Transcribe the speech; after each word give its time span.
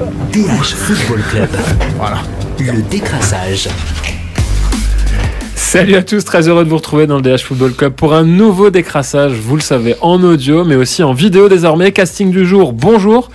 DH 0.00 0.64
Football 0.64 1.20
Club. 1.28 1.48
Voilà. 1.98 2.22
Le 2.58 2.80
décrassage. 2.80 3.68
Salut 5.54 5.94
à 5.94 6.02
tous, 6.02 6.24
très 6.24 6.48
heureux 6.48 6.64
de 6.64 6.70
vous 6.70 6.78
retrouver 6.78 7.06
dans 7.06 7.16
le 7.16 7.22
DH 7.22 7.42
Football 7.42 7.74
Club 7.74 7.92
pour 7.92 8.14
un 8.14 8.24
nouveau 8.24 8.70
décrassage, 8.70 9.32
vous 9.32 9.56
le 9.56 9.60
savez, 9.60 9.96
en 10.00 10.22
audio 10.22 10.64
mais 10.64 10.74
aussi 10.74 11.02
en 11.02 11.12
vidéo 11.12 11.50
désormais. 11.50 11.92
Casting 11.92 12.30
du 12.30 12.46
jour, 12.46 12.72
bonjour. 12.72 13.30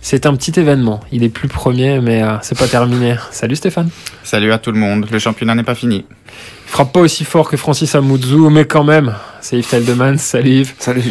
C'est 0.00 0.26
un 0.26 0.34
petit 0.34 0.58
événement. 0.58 0.98
Il 1.12 1.22
est 1.22 1.28
plus 1.28 1.46
premier, 1.46 2.00
mais 2.00 2.20
euh, 2.24 2.32
c'est 2.42 2.58
pas 2.58 2.66
terminé. 2.66 3.14
Salut 3.30 3.54
Stéphane. 3.54 3.90
Salut 4.24 4.50
à 4.50 4.58
tout 4.58 4.72
le 4.72 4.78
monde. 4.78 5.06
Le 5.12 5.20
championnat 5.20 5.54
n'est 5.54 5.62
pas 5.62 5.76
fini. 5.76 6.04
Il 6.08 6.70
frappe 6.70 6.92
pas 6.92 7.00
aussi 7.00 7.24
fort 7.24 7.48
que 7.48 7.56
Francis 7.56 7.94
Amouzou, 7.94 8.50
mais 8.50 8.64
quand 8.64 8.84
même. 8.84 9.14
C'est 9.48 9.56
Yves 9.56 9.66
Teldeman. 9.66 10.18
Salut 10.18 10.50
Yves. 10.50 10.74
Salut. 10.78 11.02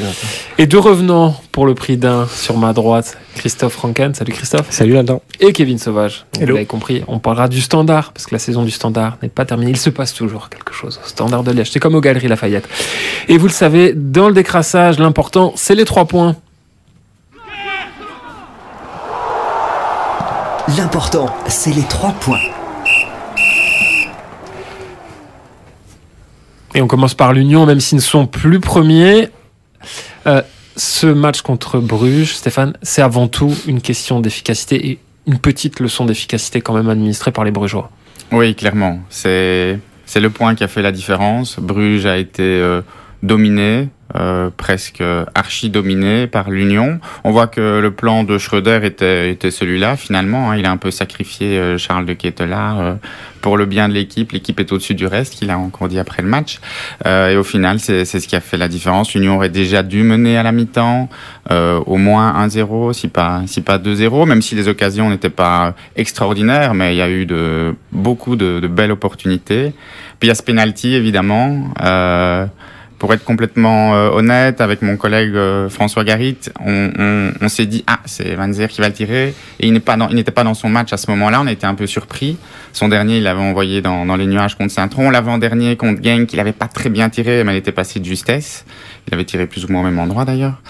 Et 0.60 0.68
deux 0.68 0.78
revenants 0.78 1.36
pour 1.52 1.66
le 1.66 1.74
prix 1.74 1.98
d'un 1.98 2.28
sur 2.28 2.56
ma 2.56 2.72
droite. 2.72 3.18
Christophe 3.34 3.74
Franken. 3.74 4.14
Salut 4.14 4.32
Christophe. 4.32 4.68
Salut 4.70 4.94
là-dedans. 4.94 5.24
Et 5.40 5.54
Kevin 5.54 5.80
Sauvage. 5.80 6.24
Donc, 6.36 6.44
vous 6.44 6.54
l'avez 6.54 6.68
compris, 6.68 7.04
on 7.08 7.18
parlera 7.18 7.48
du 7.48 7.62
standard, 7.62 8.14
parce 8.14 8.28
que 8.28 8.36
la 8.36 8.40
saison 8.40 8.62
du 8.62 8.70
standard 8.70 9.18
n'est 9.24 9.30
pas 9.30 9.46
terminée. 9.46 9.72
Il 9.72 9.78
se 9.78 9.90
passe 9.90 10.14
toujours 10.14 10.50
quelque 10.50 10.72
chose 10.72 11.00
au 11.04 11.08
standard 11.08 11.42
de 11.42 11.52
Liège. 11.52 11.72
C'est 11.72 11.80
comme 11.80 11.96
aux 11.96 12.00
Galeries 12.00 12.28
Lafayette. 12.28 12.70
Et 13.28 13.40
vous 13.40 13.48
le 13.48 13.52
savez, 13.52 13.94
dans 13.96 14.28
le 14.28 14.36
décrassage, 14.36 15.00
l'important, 15.00 15.54
c'est 15.56 15.74
les 15.74 15.86
trois 15.86 16.06
points. 16.06 16.36
L'important, 20.78 21.36
c'est 21.48 21.74
les 21.74 21.86
trois 21.86 22.12
points. 22.12 22.38
Et 26.78 26.82
on 26.82 26.88
commence 26.88 27.16
par 27.16 27.34
l'Union, 27.34 27.66
même 27.66 27.80
s'ils 27.80 27.96
ne 27.96 28.04
sont 28.04 28.28
plus 28.28 28.60
premiers. 28.60 29.30
Euh, 30.28 30.44
ce 30.76 31.08
match 31.08 31.42
contre 31.42 31.80
Bruges, 31.80 32.36
Stéphane, 32.36 32.78
c'est 32.84 33.02
avant 33.02 33.28
tout 33.28 33.52
une 33.66 33.82
question 33.82 34.20
d'efficacité 34.20 34.90
et 34.90 35.00
une 35.26 35.40
petite 35.40 35.80
leçon 35.80 36.06
d'efficacité 36.06 36.62
quand 36.62 36.76
même 36.76 36.88
administrée 36.88 37.32
par 37.32 37.46
les 37.46 37.50
Brugeois. 37.50 37.90
Oui, 38.32 38.54
clairement. 38.54 39.00
C'est 39.10 39.80
le 40.16 40.30
point 40.30 40.54
qui 40.54 40.64
a 40.64 40.68
fait 40.68 40.84
la 40.84 40.92
différence. 40.92 41.60
Bruges 41.60 42.06
a 42.06 42.20
été 42.20 42.44
euh, 42.44 42.84
dominé, 43.24 43.90
euh, 44.16 44.50
presque 44.56 45.04
archi 45.36 45.70
dominé 45.70 46.28
par 46.28 46.50
l'Union. 46.50 47.00
On 47.24 47.32
voit 47.32 47.48
que 47.48 47.80
le 47.80 47.92
plan 47.92 48.24
de 48.24 48.38
Schröder 48.38 48.80
était, 48.84 49.32
était 49.32 49.52
celui-là 49.52 49.98
finalement. 49.98 50.52
Hein. 50.52 50.58
Il 50.58 50.66
a 50.66 50.72
un 50.72 50.78
peu 50.78 50.92
sacrifié 50.92 51.58
euh, 51.58 51.78
Charles 51.78 52.06
de 52.06 52.14
Ketelaar 52.14 52.80
euh, 52.80 52.94
pour 53.42 53.58
le 53.58 53.66
bien 53.66 53.88
de 53.88 53.94
l'équipe. 53.94 54.32
L'équipe 54.32 54.60
est 54.60 54.72
au-dessus 54.72 54.96
du 54.96 55.06
reste, 55.06 55.36
qu'il 55.36 55.50
a 55.50 55.58
encore 55.58 55.88
dit 55.88 56.00
après 56.00 56.22
le 56.22 56.28
match. 56.28 56.60
Euh, 57.06 57.30
et 57.30 57.38
au 57.38 57.44
final, 57.44 57.80
c'est 57.80 58.06
ce 58.06 58.28
qui 58.28 58.36
a 58.36 58.42
fait 58.42 58.58
la 58.58 58.68
différence. 58.68 59.14
L'Union 59.14 59.36
aurait 59.36 59.50
déjà 59.50 59.84
dû 59.84 60.04
mener 60.04 60.38
à 60.38 60.44
la 60.44 60.52
mi-temps 60.52 61.10
euh, 61.52 61.80
au 61.86 61.98
moins 61.98 62.46
1-0, 62.46 62.94
si 62.94 63.08
pas 63.08 63.44
si 63.48 63.62
pas 63.62 63.78
2-0, 63.78 64.28
même 64.28 64.42
si 64.42 64.56
les 64.56 64.68
occasions 64.68 65.10
n'étaient 65.10 65.30
pas 65.30 65.76
extraordinaires, 65.96 66.74
mais 66.74 66.94
il 66.94 66.98
y 66.98 67.02
a 67.02 67.10
eu 67.10 67.26
de 67.26 67.76
beaucoup 67.92 68.36
de, 68.36 68.60
de 68.60 68.68
belles 68.68 68.92
opportunités. 68.92 69.74
Puis 70.20 70.28
il 70.28 70.30
y 70.30 70.32
a 70.32 70.36
ce 70.36 70.44
penalty 70.44 70.94
évidemment. 70.96 71.72
Euh, 71.82 72.46
pour 73.00 73.14
être 73.14 73.24
complètement 73.24 73.96
euh, 73.96 74.10
honnête, 74.10 74.60
avec 74.60 74.82
mon 74.82 74.98
collègue 74.98 75.36
euh, 75.36 75.70
François 75.70 76.04
Garit, 76.04 76.38
on, 76.60 76.92
on, 76.98 77.32
on 77.40 77.50
s'est 77.50 77.66
dit 77.66 77.84
ah 77.88 78.00
c'est 78.06 78.34
Van 78.36 78.52
Zer 78.52 78.70
qui 78.70 78.82
va 78.82 78.88
le 78.88 78.94
tirer 78.94 79.34
et 79.60 79.68
il 79.68 79.74
n'est 79.74 79.80
pas 79.80 79.98
dans, 79.98 80.10
il 80.10 80.16
n'était 80.16 80.32
pas 80.32 80.44
dans 80.44 80.54
son 80.54 80.70
match 80.70 80.94
à 80.94 80.98
ce 80.98 81.10
moment-là. 81.12 81.42
On 81.42 81.48
été 81.48 81.66
un 81.66 81.76
peu 81.76 81.88
surpris. 81.88 82.38
Son 82.74 82.90
dernier, 82.90 83.18
il 83.18 83.24
l'avait 83.24 83.42
envoyé 83.42 83.82
dans, 83.82 84.06
dans 84.06 84.16
les 84.16 84.26
nuages 84.26 84.56
contre 84.56 84.72
Saint-Tron. 84.72 85.10
L'avant-dernier 85.10 85.76
contre 85.76 86.04
Genk, 86.04 86.32
il 86.34 86.40
avait 86.40 86.54
pas 86.54 86.68
très 86.68 86.90
bien 86.90 87.10
tiré, 87.10 87.44
mais 87.44 87.54
il 87.54 87.58
était 87.58 87.72
passé 87.72 88.00
de 88.00 88.06
justesse. 88.06 88.66
Il 89.08 89.14
avait 89.14 89.26
tiré 89.26 89.48
plus 89.48 89.66
ou 89.66 89.72
moins 89.72 89.82
au 89.82 89.84
même 89.86 90.00
endroit 90.00 90.26
d'ailleurs. 90.26 90.62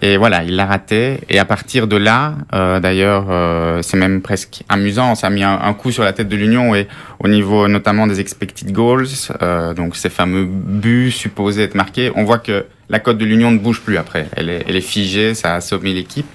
Et 0.00 0.16
voilà, 0.16 0.44
il 0.44 0.54
l'a 0.54 0.66
raté. 0.66 1.18
Et 1.28 1.38
à 1.38 1.44
partir 1.44 1.88
de 1.88 1.96
là, 1.96 2.34
euh, 2.54 2.78
d'ailleurs, 2.78 3.26
euh, 3.30 3.82
c'est 3.82 3.96
même 3.96 4.22
presque 4.22 4.62
amusant. 4.68 5.14
Ça 5.14 5.26
a 5.26 5.30
mis 5.30 5.42
un, 5.42 5.74
coup 5.74 5.90
sur 5.90 6.04
la 6.04 6.12
tête 6.12 6.28
de 6.28 6.36
l'Union 6.36 6.74
et 6.74 6.86
au 7.18 7.28
niveau 7.28 7.66
notamment 7.68 8.06
des 8.06 8.20
expected 8.20 8.72
goals, 8.72 9.06
euh, 9.42 9.72
donc 9.74 9.96
ces 9.96 10.10
fameux 10.10 10.44
buts 10.46 11.10
supposés 11.10 11.62
être 11.62 11.74
marqués, 11.74 12.12
on 12.14 12.24
voit 12.24 12.38
que 12.38 12.66
la 12.90 12.98
cote 12.98 13.16
de 13.18 13.24
l'Union 13.24 13.50
ne 13.50 13.58
bouge 13.58 13.80
plus 13.80 13.96
après. 13.96 14.26
Elle 14.36 14.50
est, 14.50 14.64
elle 14.68 14.76
est 14.76 14.80
figée, 14.82 15.34
ça 15.34 15.52
a 15.54 15.56
assommé 15.56 15.94
l'équipe. 15.94 16.26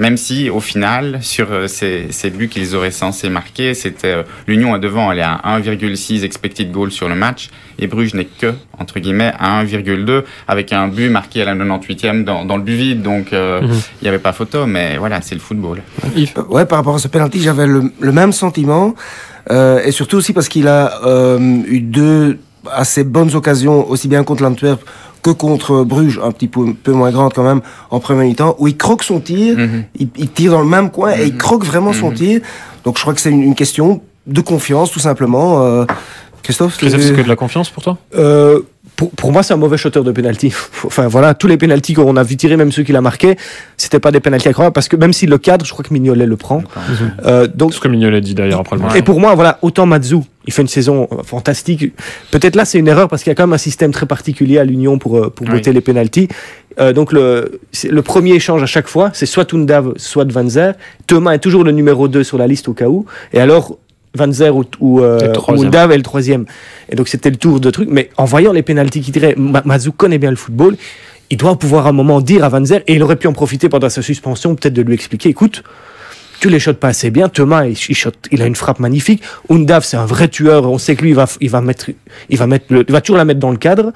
Même 0.00 0.16
si, 0.16 0.50
au 0.50 0.58
final, 0.60 1.18
sur 1.22 1.52
euh, 1.52 1.68
ces, 1.68 2.06
ces 2.10 2.30
buts 2.30 2.48
qu'ils 2.48 2.74
auraient 2.74 2.90
censé 2.90 3.28
marquer, 3.28 3.74
c'était 3.74 4.08
euh, 4.14 4.22
l'Union 4.48 4.74
est 4.74 4.80
devant, 4.80 5.12
elle 5.12 5.18
est 5.18 5.22
à 5.22 5.40
1,6 5.44 6.24
expected 6.24 6.72
goals 6.72 6.90
sur 6.90 7.08
le 7.08 7.14
match, 7.14 7.50
et 7.78 7.86
Bruges 7.86 8.14
n'est 8.14 8.24
que 8.24 8.52
entre 8.78 8.98
guillemets 8.98 9.32
à 9.38 9.62
1,2 9.62 10.24
avec 10.48 10.72
un 10.72 10.88
but 10.88 11.08
marqué 11.10 11.42
à 11.42 11.44
la 11.44 11.54
98e 11.54 12.24
dans, 12.24 12.44
dans 12.46 12.56
le 12.56 12.62
but 12.64 12.74
vide. 12.74 13.02
Donc 13.02 13.32
euh, 13.32 13.60
il 13.62 13.68
Mhm. 13.68 13.80
n'y 14.02 14.08
avait 14.08 14.18
pas 14.18 14.32
photo, 14.32 14.66
mais 14.66 14.96
voilà, 14.96 15.20
c'est 15.20 15.34
le 15.36 15.40
football. 15.40 15.82
Yves. 16.16 16.32
Ouais, 16.48 16.64
par 16.64 16.78
rapport 16.78 16.94
à 16.96 16.98
ce 16.98 17.08
penalty, 17.08 17.40
j'avais 17.40 17.66
le, 17.66 17.92
le 18.00 18.12
même 18.12 18.32
sentiment. 18.32 18.94
Euh, 19.50 19.82
et 19.84 19.92
surtout 19.92 20.16
aussi 20.16 20.32
parce 20.32 20.48
qu'il 20.48 20.66
a 20.66 21.00
euh, 21.06 21.38
eu 21.66 21.80
deux 21.80 22.38
assez 22.72 23.04
bonnes 23.04 23.34
occasions, 23.34 23.88
aussi 23.88 24.08
bien 24.08 24.22
contre 24.24 24.42
l'Antwerp 24.42 24.80
que 25.22 25.30
contre 25.30 25.84
Bruges, 25.84 26.20
un 26.22 26.32
petit 26.32 26.48
peu, 26.48 26.72
peu 26.74 26.92
moins 26.92 27.10
grande 27.10 27.32
quand 27.34 27.42
même, 27.44 27.60
en 27.90 28.00
premier 28.00 28.24
mi-temps, 28.26 28.56
où 28.58 28.68
il 28.68 28.76
croque 28.76 29.02
son 29.02 29.20
tir, 29.20 29.56
Mhm. 29.58 29.84
il, 29.98 30.08
il 30.16 30.30
tire 30.30 30.52
dans 30.52 30.60
le 30.62 30.68
même 30.68 30.90
coin 30.90 31.12
et 31.12 31.26
il 31.26 31.32
Mhm. 31.32 31.38
croque 31.38 31.64
vraiment 31.64 31.92
son 31.92 32.08
Mhm. 32.10 32.14
tir. 32.16 32.40
Donc 32.84 32.96
je 32.96 33.02
crois 33.02 33.14
que 33.14 33.20
c'est 33.20 33.30
une, 33.30 33.42
une 33.42 33.54
question 33.54 34.00
de 34.26 34.40
confiance, 34.40 34.90
tout 34.90 35.00
simplement. 35.00 35.62
Euh, 35.64 35.84
Christophe 36.42 36.78
Christophe, 36.78 37.02
c'est 37.02 37.12
que 37.14 37.20
de 37.20 37.28
la 37.28 37.36
confiance 37.36 37.68
pour 37.68 37.82
toi? 37.82 37.98
Euh, 38.16 38.60
pour, 38.96 39.10
pour 39.10 39.30
moi, 39.30 39.42
c'est 39.42 39.52
un 39.52 39.58
mauvais 39.58 39.76
shooter 39.76 40.02
de 40.02 40.10
penalty. 40.10 40.52
Enfin 40.84 41.06
voilà, 41.06 41.34
tous 41.34 41.46
les 41.46 41.58
penalties 41.58 41.92
qu'on 41.92 42.16
a 42.16 42.22
vu 42.22 42.36
tirer, 42.36 42.56
même 42.56 42.72
ceux 42.72 42.82
qu'il 42.82 42.96
a 42.96 43.02
marqués, 43.02 43.36
c'était 43.76 44.00
pas 44.00 44.10
des 44.10 44.20
penalties 44.20 44.48
incroyables 44.48 44.72
parce 44.72 44.88
que 44.88 44.96
même 44.96 45.12
s'il 45.12 45.28
le 45.28 45.36
cadre, 45.38 45.66
je 45.66 45.72
crois 45.72 45.84
que 45.84 45.92
Mignolet 45.92 46.24
le 46.26 46.36
prend. 46.36 46.62
Euh, 47.26 47.46
donc 47.46 47.72
C'est 47.72 47.76
ce 47.76 47.80
que 47.82 47.88
Mignolet 47.88 48.22
dit 48.22 48.34
d'ailleurs 48.34 48.60
après 48.60 48.76
le 48.76 48.82
match. 48.82 48.96
et 48.96 49.02
pour 49.02 49.20
moi, 49.20 49.34
voilà, 49.34 49.58
autant 49.60 49.84
Mazou, 49.84 50.24
il 50.46 50.52
fait 50.52 50.62
une 50.62 50.68
saison 50.68 51.06
euh, 51.12 51.22
fantastique. 51.22 51.92
Peut-être 52.30 52.56
là, 52.56 52.64
c'est 52.64 52.78
une 52.78 52.88
erreur 52.88 53.08
parce 53.08 53.22
qu'il 53.22 53.30
y 53.30 53.32
a 53.32 53.34
quand 53.34 53.44
même 53.46 53.52
un 53.52 53.58
système 53.58 53.92
très 53.92 54.06
particulier 54.06 54.58
à 54.58 54.64
l'Union 54.64 54.98
pour, 54.98 55.16
euh, 55.18 55.30
pour 55.30 55.46
Oui. 55.46 55.52
voter 55.54 55.72
les 55.72 55.80
pénalties. 55.80 56.28
Euh, 56.80 56.92
donc 56.92 57.12
le, 57.12 57.60
le 57.88 58.02
premier 58.02 58.32
échange 58.34 58.62
à 58.62 58.66
chaque 58.66 58.88
fois, 58.88 59.10
c'est 59.12 59.26
soit 59.26 59.44
Tundav, 59.44 59.92
soit 59.96 60.30
Van 60.32 60.48
Zer. 60.48 60.74
Thomas 61.06 61.32
est 61.32 61.38
toujours 61.40 61.62
le 61.64 61.72
numéro 61.72 62.08
2 62.08 62.24
sur 62.24 62.38
la 62.38 62.46
liste 62.46 62.68
au 62.68 62.72
cas 62.74 62.86
où. 62.88 63.04
Et 63.32 63.40
alors, 63.40 63.76
Van 64.14 64.32
Zer 64.32 64.56
ou, 64.56 64.64
ou, 64.80 65.00
euh, 65.00 65.32
ou 65.48 65.64
Dav 65.66 65.92
est 65.92 65.96
le 65.96 66.02
troisième. 66.02 66.46
Et 66.88 66.96
donc 66.96 67.08
c'était 67.08 67.30
le 67.30 67.36
tour 67.36 67.60
de 67.60 67.70
truc. 67.70 67.88
Mais 67.90 68.10
en 68.16 68.24
voyant 68.24 68.52
les 68.52 68.62
pénalties 68.62 69.02
qu'il 69.02 69.12
tirait, 69.12 69.34
Ma- 69.36 69.62
Mazou 69.64 69.92
connaît 69.92 70.18
bien 70.18 70.30
le 70.30 70.36
football. 70.36 70.76
Il 71.32 71.36
doit 71.36 71.56
pouvoir 71.56 71.86
à 71.86 71.90
un 71.90 71.92
moment 71.92 72.20
dire 72.20 72.42
à 72.44 72.48
Van 72.48 72.64
Zer, 72.64 72.82
et 72.88 72.94
il 72.94 73.02
aurait 73.04 73.14
pu 73.14 73.28
en 73.28 73.32
profiter 73.32 73.68
pendant 73.68 73.88
sa 73.88 74.02
suspension, 74.02 74.56
peut-être 74.56 74.72
de 74.74 74.82
lui 74.82 74.94
expliquer, 74.94 75.28
écoute, 75.28 75.62
tu 76.40 76.48
les 76.48 76.58
shottes 76.58 76.78
pas 76.80 76.88
assez 76.88 77.10
bien. 77.10 77.28
Thomas, 77.28 77.66
il, 77.66 77.72
il, 77.88 77.94
shot- 77.94 78.10
il 78.32 78.42
a 78.42 78.46
une 78.46 78.56
frappe 78.56 78.80
magnifique. 78.80 79.22
Undav, 79.50 79.84
c'est 79.84 79.96
un 79.96 80.06
vrai 80.06 80.28
tueur. 80.28 80.68
On 80.70 80.78
sait 80.78 80.96
que 80.96 81.02
lui, 81.02 81.10
il 81.10 81.16
va, 81.16 81.26
il 81.40 81.50
va 81.50 81.60
mettre, 81.60 81.90
il 82.28 82.38
va 82.38 82.46
mettre, 82.46 82.66
le- 82.70 82.84
il 82.88 82.92
va 82.92 83.00
toujours 83.00 83.18
la 83.18 83.24
mettre 83.24 83.40
dans 83.40 83.50
le 83.50 83.56
cadre. 83.58 83.92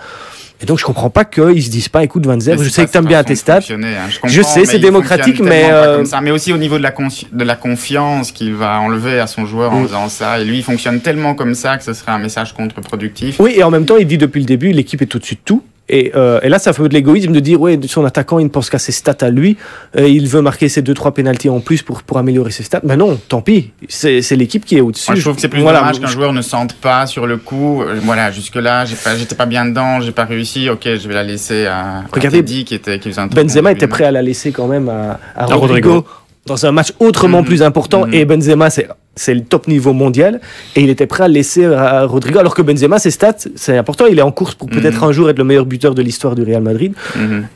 Et 0.63 0.67
donc, 0.67 0.79
je 0.79 0.85
comprends 0.85 1.11
pas 1.11 1.25
qu'ils 1.25 1.63
se 1.65 1.69
disent 1.69 1.89
pas, 1.89 2.05
écoute, 2.05 2.25
Van 2.27 2.39
Zer, 2.39 2.57
je 2.63 2.69
sais 2.69 2.87
que 2.87 2.91
t'aimes 2.91 3.07
bien 3.07 3.25
tes 3.25 3.35
stats. 3.35 3.59
hein. 3.71 4.09
Je 4.25 4.41
sais, 4.41 4.65
c'est 4.65 4.79
démocratique, 4.79 5.41
mais, 5.41 5.65
euh, 5.71 5.97
comme 5.97 6.07
ça. 6.07 6.21
mais 6.21 6.31
aussi 6.31 6.53
au 6.53 6.57
niveau 6.57 6.79
de 6.79 6.83
la, 6.85 6.93
de 7.33 7.45
la 7.45 7.57
confiance 7.57 8.31
qu'il 8.31 8.55
va 8.55 8.79
enlever 8.81 9.19
à 9.19 9.27
son 9.27 9.47
joueur 9.47 9.73
en 9.73 9.81
Mm. 9.81 9.87
faisant 9.89 10.09
ça. 10.09 10.39
Et 10.41 10.45
lui, 10.45 10.59
il 10.59 10.63
fonctionne 10.63 11.01
tellement 11.01 11.35
comme 11.35 11.55
ça 11.55 11.77
que 11.77 11.83
ce 11.85 11.93
serait 11.93 12.13
un 12.13 12.19
message 12.19 12.55
contre-productif. 12.55 13.41
Oui, 13.41 13.55
et 13.57 13.65
en 13.65 13.71
même 13.71 13.85
temps, 13.85 13.97
il 13.97 14.07
dit 14.07 14.17
depuis 14.17 14.41
le 14.41 14.47
début, 14.47 14.71
l'équipe 14.73 15.03
est 15.03 15.15
au-dessus 15.15 15.35
de 15.35 15.41
tout. 15.45 15.63
Et, 15.91 16.13
euh, 16.17 16.41
et 16.43 16.49
là, 16.49 16.59
ça 16.59 16.73
fait 16.73 16.83
de 16.89 16.95
l'égoïsme 16.95 17.33
de 17.33 17.41
dire, 17.41 17.61
ouais, 17.61 17.79
son 17.87 18.07
attaquant, 18.07 18.39
il 18.39 18.45
ne 18.45 18.49
pense 18.49 18.71
qu'à 18.71 18.79
ses 18.79 18.91
stats 18.93 19.17
à 19.21 19.29
lui. 19.29 19.59
Il 19.99 20.27
veut 20.29 20.41
marquer 20.41 20.69
ses 20.71 20.81
deux, 20.81 20.95
trois 20.95 21.13
pénalties 21.13 21.51
en 21.51 21.61
plus 21.61 21.83
pour, 21.83 22.03
pour 22.03 22.17
améliorer 22.17 22.51
ses 22.53 22.63
stats. 22.63 22.81
Mais 22.85 22.97
non, 22.97 23.19
tant 23.29 23.43
pis. 23.43 23.73
C'est 23.89 24.23
c'est 24.23 24.37
l'équipe 24.37 24.65
qui 24.65 24.77
est 24.77 24.81
au-dessus. 24.81 25.11
Moi, 25.11 25.17
je 25.17 25.21
trouve 25.21 25.35
que 25.35 25.41
c'est 25.43 25.49
plus 25.49 25.61
Voilà. 25.61 25.81
dommage 25.81 26.01
qu'un 26.01 26.07
joueur 26.07 26.33
ne 26.33 26.41
sente 26.41 26.73
pas 26.75 27.07
sur 27.07 27.27
le 27.27 27.37
coup. 27.37 27.83
Euh, 27.83 27.99
Voilà, 28.03 28.31
jusque-là, 28.31 28.87
j'ai 28.87 28.97
pas- 28.97 29.15
j'étais 29.17 29.35
pas 29.35 29.45
bien 29.47 29.67
dedans, 29.67 30.01
j'ai 30.01 30.13
pas 30.13 30.25
réussi. 30.25 30.71
Ok, 30.71 30.85
je 30.85 31.07
vais 31.09 31.15
la 31.15 31.23
laisser 31.23 31.67
à, 31.67 31.99
à 31.99 32.03
Regardez, 32.13 32.39
Teddy 32.39 32.65
qui 32.65 32.75
était 32.75 32.99
qui 32.99 33.11
faisait 33.11 33.21
un 33.21 33.29
truc 33.29 33.43
Benzema 33.43 33.71
était 33.73 33.87
prêt 33.87 34.05
à 34.05 34.11
la 34.11 34.23
laisser 34.23 34.53
quand 34.53 34.67
même 34.67 34.89
à, 34.89 35.19
à 35.37 35.43
À 35.43 35.55
Rodrigo, 35.55 35.91
Rodrigo. 35.91 36.07
Dans 36.47 36.67
un 36.67 36.73
match 36.73 36.93
autrement 37.01 37.41
Mhm. 37.41 37.47
plus 37.47 37.63
important. 37.63 38.07
Mhm. 38.07 38.15
Et 38.15 38.25
Benzema, 38.25 38.71
c'est 38.71 38.89
c'est 39.17 39.33
le 39.33 39.43
top 39.45 39.69
niveau 39.69 39.93
mondial. 39.93 40.41
Et 40.75 40.81
il 40.81 40.91
était 40.91 41.07
prêt 41.07 41.23
à 41.23 41.29
laisser 41.29 41.65
à 41.67 42.03
Rodrigo. 42.05 42.41
Alors 42.41 42.53
que 42.53 42.63
Benzema, 42.63 42.99
ses 42.99 43.13
stats, 43.13 43.37
c'est 43.55 43.79
important. 43.79 44.07
Il 44.07 44.19
est 44.19 44.23
en 44.23 44.33
course 44.33 44.57
pour 44.57 44.69
peut-être 44.69 45.03
Mhm. 45.03 45.09
un 45.09 45.13
jour 45.13 45.31
être 45.31 45.39
le 45.39 45.45
meilleur 45.45 45.67
buteur 45.67 45.95
de 45.95 46.03
l'histoire 46.03 46.35
du 46.35 46.43
Real 46.43 46.61
Madrid. 46.63 46.95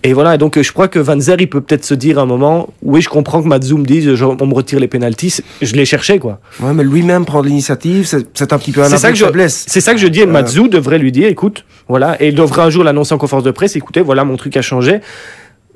Et 0.04 0.12
voilà, 0.12 0.36
et 0.36 0.38
donc 0.38 0.56
euh, 0.56 0.62
je 0.62 0.70
crois 0.72 0.86
que 0.86 1.00
Van 1.00 1.18
Zer, 1.18 1.36
il 1.40 1.48
peut 1.50 1.60
peut-être 1.60 1.84
se 1.84 1.94
dire 1.94 2.20
à 2.20 2.22
un 2.22 2.26
moment, 2.26 2.68
oui, 2.82 3.02
je 3.02 3.08
comprends 3.08 3.42
que 3.42 3.48
Matzoum 3.48 3.84
dise, 3.84 4.14
je- 4.14 4.24
on 4.24 4.46
me 4.46 4.54
retire 4.54 4.78
les 4.78 4.86
pénalties, 4.86 5.34
je 5.60 5.74
l'ai 5.74 5.84
cherché, 5.84 6.20
quoi. 6.20 6.38
Ouais, 6.60 6.72
mais 6.74 6.84
lui-même 6.84 7.24
prendre 7.24 7.46
l'initiative, 7.46 8.06
c'est 8.06 8.24
c'est 8.34 8.52
un 8.52 8.58
petit 8.58 8.70
peu 8.70 8.82
un 8.84 8.88
C'est 8.88 8.98
ça 8.98 9.10
que 9.10 9.16
je- 9.18 9.24
faiblesse. 9.24 9.64
C'est 9.66 9.80
ça 9.80 9.94
que 9.94 9.98
je 9.98 10.06
dis, 10.06 10.20
et 10.20 10.26
Matzou 10.26 10.68
devrait 10.68 10.98
lui 10.98 11.10
dire, 11.10 11.26
écoute, 11.26 11.64
voilà, 11.88 12.16
et 12.22 12.28
il 12.28 12.36
devrait 12.36 12.62
un 12.62 12.70
jour 12.70 12.84
l'annoncer 12.84 13.14
en 13.14 13.18
conférence 13.18 13.42
de 13.42 13.50
presse, 13.50 13.74
écoutez, 13.74 14.00
voilà, 14.00 14.22
mon 14.24 14.36
truc 14.36 14.56
a 14.56 14.62
changé. 14.62 15.00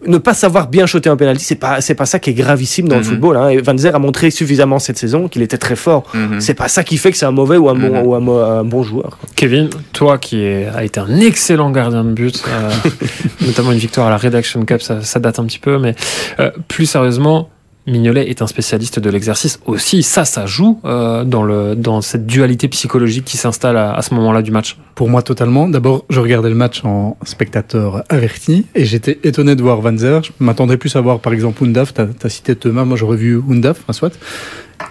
Ne 0.07 0.19
pas 0.19 0.35
savoir 0.35 0.69
bien 0.69 0.85
shotter 0.87 1.09
un 1.11 1.17
penalty, 1.17 1.45
c'est 1.45 1.55
pas, 1.55 1.81
c'est 1.81 1.95
pas 1.95 2.07
ça 2.07 2.19
qui 2.19 2.31
est 2.31 2.35
gravissime 2.35 2.89
dans 2.89 2.97
le 2.97 3.03
Mhm. 3.03 3.09
football. 3.09 3.37
Hein. 3.37 3.49
Et 3.51 3.59
Van 3.61 3.77
Zer 3.79 3.95
a 3.95 3.99
montré 4.01 4.31
suffisamment 4.31 4.79
cette 4.81 4.99
saison 4.99 5.29
qu'il 5.29 5.43
était 5.43 5.59
très 5.59 5.77
fort. 5.77 6.05
Mhm. 6.13 6.41
C'est 6.41 6.55
pas 6.55 6.67
ça 6.69 6.83
qui 6.83 6.97
fait 6.99 7.13
que 7.13 7.17
c'est 7.17 7.27
un 7.27 7.31
mauvais 7.31 7.57
ou 7.57 7.69
un 7.69 7.75
bon, 7.75 8.01
Mhm. 8.01 8.07
ou 8.07 8.15
un, 8.15 8.65
bon 8.65 8.83
joueur. 8.83 9.19
quoi. 9.21 9.29
Kevin, 9.37 9.71
toi 9.93 10.19
qui 10.19 10.41
es- 10.43 10.67
a 10.75 10.83
été 10.85 10.99
un 10.99 11.21
excellent 11.21 11.71
gardien 11.71 12.03
de 12.05 12.11
but, 12.13 12.43
euh, 12.49 12.71
notamment 13.47 13.71
une 13.73 13.79
victoire 13.79 14.09
à 14.09 14.11
la 14.11 14.17
Redaction 14.19 14.65
Cup, 14.65 14.83
ça, 14.83 15.03
ça 15.03 15.21
date 15.21 15.39
un 15.39 15.45
petit 15.45 15.59
peu, 15.61 15.79
mais 15.79 15.95
euh, 16.41 16.51
plus 16.69 16.87
sérieusement, 16.87 17.49
Mignolet 17.87 18.31
est 18.31 18.43
un 18.43 18.47
spécialiste 18.47 19.01
de 19.01 19.11
l'exercice 19.11 19.59
aussi. 19.67 20.03
Ça, 20.05 20.25
ça 20.25 20.47
joue 20.47 20.81
euh, 20.85 21.25
dans, 21.25 21.43
le, 21.43 21.75
dans 21.75 22.01
cette 22.01 22.27
dualité 22.27 22.69
psychologique 22.69 23.25
qui 23.25 23.37
s'installe 23.37 23.77
à, 23.77 23.95
à 23.95 24.03
ce 24.03 24.15
moment-là 24.15 24.43
du 24.43 24.53
match. 24.53 24.79
Pour 24.95 25.09
moi, 25.09 25.23
totalement. 25.23 25.69
D'abord, 25.69 26.05
je 26.09 26.21
regardais 26.21 26.49
le 26.49 26.55
match 26.55 26.85
en 26.85 27.17
spectateur 27.25 28.05
averti 28.09 28.67
et 28.75 28.85
j'étais 28.85 29.19
étonné 29.25 29.57
de 29.57 29.63
voir 29.63 29.81
Van 29.81 29.97
Zer. 29.97 30.23
Je 30.23 30.31
m'attendais 30.39 30.77
plus 30.77 30.95
à 30.95 31.01
voir, 31.01 31.19
par 31.19 31.33
exemple, 31.33 31.65
Undaf. 31.65 31.93
Tu 31.93 32.01
as, 32.01 32.29
cité 32.29 32.55
Thomas, 32.55 32.85
moi 32.85 32.97
j'aurais 32.97 33.17
vu 33.17 33.41
Undaf, 33.51 33.81
enfin, 33.83 33.93
soit. 33.93 34.17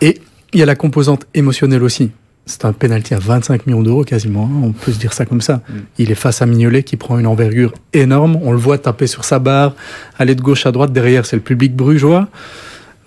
Et 0.02 0.20
il 0.54 0.60
y 0.60 0.64
a 0.64 0.66
la 0.66 0.76
composante 0.76 1.26
émotionnelle 1.34 1.84
aussi. 1.84 2.12
C'est 2.46 2.66
un 2.66 2.74
penalty 2.74 3.14
à 3.14 3.20
25 3.20 3.68
millions 3.68 3.84
d'euros 3.84 4.04
quasiment, 4.04 4.50
hein. 4.52 4.62
on 4.64 4.72
peut 4.72 4.92
se 4.92 4.98
dire 4.98 5.14
ça 5.14 5.26
comme 5.26 5.42
ça. 5.42 5.58
Mm. 5.58 5.74
Il 6.00 6.12
est 6.12 6.16
face 6.16 6.42
à 6.42 6.46
Mignolet 6.46 6.84
qui 6.84 6.98
prend 6.98 7.18
une 7.20 7.28
envergure 7.28 7.72
énorme, 7.94 8.38
on 8.42 8.52
le 8.52 8.58
voit 8.58 8.80
taper 8.80 9.08
sur 9.08 9.24
sa 9.24 9.38
barre, 9.40 9.76
aller 10.18 10.34
de 10.34 10.42
gauche 10.42 10.66
à 10.66 10.72
droite, 10.72 10.92
derrière 10.92 11.26
c'est 11.26 11.36
le 11.36 11.42
public 11.42 11.76
brugeois. 11.76 12.28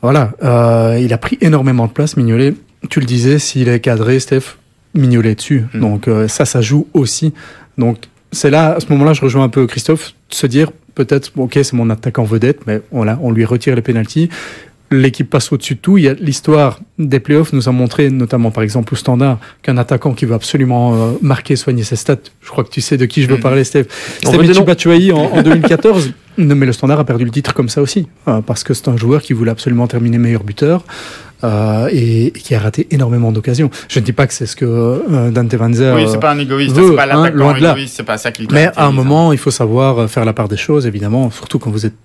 Voilà, 0.05 0.33
euh, 0.43 1.01
il 1.01 1.15
a 1.15 1.17
pris 1.17 1.39
énormément 1.41 1.87
de 1.87 1.91
place, 1.91 2.19
Mignolet. 2.19 2.53
Tu 2.91 3.01
le 3.01 3.07
disais, 3.07 3.39
s'il 3.39 3.71
est 3.71 3.81
cadré, 3.81 4.21
Steph, 4.21 4.59
Mignolet 4.93 5.35
dessus. 5.35 5.65
Mm. 5.73 5.81
Donc 5.81 6.09
euh, 6.09 6.29
ça, 6.29 6.45
ça 6.45 6.61
joue 6.61 6.87
aussi. 6.93 7.33
Donc 7.79 7.97
c'est 8.31 8.51
là, 8.51 8.75
à 8.75 8.81
ce 8.81 8.87
moment-là, 8.91 9.15
je 9.15 9.23
rejoins 9.23 9.45
un 9.45 9.49
peu 9.49 9.67
Christophe, 9.67 10.13
de 10.29 10.35
se 10.35 10.47
dire 10.47 10.73
peut-être, 10.95 11.33
ok, 11.39 11.55
c'est 11.55 11.73
mon 11.73 11.89
attaquant 11.89 12.25
vedette, 12.25 12.67
mais 12.67 12.83
voilà, 12.93 13.19
on 13.23 13.31
lui 13.31 13.47
retire 13.47 13.75
les 13.77 13.81
pénalties 13.81 14.29
l'équipe 15.01 15.29
passe 15.29 15.53
au-dessus 15.53 15.75
de 15.75 15.81
tout. 15.81 15.99
Il 15.99 16.05
y 16.05 16.09
a 16.09 16.15
l'histoire 16.15 16.81
des 16.99 17.21
playoffs 17.21 17.53
nous 17.53 17.69
a 17.69 17.73
montré, 17.73 18.11
notamment 18.11 18.51
par 18.51 18.63
exemple 18.63 18.95
au 18.95 18.97
standard, 18.97 19.39
qu'un 19.63 19.77
attaquant 19.77 20.13
qui 20.13 20.25
veut 20.25 20.35
absolument 20.35 20.95
euh, 20.95 21.13
marquer, 21.23 21.57
soigner 21.57 21.83
ses 21.83 21.97
stats. 21.97 22.17
Je 22.41 22.51
crois 22.51 22.65
que 22.65 22.71
tu 22.71 22.81
sais 22.81 22.97
de 22.97 23.07
qui 23.07 23.23
je 23.23 23.29
veux 23.29 23.39
mm. 23.39 23.41
parler, 23.41 23.65
Steve. 23.65 23.87
Steve 24.19 24.65
Batshuayi 24.65 25.13
en, 25.13 25.19
en 25.19 25.43
2014. 25.43 26.13
mais 26.39 26.55
le 26.67 26.73
standard 26.73 27.01
a 27.01 27.05
perdu 27.05 27.25
le 27.25 27.31
titre 27.31 27.55
comme 27.55 27.69
ça 27.69 27.83
aussi, 27.83 28.07
euh, 28.29 28.41
parce 28.41 28.65
que 28.65 28.75
c'est 28.75 28.89
un 28.89 28.97
joueur 28.97 29.23
qui 29.23 29.33
voulait 29.33 29.51
absolument 29.51 29.87
terminer 29.87 30.19
meilleur 30.19 30.45
buteur. 30.45 30.85
Euh, 31.43 31.89
et, 31.93 32.31
qui 32.31 32.55
a 32.55 32.59
raté 32.59 32.87
énormément 32.91 33.31
d'occasions. 33.31 33.69
Je 33.89 34.01
ne 34.01 34.05
dis 34.05 34.15
pas 34.15 34.27
que 34.27 34.33
c'est 34.33 34.47
ce 34.47 34.57
que 34.57 34.65
euh, 34.65 35.31
Dante 35.31 35.55
Van 35.57 35.71
Zer 35.71 35.95
Oui, 35.95 36.07
c'est 36.11 36.19
pas 36.21 36.31
un 36.31 36.39
égoïste, 36.39 36.75
c'est 36.75 36.97
pas 36.97 37.15
hein, 37.15 37.29
loin 37.31 37.53
de 37.53 37.63
là. 37.63 37.77
c'est 37.87 38.03
pas 38.03 38.17
ça 38.17 38.33
qu'il 38.33 38.47
Mais 38.51 38.71
à 38.77 38.87
un 38.87 38.93
moment, 38.93 39.31
il 39.31 39.39
faut 39.39 39.51
savoir 39.51 40.09
faire 40.09 40.25
la 40.25 40.33
part 40.33 40.49
des 40.49 40.57
choses, 40.57 40.87
évidemment, 40.87 41.31
surtout 41.31 41.59
quand 41.59 41.71
vous 41.71 41.85
êtes 41.85 41.97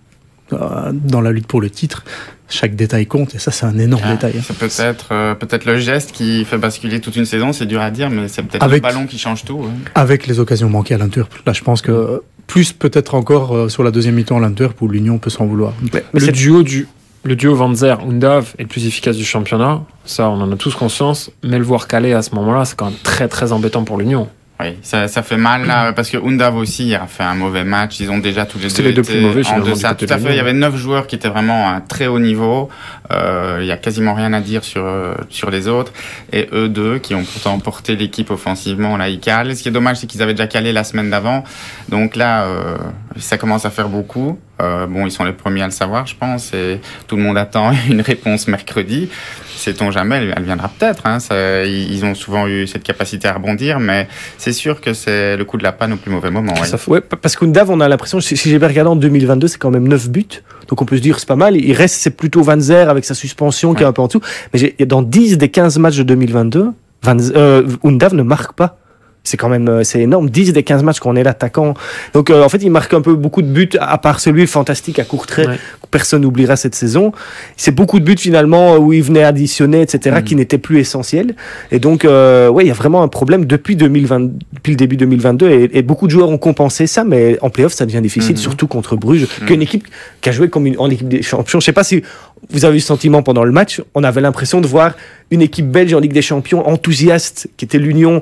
dans 0.50 1.22
la 1.22 1.32
lutte 1.32 1.48
pour 1.48 1.62
le 1.62 1.70
titre, 1.70 2.04
chaque 2.50 2.76
détail 2.76 3.06
compte 3.06 3.36
et 3.36 3.40
ça 3.40 3.52
c'est 3.52 3.66
un 3.66 3.78
énorme 3.78 4.04
ah, 4.06 4.12
détail. 4.14 4.42
C'est 4.44 4.58
peut-être 4.58 5.08
euh, 5.12 5.36
peut-être 5.36 5.66
le 5.66 5.78
geste 5.78 6.12
qui 6.12 6.44
fait 6.46 6.58
basculer 6.58 7.00
toute 7.00 7.16
une 7.16 7.26
saison, 7.26 7.54
c'est 7.54 7.66
dur 7.66 7.82
à 7.82 7.92
dire, 7.92 8.10
mais 8.10 8.28
c'est 8.28 8.44
peut-être 8.44 8.68
le 8.68 8.80
ballon 8.80 9.06
qui 9.06 9.18
change 9.18 9.46
tout. 9.46 9.66
Avec 9.96 10.28
les 10.28 10.40
occasions 10.40 10.70
manquées 10.70 10.96
à 10.96 10.98
l'Antwerp, 10.98 11.32
là 11.46 11.54
je 11.54 11.62
pense 11.62 11.82
que 11.82 12.22
plus 12.48 12.74
peut-être 12.74 13.14
encore 13.14 13.56
euh, 13.56 13.70
sur 13.70 13.84
la 13.84 13.92
deuxième 13.92 14.16
mi-temps 14.16 14.38
à 14.38 14.40
l'Antwerp 14.40 14.82
où 14.82 14.88
l'Union 14.88 15.20
peut 15.20 15.30
s'en 15.30 15.46
vouloir. 15.46 15.74
Mais, 15.94 16.04
le 16.14 16.32
duo 16.32 16.64
du 16.64 16.88
le 17.24 17.36
duo 17.36 17.54
Van 17.54 17.74
Zer 17.74 18.00
Undav 18.00 18.56
est 18.58 18.64
le 18.64 18.68
plus 18.68 18.88
efficace 18.88 19.18
du 19.18 19.26
championnat, 19.26 19.82
ça 20.06 20.30
on 20.30 20.42
en 20.42 20.52
a 20.52 20.56
tous 20.56 20.74
conscience, 20.74 21.32
mais 21.44 21.58
le 21.58 21.66
voir 21.66 21.88
caler 21.88 22.14
à 22.14 22.22
ce 22.22 22.34
moment-là, 22.36 22.66
c'est 22.66 22.78
quand 22.78 22.86
même 22.86 23.00
très 23.04 23.28
très 23.28 23.52
embêtant 23.52 23.84
pour 23.84 23.98
l'Union. 23.98 24.30
Oui, 24.62 24.78
ça, 24.82 25.08
ça 25.08 25.24
fait 25.24 25.38
mal 25.38 25.66
là, 25.66 25.94
parce 25.94 26.10
que 26.10 26.18
Undav 26.18 26.58
aussi 26.58 26.94
a 26.94 27.08
fait 27.08 27.24
un 27.24 27.34
mauvais 27.34 27.64
match. 27.64 28.02
Ils 28.02 28.12
ont 28.12 28.18
déjà 28.18 28.46
tous 28.46 28.60
les 28.60 28.68
deux, 28.68 28.84
les 28.84 28.92
deux 28.92 29.04
plus 29.04 29.22
mauvais, 29.22 29.48
en 29.48 29.62
deçà. 29.62 29.96
Tout 29.96 30.06
à 30.10 30.18
fait. 30.18 30.32
Il 30.32 30.36
y 30.36 30.40
avait 30.40 30.52
neuf 30.52 30.76
joueurs 30.76 31.08
qui 31.08 31.16
étaient 31.16 31.30
vraiment 31.30 31.70
à 31.70 31.76
un 31.76 31.82
très 31.82 32.08
haut 32.08 32.20
niveau. 32.20 32.68
Euh, 33.12 33.60
il 33.62 33.68
y 33.68 33.72
a 33.72 33.78
quasiment 33.78 34.14
rien 34.14 34.34
à 34.34 34.42
dire 34.42 34.66
sur 34.66 34.84
euh, 34.86 35.14
sur 35.30 35.50
les 35.50 35.70
autres. 35.70 35.94
Et 36.34 36.50
eux 36.52 36.68
deux 36.68 37.00
qui 37.00 37.16
ont 37.16 37.24
pourtant 37.24 37.58
porté 37.60 37.96
l'équipe 37.96 38.32
offensivement, 38.32 38.98
là, 38.98 39.08
ils 39.08 39.22
calent. 39.22 39.56
Ce 39.56 39.64
qui 39.64 39.70
est 39.70 39.72
dommage, 39.72 39.98
c'est 39.98 40.08
qu'ils 40.08 40.22
avaient 40.22 40.34
déjà 40.34 40.48
calé 40.48 40.74
la 40.74 40.84
semaine 40.84 41.10
d'avant. 41.10 41.46
Donc 41.88 42.18
là, 42.18 42.44
euh, 42.44 42.76
ça 43.18 43.38
commence 43.38 43.64
à 43.64 43.70
faire 43.70 43.88
beaucoup. 43.88 44.38
Euh, 44.62 44.88
bon, 44.88 45.06
ils 45.06 45.12
sont 45.12 45.24
les 45.24 45.34
premiers 45.34 45.62
à 45.62 45.66
le 45.66 45.72
savoir, 45.72 46.06
je 46.08 46.16
pense, 46.16 46.54
et 46.54 46.80
tout 47.08 47.16
le 47.16 47.24
monde 47.24 47.38
attend 47.38 47.72
une 47.90 48.02
réponse 48.02 48.48
mercredi. 48.48 49.10
Sait-on 49.56 49.92
jamais, 49.92 50.32
elle 50.36 50.44
viendra 50.44 50.70
peut-être. 50.70 51.06
Hein, 51.06 51.18
ils 51.66 52.06
ont 52.06 52.16
souvent 52.16 52.48
eu 52.48 52.66
cette 52.66 52.84
capacité 52.84 53.28
à 53.28 53.34
rebondir, 53.34 53.80
mais 53.80 54.08
c'est 54.38 54.54
sûr 54.54 54.80
que 54.80 54.94
c'est 54.94 55.36
le 55.36 55.44
coup 55.44 55.58
de 55.58 55.64
la 55.64 55.74
panne 55.74 55.94
au 55.94 55.98
plus 55.98 56.12
mauvais 56.12 56.32
moment. 56.32 56.54
Ouais, 56.88 57.02
parce 57.02 57.36
qu'Undav, 57.36 57.70
on 57.70 57.80
a 57.82 57.88
l'impression, 57.90 58.22
si, 58.22 58.36
j'ai 58.36 58.58
bien 58.58 58.68
regardé 58.68 58.92
en 58.92 58.96
2022, 58.96 59.48
c'est 59.48 59.58
quand 59.58 59.72
même 59.72 59.88
9 59.88 60.10
buts. 60.10 60.28
Donc 60.70 60.82
on 60.82 60.86
peut 60.86 60.98
se 60.98 61.02
dire 61.02 61.20
c'est 61.20 61.28
pas 61.28 61.36
mal. 61.36 61.58
Il 61.58 61.74
reste, 61.74 61.96
c'est 61.96 62.12
plutôt 62.12 62.42
Van 62.42 62.60
Zer 62.60 62.90
avec 62.90 63.04
sa 63.04 63.16
suspension 63.16 63.74
qui 63.74 63.84
est 63.84 63.86
un 63.86 63.92
peu 63.92 64.02
en 64.02 64.08
dessous. 64.08 64.22
Mais 64.54 64.74
dans 64.86 65.02
10 65.02 65.38
des 65.38 65.50
15 65.50 65.78
matchs 65.80 65.98
de 65.98 66.04
2022, 66.04 66.72
Van, 67.02 67.18
euh, 67.36 67.68
Undav 67.84 68.14
ne 68.14 68.24
marque 68.24 68.54
pas 68.54 68.78
c'est 69.24 69.38
quand 69.38 69.50
même 69.50 69.68
euh, 69.68 69.84
c'est 69.84 70.02
énorme. 70.02 70.30
10 70.30 70.54
des 70.54 70.64
15 70.64 70.84
matchs 70.84 71.00
qu'on 71.00 71.16
est 71.16 71.24
l'attaquant 71.24 71.74
donc 72.14 72.30
euh, 72.30 72.44
en 72.44 72.50
fait 72.50 72.60
il 72.64 72.72
marque 72.72 72.94
un 72.94 73.02
peu 73.02 73.14
beaucoup 73.16 73.42
de 73.42 73.48
buts 73.48 73.70
à 73.80 73.98
part 73.98 74.20
celui 74.20 74.48
fantastique 74.48 75.00
à 75.00 75.04
court 75.04 75.28
trait 75.28 75.48
personne 75.92 76.22
n'oubliera 76.22 76.56
cette 76.56 76.76
saison. 76.76 77.12
C'est 77.58 77.74
beaucoup 77.74 78.00
de 78.00 78.06
buts 78.06 78.18
finalement 78.18 78.78
où 78.78 78.94
il 78.94 79.02
venait 79.04 79.24
additionner 79.24 79.82
etc 79.82 80.18
mm. 80.20 80.24
qui 80.24 80.36
n'étaient 80.36 80.58
plus 80.58 80.80
essentiels. 80.80 81.36
Et 81.72 81.80
donc 81.80 82.06
euh, 82.06 82.50
ouais 82.50 82.66
il 82.66 82.68
y 82.68 82.72
a 82.72 82.76
vraiment 82.76 83.04
un 83.04 83.08
problème 83.08 83.46
depuis 83.46 83.76
2020 83.76 84.20
depuis 84.54 84.72
le 84.72 84.78
début 84.78 84.98
2022 84.98 85.70
et, 85.74 85.82
beaucoup 85.82 86.08
de 86.08 86.12
joueurs 86.12 86.30
ont 86.30 86.38
compensé 86.38 86.86
ça 86.86 87.04
mais 87.04 87.38
en 87.42 87.50
playoff 87.50 87.74
ça 87.74 87.86
devient 87.86 88.02
difficile 88.02 88.36
mm. 88.36 88.38
surtout 88.38 88.68
contre 88.68 88.96
Bruges 88.96 89.24
mm. 89.24 89.46
qu'une 89.46 89.62
équipe 89.62 89.88
qui 90.22 90.30
a 90.30 90.32
joué 90.32 90.50
comme 90.50 90.68
une, 90.68 90.78
en 90.78 90.90
équipe 90.90 91.08
des 91.08 91.22
champions. 91.22 91.60
Je 91.60 91.66
sais 91.66 91.74
pas 91.74 91.84
si 91.84 92.04
vous 92.50 92.66
avez 92.66 92.78
eu 92.78 92.80
ce 92.80 92.88
sentiment 92.88 93.22
pendant 93.22 93.44
le 93.44 93.52
match. 93.52 93.82
On 93.96 94.04
avait 94.04 94.22
l'impression 94.22 94.62
de 94.62 94.68
voir 94.68 94.94
une 95.32 95.42
équipe 95.42 95.70
belge 95.70 95.94
en 95.94 96.00
Ligue 96.00 96.14
des 96.14 96.22
Champions 96.22 96.68
enthousiaste 96.68 97.50
qui 97.58 97.66
était 97.66 97.78
l'Union 97.78 98.22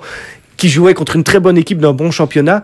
qui 0.58 0.70
jouaient 0.70 0.94
contre 0.94 1.16
une 1.16 1.24
très 1.24 1.40
bonne 1.40 1.58
équipe 1.58 1.80
d'un 1.80 1.94
bon 1.94 2.12
championnat 2.12 2.64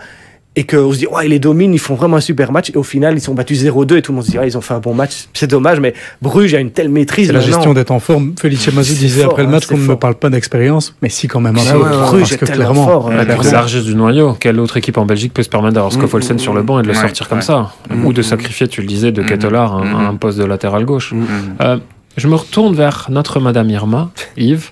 et 0.55 0.65
qu'on 0.65 0.91
se 0.93 0.99
dit, 0.99 1.07
ouais, 1.07 1.25
ils 1.25 1.29
les 1.29 1.39
dominent, 1.39 1.73
ils 1.73 1.79
font 1.79 1.95
vraiment 1.95 2.17
un 2.17 2.21
super 2.21 2.51
match. 2.51 2.69
Et 2.69 2.77
au 2.77 2.83
final, 2.83 3.15
ils 3.15 3.21
sont 3.21 3.33
battus 3.33 3.63
0-2 3.63 3.97
et 3.97 4.01
tout 4.03 4.11
le 4.11 4.17
monde 4.17 4.25
se 4.25 4.31
dit, 4.31 4.37
ouais, 4.37 4.47
ils 4.47 4.57
ont 4.57 4.61
fait 4.61 4.75
un 4.75 4.79
bon 4.79 4.93
match. 4.93 5.25
C'est 5.33 5.49
dommage, 5.49 5.79
mais 5.79 5.93
Bruges 6.21 6.53
a 6.53 6.59
une 6.59 6.69
telle 6.69 6.89
maîtrise. 6.89 7.31
la 7.31 7.39
gestion 7.39 7.73
d'être 7.73 7.91
en 7.91 7.99
forme. 7.99 8.35
Felice 8.39 8.71
Mazou 8.71 8.93
disait 8.93 9.23
après 9.23 9.43
le 9.43 9.49
match 9.49 9.65
qu'on 9.65 9.77
ne 9.77 9.87
me 9.87 9.95
parle 9.95 10.15
pas 10.15 10.29
d'expérience, 10.29 10.95
mais 11.01 11.09
si 11.09 11.27
quand 11.27 11.39
même 11.39 11.57
un 11.57 11.71
peu. 11.71 11.79
Bruges 11.79 12.33
est 12.33 12.37
clairement. 12.37 12.85
Fort, 12.85 13.11
la 13.11 13.23
largesse 13.23 13.85
du 13.85 13.95
noyau. 13.95 14.33
Quelle 14.39 14.59
autre 14.59 14.77
équipe 14.77 14.97
en 14.97 15.05
Belgique 15.05 15.33
peut 15.33 15.43
se 15.43 15.49
permettre 15.49 15.75
d'avoir 15.75 15.91
Skoffolsen 15.91 16.37
sur 16.37 16.53
le 16.53 16.61
banc 16.61 16.79
et 16.79 16.83
de 16.83 16.87
le 16.87 16.93
sortir 16.93 17.27
comme 17.27 17.41
ça? 17.41 17.73
Ou 18.03 18.13
de 18.13 18.21
sacrifier, 18.21 18.67
tu 18.67 18.81
le 18.81 18.87
disais, 18.87 19.11
de 19.11 19.23
Kettelar 19.23 19.77
à 19.77 20.07
un 20.07 20.15
poste 20.15 20.37
de 20.37 20.45
latéral 20.45 20.85
gauche. 20.85 21.13
Euh, 21.61 21.77
je 22.15 22.27
me 22.27 22.35
retourne 22.35 22.75
vers 22.75 23.07
notre 23.09 23.39
Madame 23.39 23.69
Irma, 23.71 24.11
Yves. 24.37 24.69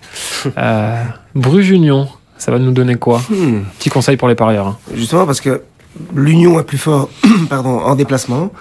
Euh, 0.57 1.03
Bruges 1.33 1.71
Union. 1.71 2.07
Ça 2.41 2.51
va 2.51 2.57
nous 2.57 2.71
donner 2.71 2.95
quoi 2.95 3.21
hmm. 3.29 3.65
Petit 3.77 3.91
conseil 3.91 4.17
pour 4.17 4.27
les 4.27 4.33
parieurs. 4.33 4.65
Hein. 4.65 4.77
Justement 4.95 5.27
parce 5.27 5.39
que 5.39 5.61
l'Union 6.15 6.59
est 6.59 6.63
plus 6.63 6.79
fort 6.79 7.07
pardon, 7.49 7.77
en 7.77 7.93
déplacement. 7.93 8.51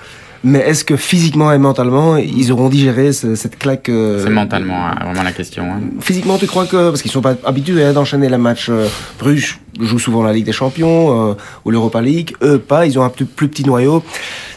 Mais 0.44 0.58
est-ce 0.58 0.84
que 0.84 0.96
physiquement 0.96 1.50
et 1.50 1.56
mentalement, 1.56 2.16
ils 2.18 2.52
auront 2.52 2.68
digéré 2.68 3.12
cette 3.14 3.58
claque 3.58 3.88
euh, 3.88 4.22
C'est 4.22 4.30
mentalement 4.30 4.86
hein, 4.86 4.96
vraiment 5.04 5.22
la 5.22 5.32
question. 5.32 5.64
Hein. 5.64 5.80
Physiquement, 6.00 6.36
tu 6.36 6.46
crois 6.46 6.66
que 6.66 6.90
parce 6.90 7.00
qu'ils 7.00 7.10
sont 7.10 7.22
pas 7.22 7.37
habitués 7.44 7.92
d'enchaîner 7.94 8.28
les 8.28 8.37
matchs. 8.37 8.68
Euh, 8.68 8.87
Bruges 9.18 9.58
joue 9.80 9.99
souvent 9.99 10.22
la 10.22 10.34
Ligue 10.34 10.44
des 10.44 10.52
Champions 10.52 11.30
euh, 11.30 11.34
ou 11.64 11.70
l'Europa 11.70 12.02
League. 12.02 12.37
Eux, 12.42 12.58
pas. 12.58 12.84
Ils 12.84 12.99
ont 12.99 13.04
un 13.04 13.08
plus, 13.10 13.25
petit 13.25 13.64
noyau. 13.64 14.02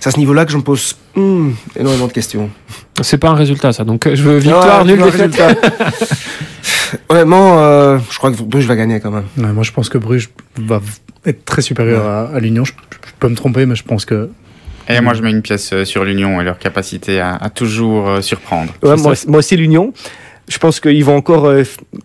C'est 0.02 0.10
à 0.10 0.12
ce 0.12 0.20
niveau-là 0.20 0.44
que 0.44 0.52
je 0.52 0.58
me 0.58 0.64
pose 0.64 0.98
hmm, 1.16 1.52
énormément 1.78 2.08
de 2.08 2.14
questions. 2.14 2.50
C'est 3.02 3.18
pas 3.18 3.30
un 3.30 3.36
résultat, 3.36 3.72
ça. 3.72 3.86
Donc, 3.86 4.08
je 4.14 4.22
veux 4.22 4.38
victoire, 4.38 4.84
nul 4.84 5.02
défaite. 5.02 5.42
Honnêtement, 7.10 7.60
euh, 7.60 7.98
je 8.10 8.18
crois 8.18 8.32
que 8.32 8.42
Bruges 8.42 8.66
va 8.66 8.76
gagner 8.76 9.00
quand 9.00 9.12
même. 9.12 9.26
moi, 9.36 9.64
je 9.64 9.72
pense 9.72 9.90
que 9.90 9.98
Bruges 9.98 10.30
va 10.58 10.82
être 11.26 11.46
très 11.46 11.62
supérieur 11.62 12.06
à, 12.06 12.40
l'Union. 12.40 12.66
Je, 12.66 12.74
peux 13.20 13.30
me 13.30 13.36
tromper, 13.36 13.66
mais 13.66 13.76
je 13.76 13.84
pense 13.84 14.06
que. 14.06 14.30
Et 14.90 15.00
moi, 15.00 15.14
je 15.14 15.22
mets 15.22 15.32
une 15.32 15.42
pièce 15.42 15.72
euh, 15.72 15.86
sur 15.86 16.04
l'Union 16.04 16.42
et 16.42 16.44
leur 16.44 16.60
capacité 16.60 17.20
à, 17.22 17.50
toujours 17.54 18.10
euh, 18.10 18.22
surprendre. 18.22 18.74
moi, 18.84 19.40
aussi, 19.40 19.56
l'Union. 19.56 19.94
Je 20.50 20.58
pense 20.58 20.82
qu'ils 20.82 21.06
vont 21.06 21.16
encore. 21.16 21.50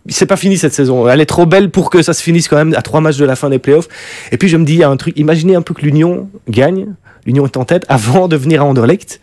c'est 0.07 0.27
pas 0.27 0.37
fini 0.37 0.57
cette 0.57 0.73
saison. 0.73 1.09
Elle 1.09 1.21
est 1.21 1.27
trop 1.27 1.45
belle 1.45 1.71
pour 1.71 1.91
que 1.91 2.03
ça 2.03 2.13
se 2.13 2.23
finisse 2.23 2.47
quand 2.47 2.57
même 2.57 2.73
à 2.75 2.83
trois 2.83 3.01
matchs 3.01 3.17
de 3.17 3.25
la 3.25 3.35
fin 3.35 3.51
des 3.51 3.59
playoffs. 3.59 3.89
Et 4.31 4.37
puis 4.37 4.49
je 4.49 4.57
me 4.57 4.65
dis, 4.65 4.75
il 4.75 4.79
y 4.79 4.85
a 4.85 4.89
un 4.89 4.97
truc. 4.97 5.19
Imaginez 5.19 5.57
un 5.57 5.63
peu 5.63 5.75
que 5.75 5.83
l'Union 5.83 6.31
gagne. 6.49 6.95
L'Union 7.27 7.47
est 7.47 7.57
en 7.57 7.65
tête 7.65 7.85
avant 7.89 8.29
de 8.29 8.37
venir 8.37 8.63
à 8.63 8.65
Anderlecht. 8.67 9.21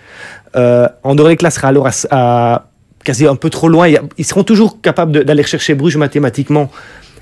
Anderlecht 0.54 1.42
là 1.42 1.50
sera 1.50 1.70
alors 1.70 1.88
à 2.12 2.66
quasi 3.06 3.26
un 3.26 3.36
peu 3.36 3.50
trop 3.50 3.70
loin. 3.70 3.88
Ils 4.18 4.26
seront 4.26 4.44
toujours 4.44 4.82
capables 4.82 5.24
d'aller 5.24 5.44
chercher 5.44 5.76
Bruges 5.76 5.96
mathématiquement. 5.96 6.70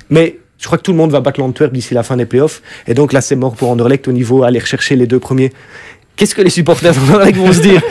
Mais 0.10 0.40
je 0.58 0.66
crois 0.66 0.80
que 0.80 0.84
tout 0.84 0.94
le 0.94 0.98
monde 0.98 1.12
va 1.12 1.20
battre 1.20 1.40
l'Antwerp 1.40 1.72
d'ici 1.72 1.94
la 1.94 2.02
fin 2.02 2.18
des 2.18 2.26
playoffs. 2.26 2.64
Et 2.88 2.96
donc 2.96 3.14
là, 3.14 3.22
c'est 3.22 3.36
mort 3.36 3.54
pour 3.54 3.70
Anderlecht 3.70 4.08
au 4.08 4.12
niveau 4.12 4.44
aller 4.44 4.60
chercher 4.62 4.96
les 4.96 5.06
deux 5.06 5.20
premiers. 5.20 5.52
Qu'est-ce 6.16 6.36
que 6.36 6.42
les 6.42 6.52
supporters 6.52 6.94
vont 6.94 7.52
se 7.52 7.60
dire? 7.60 7.82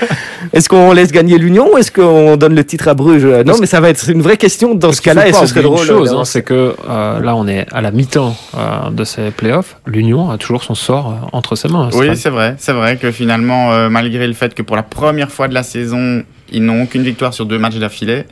Est-ce 0.53 0.69
qu'on 0.69 0.93
laisse 0.93 1.11
gagner 1.11 1.39
l'Union 1.39 1.73
ou 1.73 1.79
est-ce 1.79 1.91
qu'on 1.91 2.37
donne 2.37 2.55
le 2.55 2.65
titre 2.65 2.89
à 2.89 2.95
Bruges? 2.95 3.25
Non, 3.25 3.59
mais 3.61 3.67
ça 3.67 3.81
va 3.81 3.91
être 3.91 4.09
une 4.09 4.23
vraie 4.23 4.37
question 4.37 4.75
dans 4.75 4.93
ce 4.93 5.03
cas-là. 5.03 5.29
Et 5.29 5.33
ce 5.33 5.47
serait 5.47 5.63
drôle. 5.63 5.85
chose, 5.85 6.13
hein, 6.13 6.25
c'est 6.25 6.43
que 6.43 6.75
euh, 6.89 7.21
là, 7.21 7.35
on 7.37 7.49
est 7.49 7.67
à 7.73 7.81
la 7.81 7.91
mi-temps 7.91 8.37
euh, 8.57 8.91
de 8.91 9.05
ces 9.05 9.31
playoffs. 9.33 9.77
L'Union 9.87 10.31
a 10.31 10.39
toujours 10.39 10.63
son 10.63 10.75
sort 10.75 11.11
euh, 11.11 11.27
entre 11.33 11.57
ses 11.57 11.69
mains. 11.69 11.91
Oui, 11.95 12.17
c'est 12.17 12.31
vrai. 12.31 12.55
C'est 12.59 12.73
vrai 12.73 12.97
que 12.97 13.11
finalement, 13.11 13.91
malgré 13.91 14.27
le 14.27 14.35
fait 14.35 14.55
que 14.55 14.63
pour 14.63 14.77
la 14.77 14.83
première 14.83 15.31
fois 15.31 15.49
de 15.49 15.55
la 15.55 15.63
saison, 15.63 16.23
ils 16.53 16.65
n'ont 16.65 16.83
aucune 16.83 17.03
victoire 17.03 17.35
sur 17.35 17.47
deux 17.47 17.59
matchs 17.59 17.77
d'affilée. 17.77 18.25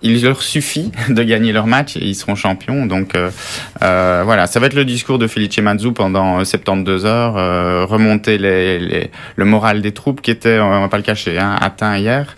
Il 0.00 0.22
leur 0.22 0.42
suffit 0.42 0.92
de 1.08 1.22
gagner 1.22 1.52
leur 1.52 1.66
match 1.66 1.96
et 1.96 2.04
ils 2.04 2.14
seront 2.14 2.36
champions. 2.36 2.86
Donc 2.86 3.14
euh, 3.14 3.30
euh, 3.82 4.22
voilà, 4.24 4.46
ça 4.46 4.60
va 4.60 4.66
être 4.66 4.74
le 4.74 4.84
discours 4.84 5.18
de 5.18 5.26
Felice 5.26 5.58
Mazzu 5.58 5.92
pendant 5.92 6.44
72 6.44 7.04
euh, 7.04 7.08
heures, 7.08 7.88
remonter 7.88 8.38
les, 8.38 9.10
le 9.36 9.44
moral 9.44 9.82
des 9.82 9.92
troupes 9.92 10.20
qui 10.20 10.30
était, 10.30 10.58
on 10.60 10.80
va 10.80 10.88
pas 10.88 10.98
le 10.98 11.02
cacher, 11.02 11.38
hein, 11.38 11.56
atteint 11.60 11.96
hier. 11.96 12.36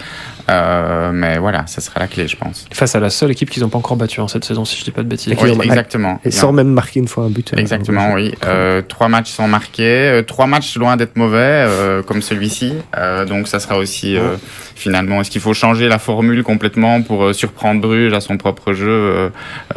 Euh, 0.50 1.10
mais 1.12 1.38
voilà, 1.38 1.66
ça 1.66 1.80
sera 1.80 2.00
la 2.00 2.06
clé, 2.08 2.26
je 2.26 2.36
pense. 2.36 2.66
Face 2.72 2.94
à 2.96 3.00
la 3.00 3.08
seule 3.10 3.30
équipe 3.30 3.50
qu'ils 3.50 3.62
n'ont 3.62 3.68
pas 3.68 3.78
encore 3.78 3.96
battue 3.96 4.20
en 4.20 4.28
cette 4.28 4.44
saison, 4.44 4.64
si 4.64 4.76
je 4.78 4.84
dis 4.84 4.90
pas 4.90 5.02
de 5.02 5.08
bêtises. 5.08 5.34
Oui, 5.40 5.50
exactement. 5.62 6.20
Et 6.24 6.30
sans 6.30 6.52
même 6.52 6.68
marquer 6.68 6.98
une 7.00 7.08
fois 7.08 7.24
un 7.24 7.30
but. 7.30 7.52
hein. 7.52 7.56
Exactement, 7.58 8.12
oui. 8.14 8.34
Euh, 8.44 8.82
trois 8.82 9.08
matchs 9.08 9.30
sont 9.30 9.46
marqués, 9.48 10.08
euh, 10.08 10.22
trois 10.22 10.46
matchs 10.46 10.76
loin 10.76 10.96
d'être 10.96 11.16
mauvais, 11.16 11.38
euh, 11.38 12.02
comme 12.02 12.20
celui-ci. 12.22 12.74
Euh, 12.96 13.24
donc 13.24 13.46
ça 13.48 13.60
sera 13.60 13.76
aussi 13.78 14.16
euh, 14.16 14.36
finalement, 14.74 15.20
est-ce 15.20 15.30
qu'il 15.30 15.40
faut 15.40 15.54
changer 15.54 15.88
la 15.88 15.98
formule 15.98 16.42
complètement 16.42 17.02
pour 17.02 17.24
euh, 17.24 17.32
surprendre 17.32 17.80
Bruges 17.80 18.12
à 18.12 18.20
son 18.20 18.36
propre 18.36 18.72
jeu 18.72 18.88
euh, 18.88 19.28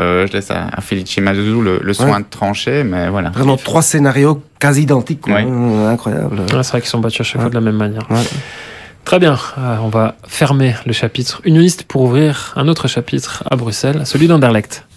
euh, 0.01 0.27
Je 0.27 0.34
laisse 0.34 0.50
à, 0.51 0.68
à 0.72 0.82
Felice 0.82 1.18
Mazou 1.20 1.62
le, 1.62 1.80
le 1.84 1.94
soin 1.94 2.13
Ouais. 2.13 2.20
de 2.20 2.25
trancher, 2.30 2.84
mais 2.84 3.10
voilà. 3.10 3.30
Vraiment 3.30 3.58
trois 3.58 3.82
scénarios 3.82 4.42
quasi 4.60 4.84
identiques. 4.84 5.22
quoi. 5.22 5.36
Ouais. 5.36 5.46
Incroyable. 5.88 6.39
Ouais, 6.42 6.63
c'est 6.63 6.72
vrai 6.72 6.82
qu'ils 6.82 6.89
sont 6.89 7.00
battus 7.00 7.22
à 7.22 7.24
chaque 7.24 7.42
fois 7.42 7.50
de 7.50 7.56
la 7.56 7.62
même 7.62 7.75
manière. 7.77 8.08
Très 9.13 9.20
bien, 9.20 9.38
Euh, 9.60 9.77
on 9.79 9.89
va 9.89 10.15
fermer 10.27 10.74
le 10.88 10.91
chapitre 10.91 11.39
unioniste 11.43 11.84
pour 11.84 12.01
ouvrir 12.01 12.51
un 12.55 12.67
autre 12.67 12.88
chapitre 12.88 13.43
à 13.48 13.55
Bruxelles, 13.55 14.08
celui 14.08 14.27
d'Anderlecht. 14.27 14.88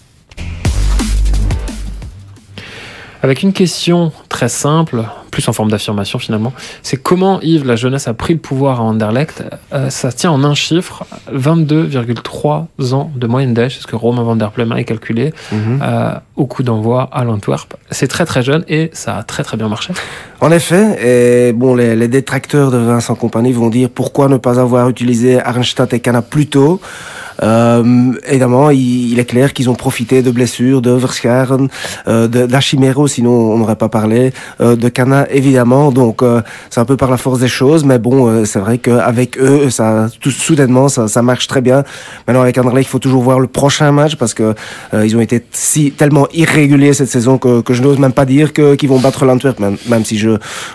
Avec 3.21 3.43
une 3.43 3.53
question 3.53 4.11
très 4.27 4.49
simple, 4.49 5.03
plus 5.37 5.47
en 5.49 5.53
forme 5.53 5.69
d'affirmation 5.69 6.17
finalement, 6.17 6.51
c'est 6.81 6.97
comment 6.97 7.39
Yves 7.41 7.63
la 7.63 7.75
jeunesse 7.75 8.07
a 8.07 8.15
pris 8.15 8.33
le 8.33 8.39
pouvoir 8.39 8.81
à 8.81 8.83
Anderlecht. 8.85 9.43
Euh, 9.71 9.91
ça 9.91 10.11
tient 10.11 10.31
en 10.31 10.43
un 10.43 10.55
chiffre, 10.55 11.05
22,3 11.31 12.93
ans 12.93 13.11
de 13.15 13.27
moyenne 13.27 13.53
d'âge, 13.53 13.75
c'est 13.75 13.81
ce 13.83 13.87
que 13.87 13.95
Romain 13.95 14.23
van 14.23 14.35
der 14.35 14.49
Plein 14.51 14.69
a 14.71 14.83
calculé 14.83 15.33
Mhm. 15.51 15.79
euh, 15.83 16.11
au 16.35 16.45
coup 16.47 16.63
d'envoi 16.63 17.07
à 17.11 17.23
l'Antwerp. 17.23 17.75
C'est 17.91 18.07
très 18.07 18.25
très 18.25 18.41
jeune 18.41 18.63
et 18.67 18.89
ça 18.93 19.15
a 19.17 19.23
très 19.23 19.43
très 19.43 19.57
bien 19.57 19.67
marché. 19.69 19.93
En 20.41 20.51
effet, 20.51 21.49
et 21.49 21.53
bon, 21.53 21.75
les, 21.75 21.95
les 21.95 22.07
détracteurs 22.07 22.71
de 22.71 22.77
Vincent 22.77 23.15
Compagnie 23.15 23.51
vont 23.53 23.69
dire 23.69 23.89
pourquoi 23.93 24.27
ne 24.29 24.37
pas 24.37 24.59
avoir 24.59 24.89
utilisé 24.89 25.39
Arnstadt 25.39 25.93
et 25.93 25.99
Cana 25.99 26.21
plus 26.23 26.47
tôt. 26.47 26.81
Euh, 27.43 28.13
évidemment, 28.27 28.69
il, 28.69 29.11
il 29.11 29.19
est 29.19 29.25
clair 29.25 29.53
qu'ils 29.53 29.69
ont 29.69 29.75
profité 29.75 30.21
de 30.21 30.31
blessures 30.31 30.81
de 30.81 30.91
Verscharen, 30.91 31.67
euh, 32.07 32.27
de- 32.27 32.45
d'Achimero, 32.45 33.07
sinon 33.07 33.31
on 33.31 33.57
n'aurait 33.57 33.75
pas 33.75 33.89
parlé, 33.89 34.33
euh, 34.61 34.75
de 34.75 34.89
Cana 34.89 35.27
évidemment. 35.31 35.91
Donc 35.91 36.23
euh, 36.23 36.41
c'est 36.69 36.79
un 36.79 36.85
peu 36.85 36.97
par 36.97 37.09
la 37.11 37.17
force 37.17 37.39
des 37.39 37.47
choses, 37.47 37.83
mais 37.83 37.99
bon, 37.99 38.27
euh, 38.27 38.45
c'est 38.45 38.59
vrai 38.59 38.77
qu'avec 38.77 39.37
eux, 39.39 39.69
ça, 39.69 40.07
tout, 40.19 40.31
soudainement, 40.31 40.87
ça, 40.89 41.07
ça 41.07 41.21
marche 41.21 41.47
très 41.47 41.61
bien. 41.61 41.83
Maintenant 42.27 42.41
avec 42.41 42.57
Anderlecht, 42.57 42.87
il 42.87 42.91
faut 42.91 42.99
toujours 42.99 43.21
voir 43.23 43.39
le 43.39 43.47
prochain 43.47 43.91
match 43.91 44.15
parce 44.15 44.33
que 44.33 44.55
euh, 44.93 45.05
ils 45.05 45.15
ont 45.15 45.21
été 45.21 45.45
si 45.51 45.91
tellement 45.91 46.27
irréguliers 46.33 46.93
cette 46.93 47.09
saison 47.09 47.37
que, 47.37 47.61
que 47.61 47.73
je 47.73 47.81
n'ose 47.83 47.99
même 47.99 48.13
pas 48.13 48.25
dire 48.25 48.53
que 48.53 48.75
qu'ils 48.75 48.89
vont 48.89 48.99
battre 48.99 49.25
l'Antwerp, 49.25 49.59
même, 49.59 49.77
même 49.89 50.05
si 50.05 50.17
je 50.17 50.31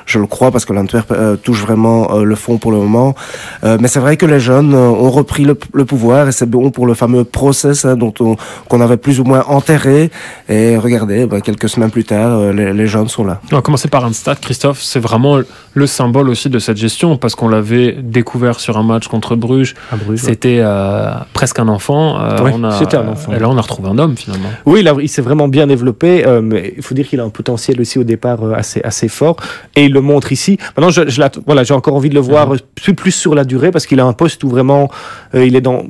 je 0.06 0.18
le 0.18 0.26
crois 0.26 0.50
parce 0.50 0.64
que 0.64 0.72
l'Antwerp 0.72 1.12
touche 1.42 1.60
vraiment 1.60 2.18
le 2.18 2.34
fond 2.34 2.58
pour 2.58 2.70
le 2.72 2.78
moment. 2.78 3.14
Mais 3.62 3.88
c'est 3.88 4.00
vrai 4.00 4.16
que 4.16 4.26
les 4.26 4.40
jeunes 4.40 4.74
ont 4.74 5.10
repris 5.10 5.44
le, 5.44 5.56
le 5.72 5.84
pouvoir 5.84 6.28
et 6.28 6.32
c'est 6.32 6.46
bon 6.52 6.70
pour 6.70 6.86
le 6.86 6.94
fameux 6.94 7.24
process 7.24 7.84
hein, 7.84 7.96
dont 7.96 8.14
on 8.20 8.36
qu'on 8.68 8.80
avait 8.80 8.96
plus 8.96 9.18
ou 9.20 9.24
moins 9.24 9.42
enterré. 9.48 10.10
Et 10.48 10.76
regardez, 10.76 11.26
bah, 11.26 11.40
quelques 11.40 11.68
semaines 11.68 11.90
plus 11.90 12.04
tard, 12.04 12.30
euh, 12.38 12.52
les, 12.52 12.72
les 12.72 12.86
jeunes 12.86 13.08
sont 13.08 13.24
là. 13.24 13.40
On 13.50 13.56
va 13.56 13.62
commencer 13.62 13.88
par 13.88 14.02
Randstad. 14.02 14.38
Christophe, 14.40 14.80
c'est 14.82 15.00
vraiment 15.00 15.40
le 15.74 15.86
symbole 15.86 16.28
aussi 16.28 16.48
de 16.50 16.58
cette 16.58 16.76
gestion 16.76 17.16
parce 17.16 17.34
qu'on 17.34 17.48
l'avait 17.48 17.92
découvert 18.00 18.60
sur 18.60 18.76
un 18.78 18.82
match 18.82 19.08
contre 19.08 19.34
Bruges. 19.36 19.74
Ouais. 20.08 20.16
C'était 20.16 20.58
euh, 20.60 21.10
presque 21.32 21.58
un 21.58 21.68
enfant. 21.68 22.20
Euh, 22.20 22.38
Ouais, 22.42 22.52
on 22.54 22.64
a- 22.64 22.72
c'était 22.78 22.96
un 22.96 23.08
enfant. 23.08 23.32
Et 23.32 23.38
là, 23.38 23.48
on 23.48 23.56
a 23.56 23.60
retrouvé 23.60 23.88
un 23.88 23.98
homme 23.98 24.16
finalement. 24.16 24.48
Oui, 24.66 24.82
là, 24.82 24.94
il 25.00 25.08
s'est 25.08 25.22
vraiment 25.22 25.48
bien 25.48 25.66
développé, 25.66 26.26
euh, 26.26 26.40
mais 26.42 26.74
il 26.76 26.82
faut 26.82 26.94
dire 26.94 27.06
qu'il 27.08 27.20
a 27.20 27.24
un 27.24 27.30
potentiel 27.30 27.80
aussi 27.80 27.98
au 27.98 28.04
départ 28.04 28.42
euh, 28.44 28.52
assez, 28.54 28.80
assez 28.82 29.08
fort, 29.08 29.36
et 29.76 29.84
il 29.86 29.92
le 29.92 30.00
montre 30.00 30.32
ici. 30.32 30.58
Maintenant, 30.76 30.90
je, 30.90 31.02
voilà, 31.46 31.62
j'ai 31.64 31.74
encore 31.74 31.94
envie 31.94 32.08
de 32.10 32.14
le 32.14 32.20
voir 32.20 32.52
euh, 32.54 32.58
plus, 32.74 32.94
plus 32.94 33.12
sur 33.12 33.34
la 33.34 33.44
durée, 33.44 33.70
parce 33.70 33.86
qu'il 33.86 34.00
a 34.00 34.04
un 34.04 34.12
poste 34.12 34.42
où 34.44 34.48
vraiment, 34.48 34.90
euh, 35.34 35.46
il 35.46 35.54
est 35.56 35.60
dans, 35.60 35.84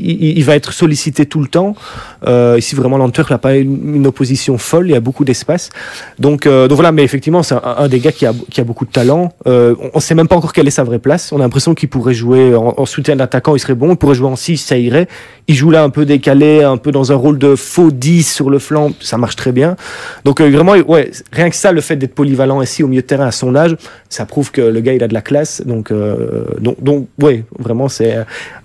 il, 0.00 0.44
va 0.44 0.54
être 0.56 0.72
sollicité 0.72 1.26
tout 1.26 1.40
le 1.40 1.48
temps. 1.48 1.74
Euh, 2.26 2.56
ici, 2.58 2.74
vraiment, 2.74 2.98
l'Antwerp 2.98 3.30
n'a 3.30 3.38
pas 3.38 3.56
une, 3.56 4.06
opposition 4.06 4.58
folle, 4.58 4.88
il 4.88 4.92
y 4.92 4.96
a 4.96 5.00
beaucoup 5.00 5.24
d'espace. 5.24 5.70
Donc, 6.18 6.46
euh, 6.46 6.68
donc 6.68 6.76
voilà, 6.76 6.92
mais 6.92 7.02
effectivement, 7.02 7.42
c'est 7.42 7.56
un, 7.62 7.88
des 7.88 8.00
gars 8.00 8.12
qui 8.12 8.26
a, 8.26 8.32
qui 8.50 8.60
a 8.60 8.64
beaucoup 8.64 8.84
de 8.84 8.90
talent. 8.90 9.32
Euh, 9.46 9.74
on 9.80 9.98
ne 9.98 10.00
sait 10.00 10.14
même 10.14 10.28
pas 10.28 10.36
encore 10.36 10.52
quelle 10.52 10.66
est 10.66 10.72
sa 10.72 10.84
vraie 10.84 10.98
place. 10.98 11.32
On 11.32 11.36
a 11.36 11.40
l'impression 11.40 11.74
qu'il 11.74 11.88
pourrait 11.88 12.14
jouer 12.14 12.54
en, 12.54 12.74
en 12.76 12.86
soutien 12.86 13.16
d'attaquant, 13.16 13.54
il 13.54 13.58
serait 13.58 13.74
bon. 13.74 13.90
Il 13.90 13.96
pourrait 13.96 14.14
jouer 14.14 14.28
en 14.28 14.36
6, 14.36 14.58
ça 14.58 14.78
irait. 14.78 15.08
Il 15.46 15.54
joue 15.54 15.70
là 15.70 15.82
un 15.82 15.90
peu 15.90 16.04
décalé, 16.04 16.62
un 16.62 16.76
peu 16.76 16.92
dans 16.92 17.12
un 17.12 17.16
rôle 17.16 17.38
de 17.38 17.54
faux 17.54 17.90
10 17.90 18.30
sur 18.30 18.50
le 18.50 18.58
flanc, 18.58 18.92
ça 19.00 19.18
marche 19.18 19.36
très 19.36 19.52
bien. 19.52 19.76
Donc 20.24 20.40
vraiment, 20.40 20.72
ouais, 20.72 21.10
rien 21.32 21.50
que 21.50 21.56
ça, 21.56 21.72
le 21.72 21.80
fait 21.80 21.96
d'être 21.96 22.14
polyvalent 22.14 22.60
ici 22.62 22.82
au 22.82 22.88
milieu 22.88 23.02
de 23.02 23.06
terrain 23.06 23.26
à 23.26 23.32
son 23.32 23.54
âge, 23.54 23.76
ça 24.08 24.26
prouve 24.26 24.50
que 24.50 24.60
le 24.60 24.80
gars 24.80 24.92
il 24.92 25.02
a 25.02 25.08
de 25.08 25.14
la 25.14 25.22
classe. 25.22 25.62
Donc, 25.64 25.92
donc, 26.60 26.82
donc 26.82 27.08
ouais, 27.20 27.44
vraiment 27.58 27.88
c'est 27.88 28.14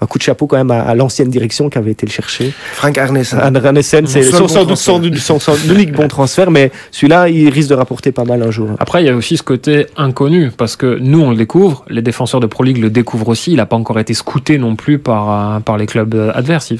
un 0.01 0.05
coup 0.05 0.17
de 0.17 0.23
chapeau 0.23 0.47
quand 0.47 0.57
même 0.57 0.71
à, 0.71 0.81
à 0.81 0.95
l'ancienne 1.23 1.29
direction 1.31 1.69
qui 1.69 1.77
avait 1.77 1.91
été 1.91 2.05
le 2.05 2.11
chercher. 2.11 2.53
Frank 2.73 2.97
Arnessen. 2.97 3.39
Anne 3.39 3.57
Rannessen, 3.57 4.05
c'est 4.07 4.23
seul 4.23 4.33
son, 4.33 4.65
bon 4.65 4.75
sans 4.75 4.99
doute 4.99 5.13
transfert. 5.15 5.39
son, 5.39 5.39
son, 5.39 5.55
son 5.55 5.73
unique 5.73 5.91
bon 5.93 6.07
transfert, 6.07 6.51
mais 6.51 6.71
celui-là, 6.91 7.29
il 7.29 7.49
risque 7.49 7.69
de 7.69 7.75
rapporter 7.75 8.11
pas 8.11 8.25
mal 8.25 8.41
un 8.43 8.51
jour. 8.51 8.69
Après, 8.79 9.03
il 9.03 9.07
y 9.07 9.09
a 9.09 9.15
aussi 9.15 9.37
ce 9.37 9.43
côté 9.43 9.87
inconnu 9.97 10.51
parce 10.55 10.75
que 10.75 10.97
nous, 10.99 11.21
on 11.21 11.29
le 11.31 11.35
découvre. 11.37 11.85
Les 11.89 12.01
défenseurs 12.01 12.39
de 12.39 12.47
Pro 12.47 12.63
League 12.63 12.77
le 12.77 12.89
découvrent 12.89 13.29
aussi. 13.29 13.51
Il 13.51 13.57
n'a 13.57 13.65
pas 13.65 13.75
encore 13.77 13.99
été 13.99 14.13
scouté 14.13 14.57
non 14.57 14.75
plus 14.75 14.99
par, 14.99 15.55
euh, 15.55 15.59
par 15.59 15.77
les 15.77 15.85
clubs 15.85 16.13
euh, 16.15 16.31
adverses. 16.33 16.73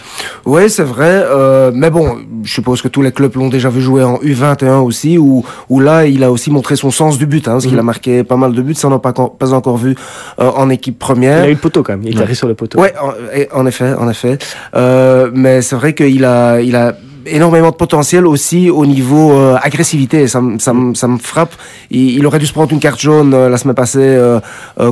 Oui, 0.46 0.70
c'est 0.70 0.84
vrai. 0.84 1.24
euh, 1.26 1.72
mais 1.74 1.90
bon, 1.90 2.18
je 2.44 2.54
suppose 2.54 2.82
que 2.82 2.88
tous 2.88 3.02
les 3.02 3.12
clubs 3.12 3.36
l'ont 3.36 3.50
déjà 3.50 3.70
vu 3.70 3.82
jouer 3.82 4.04
en 4.04 4.18
U21 4.18 4.82
aussi, 4.84 5.18
où, 5.18 5.44
où 5.70 5.80
là, 5.80 6.06
il 6.06 6.24
a 6.24 6.32
aussi 6.32 6.52
montré 6.52 6.76
son 6.76 6.92
sens 6.92 7.18
du 7.18 7.26
but, 7.26 7.48
hein, 7.48 7.54
parce 7.54 7.66
qu'il 7.66 7.78
a 7.80 7.84
marqué 7.84 8.24
pas 8.24 8.36
mal 8.38 8.54
de 8.54 8.62
buts. 8.62 8.76
Ça, 8.76 8.88
on 8.88 8.92
n'a 8.92 9.00
pas, 9.00 9.10
encore- 9.10 9.36
pas 9.38 9.54
encore 9.54 9.78
vu 9.78 9.96
euh, 10.40 10.50
en 10.56 10.70
équipe 10.70 10.96
Il 10.96 10.98
première. 10.98 11.44
a 11.44 11.48
eu 11.48 11.52
le 11.52 11.58
poteau 11.58 11.84
quand 11.84 11.94
même, 11.94 12.04
il 12.06 12.16
est 12.16 12.20
arrivé 12.20 12.34
sur 12.36 12.48
le 12.48 12.56
poteau. 12.56 12.80
Ouais, 12.80 12.94
en, 13.02 13.12
et- 13.36 13.48
en 13.54 13.66
effet, 13.66 13.94
en 13.94 14.10
effet. 14.10 14.33
Euh, 14.75 15.30
mais 15.34 15.62
c'est 15.62 15.75
vrai 15.75 15.94
qu'il 15.94 16.24
a, 16.25 16.60
il 16.62 16.75
a 16.75 16.96
énormément 17.25 17.70
de 17.72 17.75
potentiel 17.75 18.28
aussi 18.28 18.70
au 18.70 18.86
niveau 18.86 19.32
euh, 19.32 19.56
agressivité. 19.62 20.28
Ça, 20.28 20.42
me- 20.42 20.60
ça, 20.60 20.74
me- 20.74 20.94
ça 20.94 21.08
me 21.08 21.18
frappe. 21.18 21.54
Il, 21.90 22.18
il 22.18 22.25
aurait 22.25 22.38
dû 22.40 22.46
se 22.46 22.52
prendre 22.52 22.74
une 22.74 22.82
carte 22.82 23.00
jaune 23.00 23.34
euh, 23.34 23.48
la 23.48 23.56
semaine 23.56 23.75
passée 23.75 24.00
euh, 24.02 24.42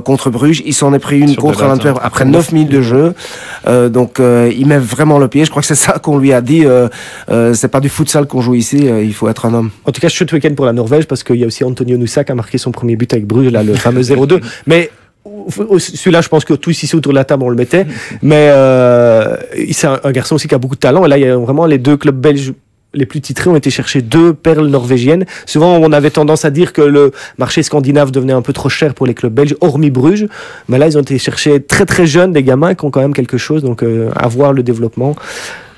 contre 0.06 0.30
Bruges. 0.30 0.64
Il 0.66 0.74
s'en 0.74 0.94
est 0.94 1.00
pris 1.00 1.20
une 1.20 1.28
Sur 1.28 1.42
contre 1.42 1.62
la- 1.64 1.68
l'Antwerp 1.68 2.00
après 2.02 2.24
9 2.24 2.54
minutes 2.54 2.72
de 2.72 2.82
jeu. 2.82 3.14
Donc 3.90 4.20
il 4.20 4.66
met 4.66 4.78
vraiment 4.78 5.20
le 5.20 5.28
pied. 5.28 5.44
Je 5.44 5.50
crois 5.50 5.62
que 5.62 5.68
c'est 5.68 5.76
ça 5.76 6.00
qu'on 6.00 6.18
lui 6.20 6.32
a 6.32 6.40
dit. 6.42 6.64
C'est 7.54 7.68
pas 7.68 7.80
du 7.82 7.90
futsal 7.90 8.28
qu'on 8.28 8.40
joue 8.42 8.56
ici. 8.56 8.78
il 9.04 9.14
faut 9.14 9.28
être 9.28 9.46
un 9.46 9.54
homme. 9.54 9.70
En 9.86 9.92
tout 9.92 10.00
cas, 10.00 10.08
chouette 10.08 10.32
week-end 10.32 10.54
pour 10.56 10.66
la 10.66 10.74
Norvège 10.74 11.08
parce 11.08 11.24
qu'il 11.24 11.36
y 11.36 11.44
a 11.44 11.48
aussi 11.48 11.64
Antonio 11.66 11.98
Nusa 11.98 12.24
qui 12.24 12.32
a 12.32 12.36
marqué 12.36 12.58
son 12.58 12.72
premier 12.72 12.96
but 12.96 13.12
avec 13.14 13.28
Bruges, 13.28 13.52
là, 13.52 13.62
le 13.64 13.74
fameux 13.74 14.02
0-2. 14.02 14.40
Mais 14.68 14.90
celui-là, 15.46 16.22
je 16.22 16.30
pense 16.30 16.46
que 16.46 16.54
tous 16.54 16.84
ici 16.84 16.96
autour 16.96 17.12
de 17.14 17.18
la 17.18 17.26
table, 17.26 17.44
on 17.44 17.50
le 17.50 17.56
mettait. 17.56 17.86
Mais 18.22 18.50
euh, 18.52 19.38
c'est 19.72 19.88
un, 19.88 20.00
un 20.04 20.12
garçon 20.12 20.36
aussi 20.36 20.48
qui 20.48 20.56
a 20.56 20.58
beaucoup 20.58 20.76
de 20.76 20.80
talent. 20.80 21.06
Et 21.06 21.08
là, 21.08 21.18
il 21.18 21.26
y 21.26 21.28
a 21.28 21.38
vraiment 21.38 21.66
les 21.66 21.78
deux 21.78 21.98
clubs 21.98 22.16
belges 22.20 22.54
les 22.94 23.06
plus 23.06 23.22
titrés 23.22 23.50
ont 23.50 23.56
été 23.56 23.70
chercher 23.70 24.02
deux 24.02 24.34
perles 24.34 24.68
norvégiennes. 24.68 25.26
Souvent, 25.46 25.78
on 25.78 25.92
avait 25.92 26.10
tendance 26.10 26.46
à 26.46 26.50
dire 26.50 26.74
que 26.74 26.82
le 26.82 27.12
marché 27.38 27.64
scandinave 27.64 28.12
devenait 28.12 28.34
un 28.34 28.42
peu 28.42 28.54
trop 28.54 28.70
cher 28.70 28.94
pour 28.94 29.06
les 29.06 29.14
clubs 29.14 29.34
belges, 29.34 29.56
hormis 29.62 29.90
Bruges. 29.92 30.28
Mais 30.68 30.78
là, 30.78 30.88
ils 30.88 30.98
ont 30.98 31.02
été 31.02 31.18
chercher 31.18 31.62
très 31.62 31.86
très 31.86 32.06
jeunes 32.06 32.34
des 32.34 32.44
gamins 32.44 32.76
qui 32.76 32.86
ont 32.86 32.92
quand 32.92 33.02
même 33.02 33.14
quelque 33.14 33.38
chose. 33.38 33.64
Donc, 33.64 33.84
euh, 33.84 34.12
à 34.16 34.28
voir 34.28 34.54
le 34.54 34.64
développement. 34.64 35.16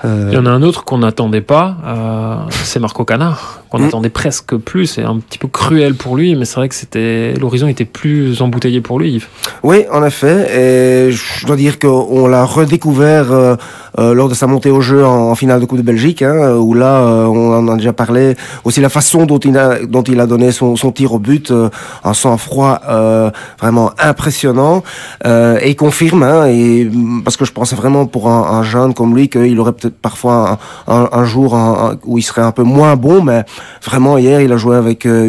Euh, 0.06 0.30
Il 0.32 0.36
y 0.36 0.38
en 0.38 0.46
a 0.46 0.50
un 0.50 0.62
autre 0.64 0.84
qu'on 0.84 0.98
n'attendait 0.98 1.42
pas, 1.42 1.78
euh, 1.86 2.36
c'est 2.52 2.80
Marco 2.80 3.06
Cana, 3.06 3.38
qu'on 3.74 3.84
Mm. 3.84 3.88
attendait 3.88 4.10
presque 4.10 4.56
plus. 4.56 4.86
C'est 4.88 5.04
un 5.04 5.18
petit 5.18 5.38
peu 5.40 5.48
cruel 5.48 5.96
pour 5.96 6.16
lui, 6.16 6.36
mais 6.36 6.46
c'est 6.46 6.56
vrai 6.56 6.70
que 6.70 6.76
c'était 6.76 7.34
l'horizon 7.40 7.68
était 7.68 7.86
plus 7.86 8.42
embouteillé 8.42 8.82
pour 8.82 9.00
lui. 9.00 9.14
Yves. 9.14 9.28
Oui, 9.64 9.86
en 9.92 10.04
effet. 10.06 11.08
Et 11.08 11.12
je 11.12 11.46
dois 11.48 11.56
dire 11.56 11.80
qu'on 11.80 12.28
l'a 12.28 12.46
redécouvert 12.46 13.32
euh, 13.32 13.56
euh, 14.00 14.14
lors 14.14 14.30
de 14.30 14.36
sa 14.36 14.48
montée 14.48 14.70
au 14.70 14.82
jeu 14.82 15.06
en, 15.06 15.32
en 15.32 15.36
finale 15.36 15.60
de 15.60 15.66
Coupe 15.66 15.80
de 15.80 15.84
Belgique, 15.84 16.22
hein, 16.22 16.56
où 16.56 16.74
là, 16.74 16.98
euh, 17.04 17.26
on 17.26 17.54
en 17.54 17.68
a 17.68 17.76
déjà 17.78 17.94
parlé. 17.94 18.36
Aussi 18.64 18.80
la 18.80 18.90
façon 18.90 19.26
dont 19.26 19.40
il 19.40 19.58
a, 19.58 19.80
dont 19.86 20.04
il 20.04 20.20
a 20.20 20.28
donné 20.28 20.52
son, 20.52 20.76
son 20.76 20.92
tir 20.92 21.14
au 21.14 21.20
but, 21.20 21.50
euh, 21.52 21.70
un 22.04 22.14
sang-froid 22.14 22.80
euh, 22.88 23.32
vraiment 23.60 23.92
impressionnant. 24.00 24.84
Euh, 25.26 25.58
et 25.62 25.72
il 25.72 25.76
confirme, 25.76 26.24
hein, 26.24 26.46
et, 26.48 26.90
parce 27.24 27.38
que 27.38 27.46
je 27.46 27.52
pensais 27.52 27.76
vraiment 27.76 28.06
pour 28.06 28.30
un, 28.30 28.58
un 28.60 28.64
jeune 28.64 28.94
comme 28.94 29.16
lui 29.16 29.30
qu'il 29.30 29.60
aurait 29.60 29.74
peut-être 29.74 29.98
parfois 29.98 30.60
un, 30.88 30.94
un, 30.96 31.10
un 31.12 31.26
jour 31.26 31.58
où 32.06 32.18
il 32.18 32.22
serait 32.24 32.42
un 32.42 32.52
peu 32.52 32.64
moins 32.64 32.96
bon, 32.96 33.24
mais 33.24 33.44
vraiment 33.84 34.18
hier, 34.18 34.42
il 34.42 34.52
a 34.52 34.58
joué 34.58 34.76
avec 34.76 35.06
euh, 35.06 35.26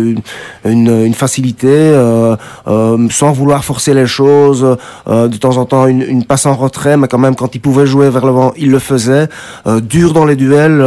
une, 0.65 0.71
une, 0.71 1.05
une 1.07 1.15
facilité, 1.15 1.69
euh, 1.71 2.37
euh, 2.69 3.07
sans 3.11 3.33
vouloir 3.33 3.65
forcer 3.65 3.95
les 3.95 4.07
choses, 4.07 4.77
de 5.07 5.37
temps 5.37 5.57
en 5.57 5.65
temps 5.65 5.87
une, 5.87 6.03
une 6.03 6.25
passe 6.25 6.47
en 6.47 6.55
retrait, 6.55 6.97
mais 6.97 7.09
quand 7.09 7.19
même 7.19 7.35
quand 7.37 7.55
il 7.55 7.61
pouvait 7.61 7.87
jouer 7.87 8.11
vers 8.11 8.25
l'avant, 8.27 8.53
il 8.57 8.71
le 8.71 8.79
faisait. 8.79 9.29
Dur 9.83 10.13
dans 10.13 10.25
les 10.25 10.37
duels, 10.37 10.83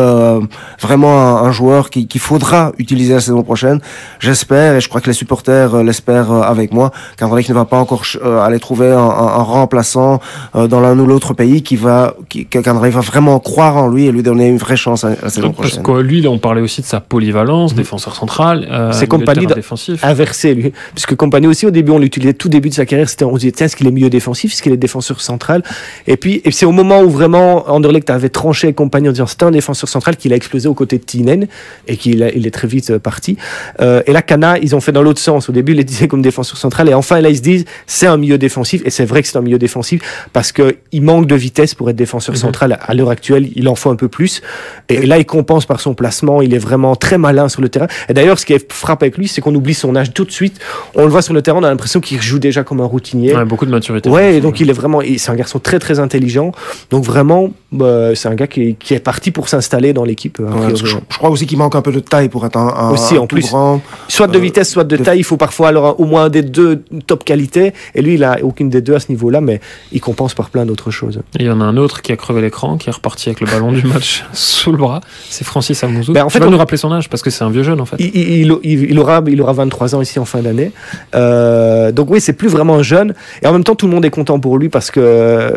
vraiment 0.81 1.19
un, 1.37 1.43
un 1.47 1.51
joueur 1.51 1.89
qui- 1.89 2.07
qu'il 2.07 2.21
faudra 2.21 2.71
utiliser 2.77 3.13
la 3.13 3.19
saison 3.21 3.43
prochaine, 3.43 3.79
j'espère, 4.19 4.75
et 4.75 4.81
je 4.81 4.89
crois 4.89 5.01
que 5.01 5.07
les 5.07 5.13
supporters 5.13 5.83
l'espèrent 5.83 6.31
avec 6.31 6.73
moi, 6.73 6.91
qu'Anderlecht 7.17 7.49
ne 7.49 7.55
va 7.55 7.65
pas 7.65 7.77
encore 7.79 8.03
aller 8.43 8.59
trouver 8.59 8.91
un, 8.91 8.97
un- 8.97 9.33
un 9.39 9.43
remplaçant 9.43 10.19
dans 10.53 10.79
l'un 10.79 10.97
ou 10.99 11.05
l'autre 11.05 11.33
pays 11.33 11.61
qui 11.63 11.75
va, 11.75 12.13
qui, 12.29 12.45
qu'Anderlecht 12.45 12.93
va 12.95 13.01
vraiment 13.01 13.39
croire 13.39 13.77
en 13.77 13.87
lui 13.89 14.05
et 14.07 14.11
lui 14.11 14.23
donner 14.23 14.47
une 14.47 14.57
vraie 14.57 14.75
chance 14.77 15.03
à 15.03 15.09
la 15.21 15.29
saison 15.29 15.51
Parce 15.53 15.69
prochaine. 15.69 15.83
que 15.83 15.91
lui, 16.01 16.21
là, 16.21 16.29
on 16.29 16.39
parlait 16.39 16.61
aussi 16.61 16.81
de 16.81 16.85
sa 16.85 16.99
polyvalence. 16.99 17.27
Polyvalence, 17.37 17.75
défenseur 17.75 18.15
central, 18.15 18.67
euh, 18.71 18.91
C'est 18.91 19.07
Compagnie 19.07 19.45
défensif. 19.47 20.03
inversé 20.03 20.53
lui. 20.53 20.73
Puisque 20.93 21.15
Compagnie 21.15 21.47
aussi 21.47 21.65
au 21.65 21.71
début 21.71 21.91
on 21.91 21.99
l'utilisait 21.99 22.33
tout 22.33 22.49
début 22.49 22.69
de 22.69 22.73
sa 22.73 22.85
carrière, 22.85 23.09
c'était 23.09 23.25
on 23.25 23.33
se 23.35 23.39
disait 23.41 23.51
tiens 23.51 23.65
est-ce 23.67 23.75
qu'il 23.75 23.87
est 23.87 23.91
milieu 23.91 24.09
défensif, 24.09 24.53
est-ce 24.53 24.61
qu'il 24.61 24.71
est 24.73 24.77
défenseur 24.77 25.21
central 25.21 25.63
Et 26.07 26.17
puis 26.17 26.41
et 26.43 26.51
c'est 26.51 26.65
au 26.65 26.71
moment 26.71 27.01
où 27.01 27.09
vraiment 27.09 27.69
Anderlecht 27.69 28.09
avait 28.09 28.29
tranché 28.29 28.73
Compagnie 28.73 29.09
en 29.09 29.11
disant 29.11 29.27
c'était 29.27 29.45
un 29.45 29.51
défenseur 29.51 29.89
central 29.89 30.17
qu'il 30.17 30.33
a 30.33 30.35
explosé 30.35 30.67
aux 30.67 30.73
côtés 30.73 30.97
de 30.97 31.03
Tinen 31.03 31.47
et 31.87 31.97
qu'il 31.97 32.23
a- 32.23 32.31
il 32.33 32.45
est 32.47 32.51
très 32.51 32.67
vite 32.67 32.89
euh, 32.91 32.99
parti. 32.99 33.37
Euh, 33.81 34.01
et 34.07 34.13
là 34.13 34.21
Cana 34.21 34.57
ils 34.59 34.75
ont 34.75 34.81
fait 34.81 34.91
dans 34.91 35.03
l'autre 35.03 35.19
sens. 35.21 35.49
Au 35.49 35.51
début 35.51 35.73
ils 35.73 35.77
les 35.77 35.83
disaient 35.83 36.07
comme 36.07 36.21
défenseur 36.21 36.57
central 36.57 36.89
et 36.89 36.93
enfin 36.93 37.21
là 37.21 37.29
ils 37.29 37.37
se 37.37 37.41
disent 37.41 37.65
c'est 37.85 38.07
un 38.07 38.17
milieu 38.17 38.37
défensif 38.37 38.81
et 38.85 38.89
c'est 38.89 39.05
vrai 39.05 39.21
que 39.21 39.27
c'est 39.27 39.37
un 39.37 39.41
milieu 39.41 39.59
défensif 39.59 40.01
parce 40.33 40.51
que 40.51 40.77
il 40.91 41.01
manque 41.03 41.27
de 41.27 41.35
vitesse 41.35 41.75
pour 41.75 41.89
être 41.89 41.95
défenseur 41.95 42.33
Mhm. 42.35 42.41
central 42.41 42.79
à 42.81 42.93
l'heure 42.93 43.09
actuelle 43.09 43.49
il 43.55 43.67
en 43.69 43.75
faut 43.75 43.89
un 43.89 43.95
peu 43.95 44.07
plus 44.07 44.41
et 44.89 45.05
là 45.05 45.17
il 45.17 45.25
compense 45.25 45.65
par 45.65 45.79
son 45.79 45.93
placement 45.93 46.41
il 46.41 46.53
est 46.53 46.57
vraiment 46.57 46.95
très 46.95 47.16
malin 47.17 47.49
sur 47.49 47.61
le 47.61 47.69
terrain 47.69 47.87
et 48.09 48.13
d'ailleurs 48.13 48.39
ce 48.39 48.45
qui 48.45 48.55
frappe 48.69 49.03
avec 49.03 49.17
lui 49.17 49.27
c'est 49.27 49.41
qu'on 49.41 49.53
oublie 49.55 49.73
son 49.73 49.95
âge 49.95 50.13
tout 50.13 50.25
de 50.25 50.31
suite 50.31 50.59
on 50.95 51.03
le 51.03 51.09
voit 51.09 51.21
sur 51.21 51.33
le 51.33 51.41
terrain 51.41 51.59
on 51.59 51.63
a 51.63 51.69
l'impression 51.69 51.99
qu'il 51.99 52.21
joue 52.21 52.39
déjà 52.39 52.63
comme 52.63 52.81
un 52.81 52.85
routinier 52.85 53.35
Ouais, 53.35 53.45
beaucoup 53.45 53.65
de 53.65 53.71
maturité. 53.71 54.09
Ouais, 54.09 54.35
et 54.37 54.41
donc 54.41 54.59
il 54.59 54.69
est 54.69 54.73
vraiment, 54.73 54.99
c'est 55.17 55.31
un 55.31 55.35
garçon 55.35 55.59
très 55.59 55.79
très 55.79 55.99
intelligent. 55.99 56.51
Donc 56.91 57.03
vraiment, 57.03 57.51
bah, 57.71 58.15
c'est 58.15 58.27
un 58.27 58.35
gars 58.35 58.47
qui 58.47 58.61
est, 58.61 58.73
qui 58.73 58.93
est 58.93 58.99
parti 58.99 59.31
pour 59.31 59.49
s'installer 59.49 59.93
dans 59.93 60.03
l'équipe. 60.05 60.39
Ouais, 60.39 60.71
que 60.71 60.75
je, 60.75 60.85
je 60.85 61.17
crois 61.17 61.29
aussi 61.29 61.45
qu'il 61.45 61.57
manque 61.57 61.75
un 61.75 61.81
peu 61.81 61.91
de 61.91 61.99
taille 61.99 62.29
pour 62.29 62.45
être 62.45 62.57
un, 62.57 62.67
un- 62.75 62.91
Aussi, 62.91 63.15
un 63.15 63.19
en 63.21 63.27
tout 63.27 63.35
plus. 63.35 63.45
grand. 63.47 63.81
Soit 64.07 64.27
de 64.27 64.37
Euh, 64.37 64.41
vitesse, 64.41 64.69
soit 64.71 64.83
de 64.83 64.95
de- 64.97 65.03
taille. 65.03 65.19
Il 65.19 65.23
faut 65.23 65.37
parfois 65.37 65.69
alors 65.69 65.99
au 65.99 66.05
moins 66.05 66.25
un 66.25 66.29
des 66.29 66.41
deux 66.41 66.83
top 67.05 67.23
qualité. 67.23 67.73
Et 67.95 68.01
lui, 68.01 68.15
il 68.15 68.23
a 68.23 68.37
aucune 68.43 68.69
des 68.69 68.81
deux 68.81 68.95
à 68.95 68.99
ce 68.99 69.07
niveau-là, 69.09 69.41
mais 69.41 69.59
il 69.91 69.99
compense 70.01 70.33
par 70.33 70.49
plein 70.49 70.65
d'autres 70.65 70.91
choses. 70.91 71.21
Et 71.39 71.43
il 71.43 71.45
y 71.47 71.51
en 71.51 71.61
a 71.61 71.65
un 71.65 71.77
autre 71.77 72.01
qui 72.01 72.11
a 72.11 72.15
crevé 72.17 72.41
l'écran, 72.41 72.77
qui 72.77 72.89
est 72.89 72.93
reparti 72.93 73.29
avec 73.29 73.41
le 73.41 73.47
ballon 73.47 73.71
du 73.71 73.83
match 73.85 74.23
sous 74.33 74.71
le 74.71 74.77
bras. 74.77 75.01
C'est 75.29 75.43
Francis 75.45 75.83
Amouzou. 75.83 76.13
Ben, 76.13 76.23
en 76.23 76.29
fait, 76.29 76.43
on- 76.43 76.49
nous 76.51 76.57
rappeler 76.57 76.77
son 76.77 76.91
âge 76.91 77.06
parce 77.09 77.21
que 77.21 77.29
c'est 77.29 77.43
un 77.43 77.49
vieux 77.49 77.63
jeune 77.63 77.81
en 77.81 77.85
fait. 77.85 77.97
Il, 77.99 78.51
aura, 78.99 79.23
il 79.27 79.41
aura 79.41 79.53
23 79.53 79.95
ans 79.95 80.01
ici 80.01 80.19
en 80.19 80.25
fin 80.25 80.41
d'année. 80.41 80.71
Euh, 81.15 81.91
donc 81.91 82.09
oui, 82.09 82.21
c'est 82.21 82.33
plus 82.33 82.49
vraiment 82.49 82.81
jeune. 82.83 83.13
Et 83.41 83.47
en 83.47 83.53
même 83.53 83.63
temps, 83.63 83.75
tout 83.75 83.87
le 83.87 83.93
monde 83.93 84.05
est 84.05 84.09
content 84.09 84.39
pour 84.39 84.57
lui 84.57 84.69
parce 84.69 84.91
que 84.91 85.53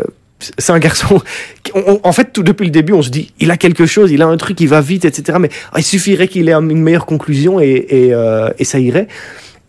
c'est 0.57 0.71
un 0.71 0.79
garçon. 0.79 1.21
en 2.03 2.11
fait, 2.11 2.39
depuis 2.39 2.65
le 2.65 2.71
début, 2.71 2.93
on 2.93 3.01
se 3.01 3.09
dit, 3.09 3.33
il 3.39 3.51
a 3.51 3.57
quelque 3.57 3.85
chose, 3.85 4.11
il 4.11 4.21
a 4.21 4.27
un 4.27 4.37
truc, 4.37 4.59
il 4.59 4.67
va 4.67 4.81
vite, 4.81 5.05
etc. 5.05 5.37
Mais 5.39 5.49
ah, 5.71 5.79
il 5.79 5.83
suffirait 5.83 6.27
qu'il 6.27 6.49
ait 6.49 6.53
une 6.53 6.81
meilleure 6.81 7.05
conclusion 7.05 7.59
euh, 7.59 8.49
et 8.57 8.63
ça 8.63 8.79
irait. 8.79 9.07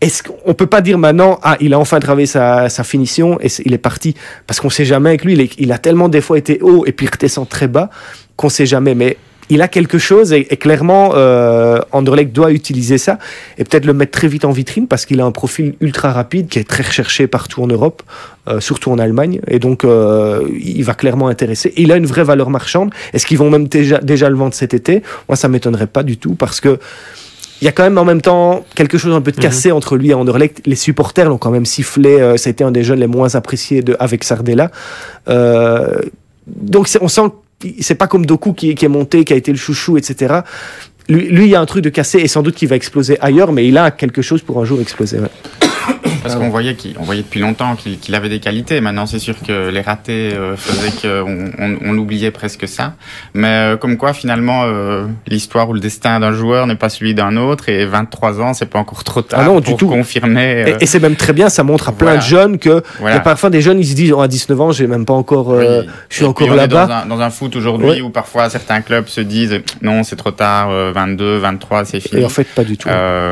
Est-ce 0.01 0.21
qu'on 0.21 0.53
peut 0.53 0.65
pas 0.65 0.81
dire 0.81 0.97
maintenant, 0.97 1.39
ah, 1.43 1.55
il 1.61 1.73
a 1.73 1.79
enfin 1.79 1.99
travaillé 2.01 2.25
sa, 2.25 2.67
finition 2.83 3.39
et 3.39 3.47
il 3.63 3.73
est 3.73 3.77
parti? 3.77 4.15
Parce 4.47 4.59
qu'on 4.59 4.69
sait 4.69 4.83
jamais 4.83 5.09
avec 5.09 5.23
lui, 5.23 5.49
il 5.57 5.71
a 5.71 5.77
tellement 5.77 6.09
des 6.09 6.19
fois 6.19 6.37
été 6.37 6.59
haut 6.61 6.85
et 6.85 6.91
puis 6.91 7.07
redescend 7.07 7.47
très 7.47 7.69
bas 7.69 7.89
qu'on 8.35 8.49
sait 8.49 8.65
jamais. 8.65 8.95
Mais 8.95 9.17
il 9.49 9.61
a 9.61 9.67
quelque 9.67 9.97
chose 9.97 10.33
et, 10.33 10.47
et 10.49 10.57
clairement, 10.57 11.11
euh, 11.15 11.79
Anderlecht 11.91 12.31
doit 12.33 12.51
utiliser 12.51 12.97
ça 12.97 13.19
et 13.57 13.63
peut-être 13.63 13.85
le 13.85 13.93
mettre 13.93 14.11
très 14.11 14.27
vite 14.27 14.45
en 14.45 14.51
vitrine 14.51 14.87
parce 14.87 15.05
qu'il 15.05 15.19
a 15.21 15.25
un 15.25 15.31
profil 15.31 15.75
ultra 15.81 16.11
rapide 16.11 16.47
qui 16.47 16.59
est 16.59 16.67
très 16.67 16.83
recherché 16.83 17.27
partout 17.27 17.61
en 17.63 17.67
Europe, 17.67 18.03
euh, 18.47 18.59
surtout 18.59 18.91
en 18.91 18.99
Allemagne. 18.99 19.39
Et 19.47 19.59
donc, 19.59 19.83
euh, 19.83 20.47
il 20.59 20.83
va 20.83 20.93
clairement 20.93 21.27
intéresser. 21.27 21.69
Et 21.75 21.83
il 21.83 21.91
a 21.91 21.97
une 21.97 22.05
vraie 22.05 22.23
valeur 22.23 22.49
marchande. 22.49 22.93
Est-ce 23.13 23.25
qu'ils 23.25 23.37
vont 23.37 23.49
même 23.49 23.67
déjà, 23.67 23.99
déjà 23.99 24.29
le 24.29 24.35
vendre 24.35 24.53
cet 24.53 24.73
été? 24.73 25.03
Moi, 25.29 25.35
ça 25.35 25.47
m'étonnerait 25.47 25.87
pas 25.87 26.03
du 26.03 26.17
tout 26.17 26.35
parce 26.35 26.59
que 26.59 26.79
il 27.61 27.65
y 27.65 27.69
a 27.69 27.71
quand 27.71 27.83
même 27.83 27.97
en 27.97 28.03
même 28.03 28.21
temps 28.21 28.65
quelque 28.75 28.97
chose 28.97 29.13
un 29.15 29.21
peu 29.21 29.31
de 29.31 29.39
cassé 29.39 29.71
entre 29.71 29.95
lui 29.95 30.09
et 30.09 30.13
Anderlecht. 30.13 30.61
Les 30.65 30.75
supporters 30.75 31.29
l'ont 31.29 31.37
quand 31.37 31.51
même 31.51 31.65
sifflé. 31.65 32.19
euh, 32.19 32.35
ça 32.35 32.49
a 32.49 32.51
été 32.51 32.61
un 32.65 32.71
des 32.71 32.83
jeunes 32.83 32.99
les 32.99 33.07
moins 33.07 33.35
appréciés 33.35 33.81
de, 33.81 33.95
avec 33.99 34.25
Sardella. 34.25 34.69
Euh, 35.29 36.01
donc 36.45 36.89
on 36.99 37.07
sent 37.07 37.29
que 37.29 37.35
c'est 37.79 37.95
pas 37.95 38.07
comme 38.07 38.25
Doku 38.25 38.53
qui, 38.53 38.71
est 38.71 38.87
monté, 38.87 39.25
qui 39.25 39.33
a 39.33 39.35
été 39.35 39.51
le 39.51 39.57
chouchou, 39.57 39.97
etc. 39.97 40.41
Lui, 41.09 41.27
lui, 41.29 41.45
il 41.45 41.49
y 41.49 41.55
a 41.55 41.61
un 41.61 41.65
truc 41.65 41.83
de 41.83 41.89
cassé 41.89 42.19
et 42.19 42.27
sans 42.27 42.41
doute 42.41 42.55
qu'il 42.55 42.69
va 42.69 42.75
exploser 42.75 43.17
ailleurs, 43.19 43.51
mais 43.51 43.67
il 43.67 43.77
a 43.77 43.91
quelque 43.91 44.21
chose 44.21 44.41
pour 44.41 44.59
un 44.61 44.65
jour 44.65 44.79
exploser. 44.79 45.19
ouais. 45.19 45.29
Parce 46.23 46.35
qu'on 46.35 46.49
voyait, 46.49 46.75
qu'il- 46.75 46.95
on 46.99 47.03
voyait 47.03 47.21
depuis 47.21 47.39
longtemps 47.39 47.75
qu'il 47.75 48.15
avait 48.15 48.29
des 48.29 48.39
qualités. 48.39 48.81
Maintenant, 48.81 49.05
c'est 49.05 49.19
sûr 49.19 49.35
que 49.45 49.69
les 49.69 49.81
ratés 49.81 50.33
euh, 50.33 50.55
faisaient 50.55 50.91
qu'on 51.01 51.51
on, 51.59 51.77
on 51.85 51.97
oubliait 51.97 52.31
presque 52.31 52.67
ça. 52.67 52.93
Mais 53.33 53.47
euh, 53.73 53.77
comme 53.77 53.97
quoi, 53.97 54.13
finalement, 54.13 54.63
euh, 54.65 55.05
l'histoire 55.27 55.69
ou 55.69 55.73
le 55.73 55.79
destin 55.79 56.19
d'un 56.19 56.31
joueur 56.31 56.65
n'est 56.67 56.75
pas 56.75 56.89
celui 56.89 57.13
d'un 57.13 57.37
autre. 57.37 57.69
Et 57.69 57.85
23 57.85 58.41
ans, 58.41 58.53
c'est 58.53 58.65
pas 58.65 58.79
encore 58.79 59.03
trop 59.03 59.21
tard 59.21 59.41
Ah 59.43 59.45
non, 59.45 59.59
du 59.59 59.69
pour 59.71 59.77
tout. 59.77 59.87
confirmer. 59.89 60.75
Et, 60.79 60.83
et 60.83 60.85
c'est 60.85 60.99
même 60.99 61.15
très 61.15 61.33
bien, 61.33 61.49
ça 61.49 61.63
montre 61.63 61.89
à 61.89 61.91
plein 61.91 62.05
voilà. 62.07 62.19
de 62.21 62.25
jeunes 62.25 62.57
que 62.57 62.81
il 62.95 63.01
voilà. 63.01 63.19
parfois 63.19 63.49
des 63.49 63.61
jeunes, 63.61 63.79
ils 63.79 63.87
se 63.87 63.95
disent, 63.95 64.11
oh, 64.13 64.21
à 64.21 64.27
19 64.27 64.59
ans, 64.61 64.71
j'ai 64.71 64.87
même 64.87 65.05
pas 65.05 65.13
encore, 65.13 65.47
Oui. 65.49 65.65
je 66.09 66.15
suis 66.15 66.25
Et 66.25 66.27
encore 66.27 66.53
là-bas. 66.55 66.85
Dans 66.87 66.93
un, 66.93 67.05
dans 67.05 67.21
un 67.21 67.29
foot 67.29 67.55
aujourd'hui 67.55 67.89
Ouais. 67.89 68.01
où 68.01 68.09
parfois 68.09 68.49
certains 68.49 68.81
clubs 68.81 69.07
se 69.07 69.21
disent 69.21 69.59
non, 69.81 70.03
c'est 70.03 70.15
trop 70.15 70.31
tard, 70.31 70.69
euh, 70.71 70.91
22, 70.93 71.37
23, 71.37 71.85
c'est 71.85 71.99
fini. 71.99 72.21
Et 72.21 72.25
en 72.25 72.29
fait, 72.29 72.45
pas 72.45 72.63
du 72.63 72.77
tout. 72.77 72.87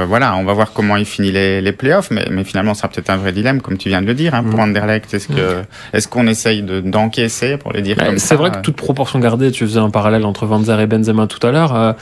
Voilà, 0.08 0.36
on 0.36 0.44
va 0.44 0.54
voir 0.54 0.74
comment 0.74 0.98
il 0.98 1.06
finit 1.06 1.32
les, 1.32 1.62
les 1.62 1.72
playoffs, 1.72 2.10
mais, 2.12 2.26
mais 2.30 2.44
finalement, 2.44 2.74
sera 2.82 2.89
peut-être 2.89 3.10
un 3.10 3.17
vrai 3.17 3.32
dilemme, 3.32 3.62
comme 3.62 3.78
tu 3.78 3.89
viens 3.89 4.02
de 4.02 4.08
le 4.08 4.13
dire, 4.13 4.34
hein, 4.34 4.44
pour 4.44 4.60
Anderlecht. 4.60 5.13
Est-ce 5.13 5.28
que, 5.28 5.62
est-ce 5.94 6.08
qu'on 6.08 6.28
essaye 6.28 6.63
de, 6.63 6.82
d'encaisser, 6.82 7.58
pour 7.58 7.72
les 7.72 7.82
dire 7.82 7.98
Ouais, 7.98 8.08
comme 8.08 8.17
c'est 8.17 8.36
vrai 8.36 8.52
que 8.52 8.62
toute 8.62 8.76
proportion 8.76 9.20
gardée, 9.20 9.52
tu 9.52 9.65
faisais 9.65 9.80
un 9.80 9.89
parallèle 9.89 10.26
entre 10.26 10.46
Van 10.46 10.62
et 10.63 10.88
Benzema 10.88 11.28
tout 11.28 11.46
à 11.46 11.52
l'heure. 11.52 11.76
Euh, 11.76 11.94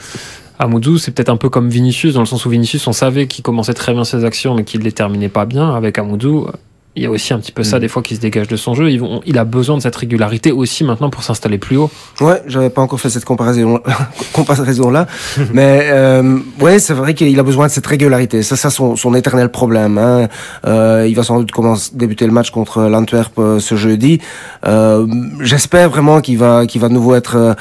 Amoudou, 0.58 0.98
c'est 0.98 1.12
peut-être 1.12 1.30
un 1.30 1.36
peu 1.36 1.48
comme 1.48 1.68
Vinicius, 1.68 2.14
dans 2.14 2.20
le 2.20 2.26
sens 2.26 2.44
où 2.44 2.50
Vinicius, 2.50 2.86
on 2.86 2.92
savait 2.92 3.26
qu'il 3.26 3.42
commençait 3.42 3.74
très 3.74 3.92
bien 3.92 4.04
ses 4.04 4.24
actions, 4.24 4.54
mais 4.54 4.64
qu'il 4.64 4.80
ne 4.80 4.84
les 4.84 4.92
terminait 4.92 5.28
pas 5.28 5.46
bien. 5.46 5.74
Avec 5.74 5.98
Amoudou, 5.98 6.46
euh, 6.46 6.52
il 7.00 7.04
y 7.04 7.06
a 7.06 7.10
aussi 7.10 7.32
un 7.32 7.38
petit 7.38 7.50
peu 7.52 7.62
ça, 7.62 7.78
Mm. 7.78 7.80
des 7.80 7.88
fois, 7.88 8.02
qui 8.02 8.14
se 8.14 8.20
dégage 8.20 8.46
de 8.46 8.56
son 8.56 8.74
jeu. 8.74 8.90
Il 8.90 9.38
a 9.38 9.44
besoin 9.44 9.78
de 9.78 9.82
cette 9.82 9.96
régularité 9.96 10.52
aussi 10.52 10.84
maintenant 10.84 11.08
pour 11.08 11.22
s'installer 11.22 11.56
plus 11.56 11.78
haut. 11.78 11.90
Ouais, 12.20 12.42
j'avais 12.46 12.68
pas 12.68 12.82
encore 12.82 13.00
fait 13.00 13.08
cette 13.08 13.24
comparaison, 13.24 13.80
comparaison 14.34 14.90
là, 14.90 15.06
mais 15.54 15.88
euh, 15.90 16.38
ouais, 16.60 16.78
c'est 16.78 16.92
vrai 16.92 17.14
qu'il 17.14 17.38
a 17.38 17.42
besoin 17.42 17.68
de 17.68 17.72
cette 17.72 17.86
régularité. 17.86 18.42
Ça, 18.42 18.54
ça 18.56 18.68
son, 18.68 18.96
son 18.96 19.14
éternel 19.14 19.48
problème. 19.48 19.96
Hein. 19.96 20.28
Euh, 20.66 21.06
il 21.08 21.14
va 21.16 21.22
sans 21.22 21.38
doute 21.38 21.50
commencer 21.52 21.90
débuter 21.94 22.26
le 22.26 22.32
match 22.32 22.50
contre 22.50 22.82
l'Antwerp 22.82 23.32
euh, 23.38 23.58
ce 23.60 23.76
jeudi. 23.76 24.20
Euh, 24.66 25.06
J'espère 25.40 25.88
vraiment 25.88 26.20
qu'il 26.20 26.36
va, 26.36 26.66
qu'il 26.66 26.80
va 26.82 26.88
de 26.88 26.94
nouveau 26.94 27.14
être 27.14 27.56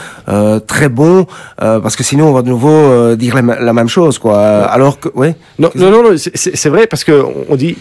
très 0.67 0.89
bon, 0.89 1.25
euh, 1.61 1.79
parce 1.79 1.95
que 1.95 2.03
sinon 2.03 2.27
on 2.27 2.33
va 2.33 2.41
de 2.41 2.49
nouveau 2.49 2.69
euh, 2.69 3.15
dire 3.15 3.35
la, 3.41 3.59
la 3.61 3.73
même 3.73 3.87
chose, 3.87 4.19
quoi. 4.19 4.39
Alors 4.65 4.99
que, 4.99 5.07
ouais. 5.15 5.35
Non, 5.59 5.69
non, 5.75 5.89
non, 5.91 6.03
non, 6.03 6.17
c'est- 6.17 6.35
c'est 6.35 6.55
c'est 6.57 6.69
vrai 6.69 6.87
parce 6.87 7.03
que 7.05 7.11
on- 7.23 7.45
on 7.53 7.55
dit, 7.55 7.77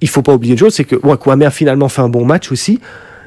il 0.00 0.08
faut 0.08 0.22
pas 0.22 0.34
oublier 0.34 0.52
une 0.52 0.58
chose, 0.58 0.74
c'est 0.74 0.84
que 0.84 0.96
ouais, 0.96 1.16
Kwame 1.16 1.42
a 1.42 1.50
finalement 1.50 1.88
fait 1.88 2.02
un 2.02 2.08
bon 2.08 2.24
match 2.24 2.50
aussi. 2.52 2.80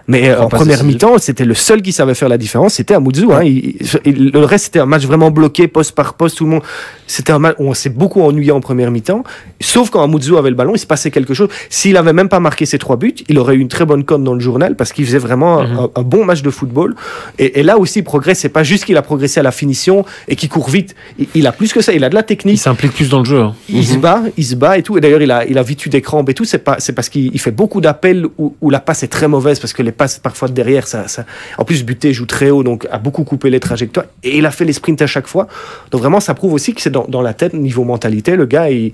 Mais 0.08 0.28
euh, 0.30 0.42
en 0.42 0.50
première 0.50 0.84
mi-temps, 0.84 1.18
c'était 1.18 1.46
le 1.46 1.54
seul 1.54 1.82
qui 1.82 1.94
savait 1.94 2.14
faire 2.14 2.28
la 2.28 2.38
différence, 2.38 2.74
c'était 2.74 2.94
Amoudou. 2.94 3.32
Hein. 3.32 3.44
Il- 3.44 3.76
il- 4.06 4.32
le 4.32 4.40
reste, 4.46 4.66
c'était 4.66 4.80
un 4.80 4.86
match 4.86 5.04
vraiment 5.06 5.32
bloqué, 5.32 5.68
poste 5.70 5.94
par 5.94 6.16
poste, 6.16 6.38
tout 6.40 6.44
le 6.44 6.50
monde. 6.52 6.62
C'était 7.08 7.32
un 7.32 7.40
match 7.40 7.56
où 7.60 7.68
on 7.70 7.74
s'est 7.74 7.90
beaucoup 7.90 8.22
ennuyé 8.22 8.52
en 8.52 8.60
première 8.60 8.92
mi-temps. 8.92 9.24
Sauf 9.62 9.90
quand 9.92 10.04
Amoudou 10.04 10.36
avait 10.38 10.50
le 10.50 10.56
ballon, 10.58 10.74
il 10.76 10.80
se 10.80 10.86
passait 10.86 11.10
quelque 11.10 11.34
chose. 11.34 11.48
S'il 11.70 11.96
avait 11.96 12.12
même 12.12 12.28
pas 12.28 12.42
marqué 12.42 12.66
ses 12.66 12.78
trois 12.80 12.98
buts, 12.98 13.16
il 13.30 13.40
aurait 13.40 13.56
eu 13.56 13.60
une 13.60 13.68
très 13.70 13.86
bonne 13.86 14.04
cote 14.04 14.24
dans 14.24 14.34
le 14.34 14.42
journal 14.42 14.76
parce 14.76 14.92
qu'il 14.92 15.06
faisait 15.06 15.18
vraiment 15.20 15.60
un- 15.60 15.68
Mhm. 15.68 15.80
un, 15.80 15.90
un 15.96 16.04
bon 16.04 16.26
match 16.26 16.42
de 16.42 16.50
football. 16.50 16.96
Et, 17.40 17.60
et 17.62 17.64
là 17.64 17.78
aussi, 17.78 18.00
il 18.00 18.04
progresse. 18.04 18.40
C'est 18.40 18.50
pas 18.50 18.64
juste 18.64 18.84
qu'il 18.84 18.98
a 18.98 19.02
progressé 19.02 19.40
à 19.40 19.44
la 19.44 19.52
finition 19.52 20.04
et 20.28 20.36
qu'il 20.36 20.50
court 20.50 20.70
vite. 20.70 20.96
Il, 21.18 21.28
il 21.36 21.48
a 21.48 21.54
plus 21.54 21.72
que 21.72 21.80
ça. 21.82 21.94
Il 21.94 22.04
a 22.04 22.10
de 22.10 22.16
la 22.16 22.24
technique 22.24 22.56
Il 22.56 22.60
s'implique 22.60 22.92
plus 22.94 23.08
dans 23.10 23.20
le 23.20 23.26
jeu. 23.26 23.40
hein. 23.40 23.54
il 23.70 23.86
se 23.88 23.96
bat, 23.98 24.22
il 24.38 24.44
se 24.44 24.56
bat 24.56 24.78
et 24.78 24.84
tout. 24.84 24.98
Et 24.98 25.02
d'ailleurs, 25.02 25.22
il 25.22 25.32
a, 25.32 25.46
il 25.46 25.58
a 25.58 25.64
vite 25.64 25.86
eu 25.86 25.90
des 25.90 26.02
crampes 26.02 26.30
et 26.30 26.34
tout. 26.34 26.44
C'est 26.44 26.58
pas, 26.58 26.76
c'est 26.80 26.92
parce 26.94 27.08
qu'il 27.08 27.32
il 27.34 27.40
fait 27.40 27.52
beaucoup 27.52 27.80
d'appels 27.80 28.26
où, 28.38 28.56
où 28.60 28.70
la 28.70 28.82
passe 28.82 29.04
est 29.04 29.08
très 29.08 29.30
mauvaise 29.30 29.60
parce 29.60 29.72
que 29.72 29.82
les 29.82 29.93
passes 29.94 30.20
parfois 30.20 30.48
de 30.48 30.54
derrière, 30.54 30.88
ça, 30.88 31.08
ça. 31.08 31.26
En 31.58 31.66
plus, 31.66 31.84
Buté 31.84 32.14
joue 32.14 32.26
très 32.26 32.50
haut, 32.50 32.64
donc 32.64 32.88
a 32.92 32.98
beaucoup 32.98 33.24
coupé 33.24 33.50
les 33.50 33.60
trajectoires. 33.60 34.08
Et 34.24 34.38
il 34.38 34.46
a 34.46 34.52
fait 34.52 34.66
les 34.66 34.74
sprints 34.74 35.02
à 35.02 35.08
chaque 35.08 35.28
fois. 35.28 35.48
Donc 35.92 36.02
vraiment, 36.02 36.20
ça 36.20 36.34
prouve 36.34 36.54
aussi 36.54 36.74
que 36.74 36.82
c'est 36.82 36.90
dans, 36.92 37.06
dans 37.08 37.22
la 37.22 37.34
tête, 37.34 37.54
niveau 37.54 37.84
mentalité, 37.84 38.36
le 38.36 38.46
gars, 38.46 38.70
il, 38.70 38.92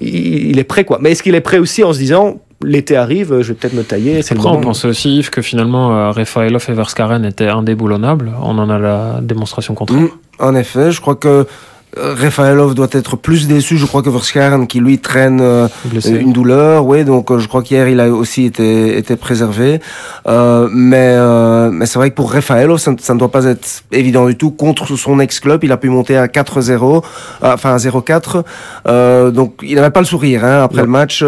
il, 0.00 0.50
il 0.50 0.58
est 0.58 0.64
prêt 0.64 0.84
quoi. 0.84 0.98
Mais 1.00 1.12
est-ce 1.12 1.22
qu'il 1.22 1.34
est 1.34 1.40
prêt 1.40 1.58
aussi 1.58 1.82
en 1.84 1.92
se 1.92 1.98
disant 1.98 2.40
l'été 2.64 2.96
arrive, 2.96 3.40
je 3.40 3.48
vais 3.48 3.54
peut-être 3.54 3.74
me 3.74 3.82
tailler, 3.82 4.22
c'est 4.22 4.34
le 4.34 4.40
Après, 4.40 4.52
on 4.52 4.60
pensait 4.60 4.88
aussi, 4.88 5.18
Yves, 5.18 5.30
que 5.30 5.42
finalement, 5.42 5.96
euh, 5.96 6.10
Refaelov 6.10 6.64
et 6.68 6.72
Verskaren 6.72 7.24
étaient 7.24 7.48
indéboulonnables. 7.48 8.32
On 8.40 8.58
en 8.58 8.70
a 8.70 8.78
la 8.78 9.18
démonstration 9.20 9.74
contre 9.74 9.94
Mm, 9.94 10.08
en 10.38 10.54
effet, 10.54 10.90
je 10.92 11.00
crois 11.00 11.16
que 11.16 11.46
Rafaelov 11.96 12.74
doit 12.74 12.88
être 12.92 13.16
plus 13.16 13.46
déçu, 13.46 13.76
je 13.76 13.84
crois 13.86 14.02
que 14.02 14.08
Verskaren 14.10 14.66
qui 14.66 14.80
lui 14.80 14.98
traîne 14.98 15.40
euh, 15.42 15.68
une 16.06 16.32
douleur, 16.32 16.86
oui. 16.86 17.04
Donc 17.04 17.30
euh, 17.30 17.38
je 17.38 17.48
crois 17.48 17.62
qu'hier 17.62 17.88
il 17.88 18.00
a 18.00 18.08
aussi 18.10 18.46
été, 18.46 18.96
été 18.96 19.16
préservé. 19.16 19.80
Euh, 20.26 20.68
mais 20.72 20.96
euh, 21.16 21.70
mais 21.70 21.86
c'est 21.86 21.98
vrai 21.98 22.10
que 22.10 22.14
pour 22.14 22.32
Rafaelov, 22.32 22.78
ça, 22.78 22.92
ne- 22.92 22.98
ça 22.98 23.12
ne 23.14 23.18
doit 23.18 23.30
pas 23.30 23.44
être 23.44 23.82
évident 23.92 24.26
du 24.26 24.36
tout. 24.36 24.50
Contre 24.50 24.86
son 24.96 25.20
ex-club, 25.20 25.64
il 25.64 25.72
a 25.72 25.76
pu 25.76 25.88
monter 25.90 26.16
à 26.16 26.26
4-0, 26.28 27.02
euh, 27.42 27.52
enfin 27.54 27.74
à 27.74 27.76
0-4. 27.76 28.42
Euh, 28.88 29.30
donc 29.30 29.54
il 29.62 29.74
n'avait 29.74 29.90
pas 29.90 30.00
le 30.00 30.06
sourire 30.06 30.44
hein, 30.44 30.62
après 30.64 30.82
le 30.82 30.88
match. 30.88 31.22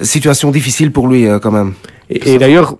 situation 0.00 0.50
difficile 0.50 0.90
pour 0.92 1.06
lui 1.08 1.26
quand 1.42 1.50
même. 1.52 1.74
Et, 2.10 2.34
et 2.34 2.38
d'ailleurs, 2.38 2.76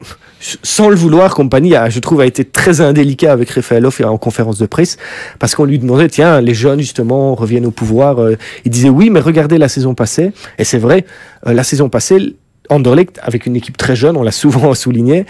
sans 0.62 0.88
le 0.88 0.96
vouloir, 0.96 1.34
Compagnie, 1.34 1.74
a, 1.76 1.88
je 1.88 2.00
trouve, 2.00 2.20
a 2.20 2.26
été 2.26 2.44
très 2.44 2.80
indélicat 2.80 3.32
avec 3.32 3.50
Rafaelov 3.50 4.00
en 4.04 4.18
conférence 4.18 4.58
de 4.58 4.66
presse, 4.66 4.96
parce 5.38 5.54
qu'on 5.54 5.64
lui 5.64 5.78
demandait, 5.78 6.08
tiens, 6.08 6.40
les 6.40 6.54
jeunes, 6.54 6.80
justement, 6.80 7.34
reviennent 7.34 7.66
au 7.66 7.70
pouvoir. 7.70 8.20
Euh, 8.20 8.36
Il 8.64 8.70
disait, 8.70 8.88
oui, 8.88 9.10
mais 9.10 9.20
regardez 9.20 9.58
la 9.58 9.68
saison 9.68 9.94
passée. 9.94 10.32
Et 10.58 10.64
c'est 10.64 10.78
vrai, 10.78 11.04
euh, 11.46 11.52
la 11.52 11.62
saison 11.62 11.88
passée, 11.88 12.36
Anderlecht, 12.68 13.20
avec 13.22 13.46
une 13.46 13.56
équipe 13.56 13.76
très 13.76 13.96
jeune, 13.96 14.16
on 14.16 14.22
l'a 14.22 14.32
souvent 14.42 14.74
souligné, 14.74 15.26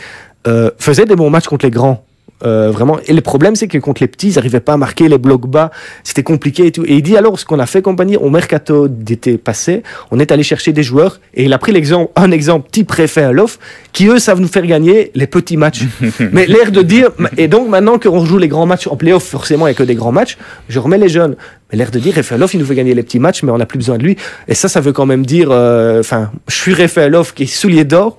euh, 0.46 0.70
faisait 0.79 1.05
des 1.05 1.16
bons 1.16 1.31
matchs 1.31 1.46
contre 1.46 1.66
les 1.66 1.70
grands. 1.70 2.05
Euh, 2.45 2.71
vraiment. 2.71 2.99
Et 3.07 3.13
le 3.13 3.21
problème, 3.21 3.57
c'est 3.57 3.69
que 3.69 3.79
contre 3.79 4.03
les 4.03 4.09
petits, 4.09 4.29
ils 4.29 4.35
n'arrivaient 4.35 4.61
pas 4.61 4.75
à 4.75 4.77
marquer 4.77 5.09
les 5.09 5.19
blocs 5.19 5.47
bas. 5.47 5.71
C'était 6.03 6.23
compliqué 6.23 6.67
et 6.67 6.73
tout. 6.73 6.85
Et 6.85 6.95
il 6.95 7.03
dit 7.03 7.17
alors, 7.17 7.39
ce 7.39 7.45
qu'on 7.45 7.59
a 7.59 7.67
fait, 7.67 7.83
compagnie, 7.83 8.17
au 8.17 8.31
mercato 8.31 8.89
d'été 8.89 9.39
passé, 9.39 9.83
on 10.11 10.19
est 10.19 10.33
allé 10.33 10.43
chercher 10.43 10.73
des 10.73 10.83
joueurs 10.83 11.21
et 11.35 11.45
il 11.45 11.53
a 11.53 11.59
pris 11.59 11.73
l'exemple, 11.73 12.11
un 12.17 12.31
exemple 12.31 12.69
type 12.71 12.89
préfet 12.89 13.23
à 13.23 13.33
l'off, 13.33 13.59
qui 13.93 14.07
eux 14.07 14.19
savent 14.19 14.41
nous 14.41 14.49
faire 14.49 14.67
gagner 14.67 15.11
les 15.15 15.27
petits 15.27 15.57
matchs. 15.57 15.83
Mais 16.33 16.47
l'air 16.47 16.73
de 16.73 16.83
dire, 16.83 17.11
et 17.37 17.49
donc 17.49 17.69
maintenant 17.69 17.99
qu'on 17.99 18.25
joue 18.25 18.39
les 18.39 18.49
grands 18.49 18.67
matchs 18.67 18.87
en 18.87 18.97
playoff, 18.97 19.25
forcément, 19.25 19.67
il 19.67 19.71
n'y 19.71 19.77
a 19.77 19.79
que 19.79 19.83
des 19.83 19.95
grands 19.95 20.13
matchs, 20.13 20.37
je 20.69 20.79
remets 20.79 20.99
les 20.99 21.09
jeunes. 21.09 21.37
Mais 21.73 21.79
l'air 21.79 21.91
de 21.91 21.99
dire, 21.99 22.15
Refaelov, 22.15 22.51
il 22.55 22.61
nous 22.61 22.67
fait 22.67 22.75
gagner 22.75 22.95
les 22.95 23.03
petits 23.03 23.19
matchs, 23.19 23.43
mais 23.43 23.51
on 23.51 23.57
n'a 23.59 23.67
plus 23.67 23.79
besoin 23.79 23.97
de 23.99 24.03
lui. 24.03 24.17
Et 24.47 24.55
ça, 24.55 24.69
ça 24.69 24.81
veut 24.81 24.93
quand 24.93 25.07
même 25.07 25.25
dire, 25.25 25.49
euh, 25.51 26.01
enfin, 26.01 26.31
je 26.49 26.55
suis 26.55 26.75
Refaelov 26.75 27.33
qui 27.35 27.45
est 27.45 27.47
soulier 27.47 27.85
d'or. 27.85 28.17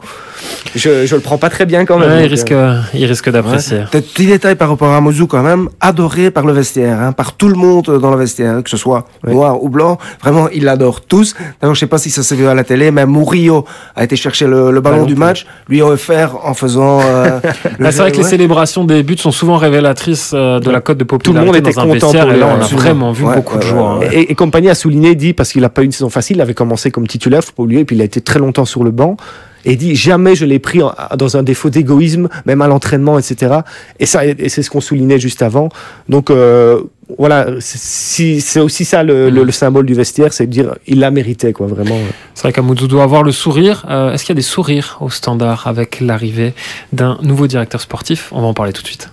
Je, 0.76 1.06
je 1.06 1.16
le 1.16 1.22
prends 1.22 1.38
pas 1.38 1.50
très 1.50 1.66
bien 1.66 1.86
quand 1.86 1.98
même. 2.00 2.10
Ouais, 2.10 2.26
il 2.26 2.30
risque, 2.30 2.52
euh, 2.52 2.80
il 2.94 3.06
risque 3.06 3.30
d'apprécier. 3.30 3.82
Petit 3.92 4.26
détail 4.26 4.56
par 4.56 4.70
rapport 4.70 4.92
à 4.92 5.00
Mozou 5.00 5.28
quand 5.28 5.44
même, 5.44 5.70
adoré 5.80 6.32
par 6.32 6.46
le 6.46 6.52
vestiaire, 6.54 7.00
hein, 7.00 7.12
par 7.12 7.34
tout 7.36 7.48
le 7.48 7.56
monde 7.56 7.86
dans 8.02 8.12
le 8.12 8.18
vestiaire, 8.18 8.62
que 8.64 8.70
ce 8.70 8.78
soit 8.78 9.06
Ouais. 9.24 9.34
noir 9.34 9.64
ou 9.64 9.70
blanc, 9.70 9.98
vraiment 10.22 10.50
ils 10.50 10.64
l'adorent 10.66 11.02
tous. 11.02 11.34
D'ailleurs 11.62 11.76
je 11.76 11.80
sais 11.80 11.88
pas 11.88 11.98
si 11.98 12.10
ça 12.10 12.24
s'est 12.24 12.36
vu 12.36 12.46
à 12.48 12.54
la 12.54 12.64
télé, 12.66 12.92
mais 12.92 13.06
Murillo 13.06 13.64
a 13.96 14.04
été 14.04 14.16
chercher 14.18 14.48
le, 14.48 14.72
le 14.72 14.82
ballon 14.82 14.98
Ballon 14.98 15.06
du 15.08 15.16
match, 15.16 15.46
lui 15.70 15.82
a 15.82 15.86
offert 15.86 16.36
en 16.46 16.54
faisant... 16.54 17.00
euh, 17.02 17.40
le 17.80 17.86
Ah, 17.86 17.92
c'est 17.92 18.00
vrai 18.00 18.12
que 18.12 18.18
les 18.18 18.24
célébrations 18.24 18.84
des 18.84 19.02
buts 19.04 19.18
sont 19.18 19.32
souvent 19.32 19.56
révélatrices 19.58 20.32
euh, 20.34 20.60
de 20.60 20.70
la 20.70 20.82
cote 20.82 20.98
de 20.98 21.04
popularité 21.06 21.46
monde 21.46 21.56
était 21.56 21.72
dans 21.72 21.82
un 21.82 21.88
content 21.88 22.08
vestiaire. 22.08 22.26
pour 22.26 22.34
Et 22.36 22.40
là, 22.40 22.48
on 22.60 22.62
a 22.62 22.68
vraiment 22.68 23.12
vu 23.14 23.24
Ouais, 23.24 23.36
beaucoup 23.44 23.58
de 23.58 23.64
ouais, 23.64 23.70
joueurs. 23.70 24.00
ouais, 24.00 24.08
hein. 24.08 24.12
Et, 24.14 24.32
et 24.32 24.36
compagnie 24.36 24.70
a 24.70 24.76
souligné, 24.76 25.16
dit, 25.16 25.34
parce 25.34 25.52
qu'il 25.52 25.62
n'a 25.62 25.70
pas 25.70 25.82
eu 25.82 25.86
une 25.86 25.92
saison 25.92 26.10
facile, 26.10 26.38
il 26.38 26.42
avait 26.42 26.54
commencé 26.54 26.92
comme 26.92 27.08
titulaire 27.08 27.42
pour 27.56 27.66
lui, 27.66 27.80
et 27.80 27.86
puis 27.86 27.96
il 27.96 28.02
a 28.02 28.06
été 28.06 28.22
très 28.22 28.40
longtemps 28.40 28.66
sur 28.66 28.84
le 28.84 28.92
banc. 28.92 29.18
Et 29.66 29.74
il 29.74 29.78
dit, 29.78 29.96
jamais 29.96 30.36
je 30.36 30.44
l'ai 30.46 30.60
pris 30.60 30.82
en- 30.84 30.94
dans 31.18 31.38
un 31.38 31.44
défaut 31.44 31.70
d'égoïsme, 31.70 32.28
même 32.46 32.62
à 32.62 32.68
l'entraînement, 32.68 33.18
etc. 33.18 33.60
Et 33.98 34.06
ça, 34.06 34.26
et 34.26 34.50
c'est 34.50 34.62
ce 34.62 34.70
qu'on 34.70 34.82
soulignait 34.82 35.20
juste 35.20 35.42
avant. 35.42 35.70
Donc, 36.10 36.30
euh, 36.30 36.82
voilà, 37.18 37.48
c'est- 37.62 37.78
si, 37.80 38.42
c'est 38.42 38.60
aussi 38.60 38.84
ça 38.84 39.04
le, 39.04 39.30
le- 39.30 39.46
le 39.46 39.52
symbole 39.54 39.86
du 39.86 39.94
vestiaire, 39.94 40.34
c'est 40.34 40.48
de 40.48 40.52
dire, 40.52 40.76
il 40.86 41.00
l'a 41.00 41.12
mérité, 41.12 41.54
quoi, 41.54 41.68
vraiment. 41.68 41.98
C'est 42.34 42.42
vrai 42.44 42.52
qu'Amoudou 42.52 42.88
doit 42.90 43.04
avoir 43.04 43.24
le 43.24 43.32
sourire. 43.32 43.86
Euh, 43.90 44.12
Est-ce 44.12 44.26
qu'il 44.26 44.34
y 44.34 44.38
a 44.38 44.42
des 44.42 44.42
sourires 44.42 44.98
au 45.00 45.10
standard 45.10 45.66
avec 45.66 46.02
l'arrivée 46.02 46.54
d'un 46.92 47.18
nouveau 47.22 47.48
directeur 47.48 47.80
sportif? 47.80 48.32
On 48.34 48.42
va 48.42 48.48
en 48.48 48.54
parler 48.54 48.74
tout 48.74 48.82
de 48.82 48.88
suite. 48.88 49.12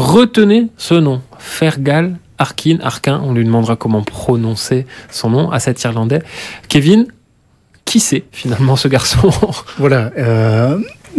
Retenez 0.00 0.68
ce 0.78 0.94
nom, 0.94 1.20
Fergal 1.38 2.16
Arkin, 2.38 2.78
Arkin, 2.82 3.20
on 3.22 3.34
lui 3.34 3.44
demandera 3.44 3.76
comment 3.76 4.02
prononcer 4.02 4.86
son 5.10 5.28
nom 5.28 5.50
à 5.50 5.60
cet 5.60 5.82
Irlandais. 5.82 6.22
Kevin, 6.70 7.06
qui 7.84 8.00
c'est 8.00 8.24
finalement 8.32 8.76
ce 8.76 8.88
garçon 8.88 9.30
Voilà. 9.78 10.10
euh, 10.16 10.78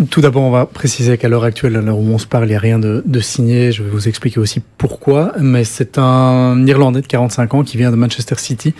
tout 0.09 0.21
d'abord, 0.21 0.41
on 0.41 0.49
va 0.49 0.65
préciser 0.65 1.19
qu'à 1.19 1.29
l'heure 1.29 1.43
actuelle, 1.43 1.75
à 1.75 1.81
l'heure 1.81 1.99
où 1.99 2.07
on 2.11 2.17
se 2.17 2.25
parle, 2.25 2.45
il 2.45 2.49
n'y 2.49 2.55
a 2.55 2.59
rien 2.59 2.79
de, 2.79 3.03
de 3.05 3.19
signé. 3.19 3.71
Je 3.71 3.83
vais 3.83 3.89
vous 3.91 4.07
expliquer 4.07 4.39
aussi 4.39 4.63
pourquoi. 4.79 5.33
Mais 5.39 5.63
c'est 5.63 5.99
un 5.99 6.65
Irlandais 6.65 7.01
de 7.01 7.07
45 7.07 7.53
ans 7.53 7.63
qui 7.63 7.77
vient 7.77 7.91
de 7.91 7.95
Manchester 7.97 8.35
City. 8.39 8.73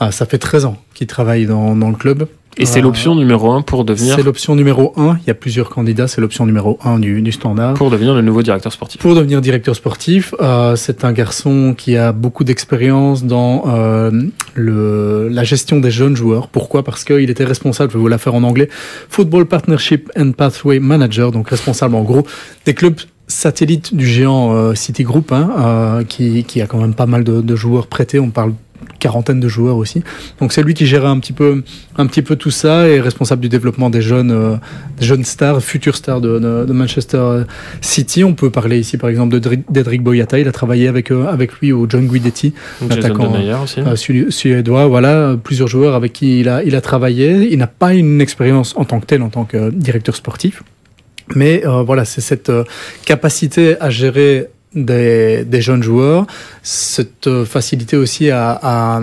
Ah, 0.00 0.12
ça 0.12 0.26
fait 0.26 0.38
13 0.38 0.64
ans 0.64 0.76
qu'il 0.94 1.06
travaille 1.06 1.46
dans, 1.46 1.74
dans 1.76 1.90
le 1.90 1.96
club. 1.96 2.26
Et 2.60 2.66
c'est 2.66 2.80
Euh, 2.80 2.82
l'option 2.82 3.14
numéro 3.14 3.52
un 3.52 3.62
pour 3.62 3.84
devenir, 3.84 4.16
C'est 4.16 4.22
l'option 4.24 4.56
numéro 4.56 4.92
1. 4.96 5.18
Il 5.22 5.28
y 5.28 5.30
a 5.30 5.34
plusieurs 5.34 5.68
candidats. 5.70 6.08
C'est 6.08 6.20
l'option 6.20 6.44
numéro 6.44 6.76
1 6.84 6.98
du, 6.98 7.22
du 7.22 7.30
standard. 7.30 7.74
pour 7.74 7.88
devenir 7.90 8.14
le 8.14 8.22
nouveau 8.22 8.42
directeur 8.42 8.72
sportif. 8.72 9.00
Pour 9.00 9.14
devenir 9.14 9.40
directeur 9.40 9.76
sportif, 9.76 10.34
euh, 10.40 10.74
c'est 10.74 11.04
un 11.04 11.12
garçon 11.12 11.74
qui 11.78 11.96
a 11.96 12.10
beaucoup 12.10 12.42
d'expérience 12.42 13.22
dans 13.24 13.62
euh, 13.68 14.10
le, 14.54 15.28
la 15.28 15.44
gestion 15.44 15.78
des 15.78 15.92
jeunes 15.92 16.16
joueurs. 16.16 16.48
Pourquoi? 16.48 16.82
Parce 16.82 17.04
qu'il 17.04 17.30
était 17.30 17.44
responsable, 17.44 17.92
je 17.92 17.96
vais 17.96 18.02
vous 18.02 18.08
la 18.08 18.18
faire 18.18 18.34
en 18.34 18.42
anglais, 18.42 18.68
Football 19.08 19.46
Partnership 19.46 20.10
and 20.18 20.32
Pathway 20.32 20.80
Manager, 20.80 21.30
donc 21.30 21.50
responsable 21.50 21.94
en 21.94 22.02
gros 22.02 22.26
des 22.66 22.74
clubs 22.74 22.98
satellites 23.28 23.94
du 23.94 24.06
géant 24.06 24.52
euh, 24.54 24.74
Citigroup, 24.74 25.32
hein, 25.32 25.50
euh, 25.58 26.02
qui, 26.04 26.44
qui 26.44 26.60
a 26.62 26.66
quand 26.66 26.78
même 26.78 26.94
pas 26.94 27.06
mal 27.06 27.22
de, 27.24 27.40
de 27.40 27.56
joueurs 27.56 27.86
prêtés. 27.86 28.18
On 28.18 28.30
parle 28.30 28.54
quarantaine 28.98 29.40
de 29.40 29.48
joueurs 29.48 29.76
aussi. 29.76 30.02
Donc 30.40 30.52
c'est 30.52 30.62
lui 30.62 30.74
qui 30.74 30.86
gérait 30.86 31.06
un 31.08 31.18
petit 31.18 31.32
peu, 31.32 31.62
un 31.96 32.06
petit 32.06 32.22
peu 32.22 32.36
tout 32.36 32.50
ça 32.50 32.88
et 32.88 32.96
est 32.96 33.00
responsable 33.00 33.40
du 33.42 33.48
développement 33.48 33.90
des 33.90 34.02
jeunes, 34.02 34.30
euh, 34.30 34.56
des 34.98 35.06
jeunes 35.06 35.24
stars, 35.24 35.62
futurs 35.62 35.96
stars 35.96 36.20
de, 36.20 36.38
de, 36.38 36.64
de 36.64 36.72
Manchester 36.72 37.44
City. 37.80 38.24
On 38.24 38.34
peut 38.34 38.50
parler 38.50 38.78
ici 38.78 38.96
par 38.98 39.08
exemple 39.10 39.32
de 39.34 39.38
Dri- 39.38 39.64
d'Edric 39.70 40.02
Boyata. 40.02 40.38
Il 40.38 40.48
a 40.48 40.52
travaillé 40.52 40.88
avec, 40.88 41.10
euh, 41.12 41.26
avec 41.26 41.52
lui 41.54 41.72
au 41.72 41.86
John 41.88 42.06
Guidetti, 42.06 42.54
Attaquant, 42.98 43.32
euh, 43.86 43.96
su- 43.96 44.30
suédois. 44.30 44.86
Voilà, 44.86 45.08
euh, 45.14 45.36
plusieurs 45.36 45.68
joueurs 45.68 45.94
avec 45.94 46.12
qui 46.12 46.40
il 46.40 46.48
a, 46.48 46.62
il 46.64 46.74
a 46.74 46.80
travaillé. 46.80 47.52
Il 47.52 47.58
n'a 47.58 47.66
pas 47.66 47.94
une 47.94 48.20
expérience 48.20 48.74
en 48.76 48.84
tant 48.84 49.00
que 49.00 49.06
tel, 49.06 49.22
en 49.22 49.28
tant 49.30 49.44
que 49.44 49.70
directeur 49.70 50.16
sportif. 50.16 50.62
Mais 51.34 51.66
euh, 51.66 51.82
voilà, 51.82 52.04
c'est 52.04 52.20
cette 52.22 52.48
euh, 52.48 52.64
capacité 53.04 53.78
à 53.80 53.90
gérer 53.90 54.48
des, 54.74 55.44
des 55.44 55.60
jeunes 55.60 55.82
joueurs, 55.82 56.26
cette 56.62 57.44
facilité 57.44 57.96
aussi 57.96 58.30
à, 58.30 58.50
à, 58.62 59.00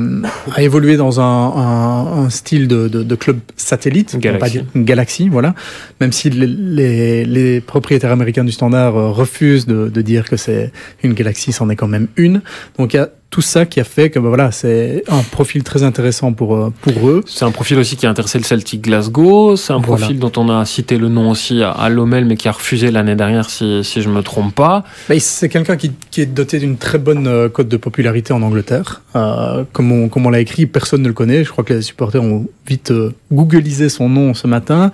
à 0.53 0.61
évoluer 0.61 0.95
dans 0.95 1.19
un, 1.19 1.23
un, 1.23 2.23
un 2.25 2.29
style 2.29 2.67
de, 2.67 2.87
de, 2.87 3.03
de 3.03 3.15
club 3.15 3.39
satellite, 3.55 4.17
pas 4.39 4.49
dire 4.49 4.65
une 4.75 4.85
galaxie, 4.85 5.29
voilà. 5.29 5.55
Même 5.99 6.11
si 6.11 6.29
les, 6.29 6.47
les, 6.47 7.25
les 7.25 7.61
propriétaires 7.61 8.11
américains 8.11 8.43
du 8.43 8.51
standard 8.51 8.95
euh, 8.95 9.09
refusent 9.09 9.65
de, 9.65 9.89
de 9.89 10.01
dire 10.01 10.29
que 10.29 10.37
c'est 10.37 10.71
une 11.03 11.13
galaxie, 11.13 11.51
c'en 11.51 11.69
est 11.69 11.75
quand 11.75 11.87
même 11.87 12.07
une. 12.15 12.41
Donc 12.77 12.93
il 12.93 12.97
y 12.97 12.99
a 12.99 13.09
tout 13.35 13.41
ça 13.41 13.65
qui 13.65 13.81
a 13.81 13.83
fait 13.83 14.09
que 14.09 14.17
ben, 14.17 14.29
voilà, 14.29 14.49
c'est 14.53 15.03
un 15.09 15.21
profil 15.21 15.61
très 15.61 15.83
intéressant 15.83 16.31
pour, 16.31 16.55
euh, 16.55 16.71
pour 16.81 17.09
eux. 17.09 17.21
C'est 17.27 17.43
un 17.43 17.51
profil 17.51 17.77
aussi 17.77 17.97
qui 17.97 18.05
a 18.05 18.09
intéressé 18.09 18.37
le 18.37 18.45
Celtic 18.45 18.79
Glasgow. 18.81 19.57
C'est 19.57 19.73
un 19.73 19.79
Voilà. 19.79 19.97
profil 20.05 20.19
dont 20.19 20.31
on 20.37 20.47
a 20.49 20.63
cité 20.63 20.97
le 20.97 21.09
nom 21.09 21.31
aussi 21.31 21.61
à, 21.61 21.71
à 21.71 21.89
Lomel, 21.89 22.23
mais 22.23 22.37
qui 22.37 22.47
a 22.47 22.53
refusé 22.53 22.91
l'année 22.91 23.15
dernière, 23.15 23.49
si, 23.49 23.83
si 23.83 24.01
je 24.01 24.07
me 24.07 24.21
trompe 24.21 24.55
pas. 24.55 24.85
Ben, 25.09 25.19
c'est 25.19 25.49
quelqu'un 25.49 25.75
qui, 25.75 25.91
qui 26.11 26.21
est 26.21 26.27
doté 26.27 26.59
d'une 26.59 26.77
très 26.77 26.97
bonne 26.97 27.27
euh, 27.27 27.49
cote 27.49 27.67
de 27.67 27.75
popularité 27.75 28.31
en 28.31 28.41
Angleterre. 28.41 29.01
Euh, 29.17 29.65
comme 29.73 29.91
on, 29.91 30.07
comme 30.07 30.25
on 30.25 30.29
l'a 30.29 30.39
écrit, 30.39 30.65
personne 30.65 31.01
ne 31.01 31.07
le 31.09 31.13
connaît. 31.13 31.43
Je 31.43 31.49
crois 31.51 31.65
que 31.65 31.73
les 31.73 31.81
supporters 31.81 32.23
ont 32.23 32.47
vite 32.65 32.91
euh, 32.91 33.11
googlisé 33.33 33.89
son 33.89 34.07
nom 34.07 34.33
ce 34.33 34.47
matin. 34.47 34.93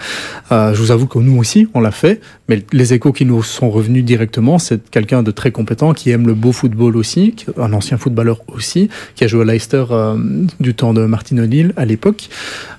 Je 0.49 0.75
vous 0.77 0.89
avoue 0.91 1.05
que 1.05 1.19
nous 1.19 1.37
aussi, 1.37 1.67
on 1.75 1.79
l'a 1.79 1.91
fait. 1.91 2.19
Mais 2.49 2.63
les 2.73 2.93
échos 2.93 3.11
qui 3.13 3.25
nous 3.25 3.43
sont 3.43 3.69
revenus 3.69 4.03
directement, 4.03 4.57
c'est 4.57 4.89
quelqu'un 4.89 5.21
de 5.21 5.29
très 5.31 5.51
compétent, 5.51 5.93
qui 5.93 6.09
aime 6.09 6.25
le 6.25 6.33
beau 6.33 6.51
football 6.51 6.97
aussi, 6.97 7.35
un 7.57 7.71
ancien 7.73 7.97
footballeur 7.97 8.30
aussi, 8.47 8.89
qui 9.15 9.23
a 9.23 9.27
joué 9.27 9.41
à 9.41 9.45
Leicester 9.45 9.85
euh, 9.91 10.15
du 10.59 10.73
temps 10.73 10.93
de 10.93 11.05
Martin 11.05 11.37
O'Neill 11.37 11.73
à 11.75 11.85
l'époque. 11.85 12.29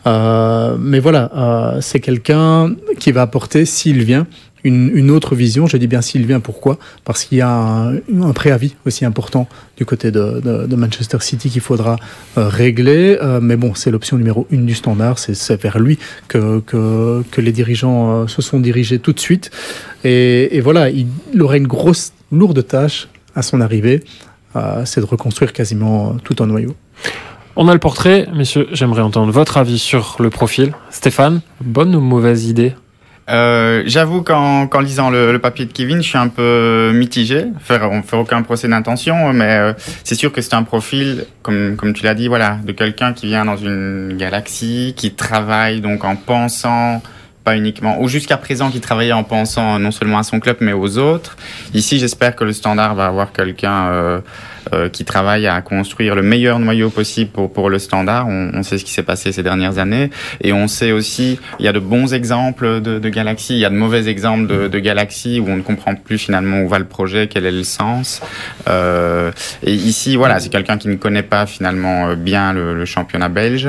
Euh, 0.06 0.76
mais 0.78 1.00
voilà, 1.00 1.30
euh, 1.34 1.80
c'est 1.80 2.00
quelqu'un 2.00 2.74
qui 2.98 3.12
va 3.12 3.22
apporter, 3.22 3.64
s'il 3.64 4.02
vient, 4.02 4.26
une, 4.64 5.10
autre 5.10 5.34
vision. 5.34 5.66
Je 5.66 5.76
dis 5.76 5.88
bien 5.88 6.02
s'il 6.02 6.24
vient, 6.24 6.38
pourquoi? 6.38 6.78
Parce 7.04 7.24
qu'il 7.24 7.38
y 7.38 7.40
a 7.40 7.50
un, 7.50 8.32
préavis 8.32 8.76
aussi 8.86 9.04
important 9.04 9.48
du 9.76 9.84
côté 9.84 10.12
de, 10.12 10.76
Manchester 10.76 11.18
City 11.20 11.50
qu'il 11.50 11.60
faudra 11.60 11.96
régler. 12.36 13.18
Mais 13.40 13.56
bon, 13.56 13.74
c'est 13.74 13.90
l'option 13.90 14.16
numéro 14.16 14.46
une 14.50 14.64
du 14.64 14.76
standard. 14.76 15.18
C'est- 15.18 15.60
vers 15.60 15.80
lui 15.80 15.98
que, 16.28 16.62
les 17.38 17.50
dirigeants 17.52 18.28
se 18.28 18.40
sont 18.40 18.60
dirigés 18.60 19.00
tout 19.00 19.12
de 19.12 19.18
suite. 19.18 19.50
Et, 20.04 20.60
voilà, 20.60 20.90
il, 20.90 21.08
il 21.34 21.42
aura 21.42 21.56
une 21.56 21.66
grosse, 21.66 22.12
lourde 22.30 22.64
tâche 22.64 23.08
à 23.34 23.42
son 23.42 23.60
arrivée. 23.60 24.02
Euh, 24.56 24.84
c'est 24.84 25.00
de 25.00 25.06
reconstruire 25.06 25.52
quasiment 25.52 26.16
tout 26.24 26.36
un 26.42 26.46
noyau. 26.46 26.74
On 27.56 27.68
a 27.68 27.72
le 27.72 27.78
portrait, 27.78 28.26
messieurs. 28.34 28.68
J'aimerais 28.72 29.02
entendre 29.02 29.30
votre 29.32 29.56
avis 29.58 29.78
sur 29.78 30.16
le 30.20 30.30
profil. 30.30 30.72
Stéphane, 30.90 31.40
bonne 31.60 31.94
ou 31.94 32.00
mauvaise 32.00 32.46
idée 32.46 32.74
Euh, 33.28 33.82
J'avoue 33.86 34.22
qu'en 34.22 34.68
lisant 34.80 35.10
le, 35.10 35.32
le 35.32 35.38
papier 35.38 35.66
de 35.66 35.72
Kevin, 35.72 35.98
je 36.02 36.08
suis 36.08 36.18
un 36.18 36.28
peu 36.28 36.92
mitigé. 36.94 37.44
Faire, 37.60 37.90
on 37.90 38.02
fait 38.02 38.16
aucun 38.16 38.42
procès 38.42 38.68
d'intention, 38.68 39.32
mais 39.32 39.52
euh, 39.58 39.72
c'est 40.02 40.14
sûr 40.14 40.32
que 40.32 40.40
c'est 40.40 40.54
un 40.54 40.62
profil, 40.64 41.26
comme 41.42 41.76
comme 41.76 41.92
tu 41.92 42.04
l'as 42.04 42.14
dit, 42.14 42.28
voilà, 42.28 42.58
de 42.64 42.72
quelqu'un 42.72 43.12
qui 43.12 43.26
vient 43.26 43.44
dans 43.44 43.56
une 43.56 44.16
galaxie, 44.18 44.94
qui 44.96 45.12
travaille 45.12 45.80
donc 45.80 46.04
en 46.04 46.16
pensant 46.16 47.02
pas 47.44 47.57
uniquement, 47.57 48.00
ou 48.00 48.09
jusqu'à 48.09 48.37
présent 48.37 48.70
qui 48.70 48.81
travaillait 48.81 49.12
en 49.12 49.24
pensant 49.24 49.78
non 49.78 49.90
seulement 49.90 50.18
à 50.18 50.22
son 50.22 50.40
club 50.40 50.59
mais 50.61 50.72
aux 50.72 50.98
autres. 50.98 51.37
Ici, 51.74 51.98
j'espère 51.98 52.37
que 52.37 52.44
le 52.44 52.52
Standard 52.52 52.94
va 52.94 53.07
avoir 53.07 53.33
quelqu'un 53.33 54.22
euh, 54.72 54.88
qui 54.88 55.05
travaille 55.05 55.46
à 55.46 55.61
construire 55.62 56.14
le 56.14 56.22
meilleur 56.22 56.59
noyau 56.59 56.90
possible 56.90 57.31
pour 57.31 57.53
pour 57.53 57.70
le 57.70 57.79
Standard. 57.79 58.27
On, 58.29 58.51
on 58.55 58.62
sait 58.62 58.79
ce 58.79 58.85
qui 58.85 58.92
s'est 58.92 59.03
passé 59.03 59.33
ces 59.33 59.42
dernières 59.42 59.79
années 59.79 60.11
et 60.40 60.53
on 60.53 60.68
sait 60.68 60.92
aussi, 60.92 61.38
il 61.59 61.64
y 61.64 61.68
a 61.68 61.72
de 61.72 61.79
bons 61.79 62.14
exemples 62.14 62.81
de, 62.81 62.98
de 62.98 63.09
galaxies, 63.09 63.55
il 63.55 63.59
y 63.61 63.64
a 63.64 63.70
de 63.70 63.75
mauvais 63.75 64.09
exemples 64.09 64.46
de, 64.46 64.68
de 64.68 64.79
galaxies 64.79 65.40
où 65.40 65.48
on 65.48 65.57
ne 65.57 65.62
comprend 65.62 65.94
plus 65.94 66.18
finalement 66.18 66.62
où 66.62 66.68
va 66.68 66.79
le 66.79 66.85
projet, 66.87 67.27
quel 67.27 67.46
est 67.46 67.53
le 67.53 67.64
sens. 67.64 68.20
Euh, 68.68 69.31
et 69.64 69.72
ici, 69.72 70.16
voilà, 70.16 70.40
c'est 70.40 70.48
quelqu'un 70.51 70.79
qui 70.79 70.88
ne 70.88 70.96
connaît 70.96 71.22
pas 71.22 71.46
finalement 71.46 72.09
euh, 72.09 72.14
bien 72.16 72.53
le, 72.53 72.75
le 72.75 72.85
championnat 72.85 73.29
belge. 73.29 73.68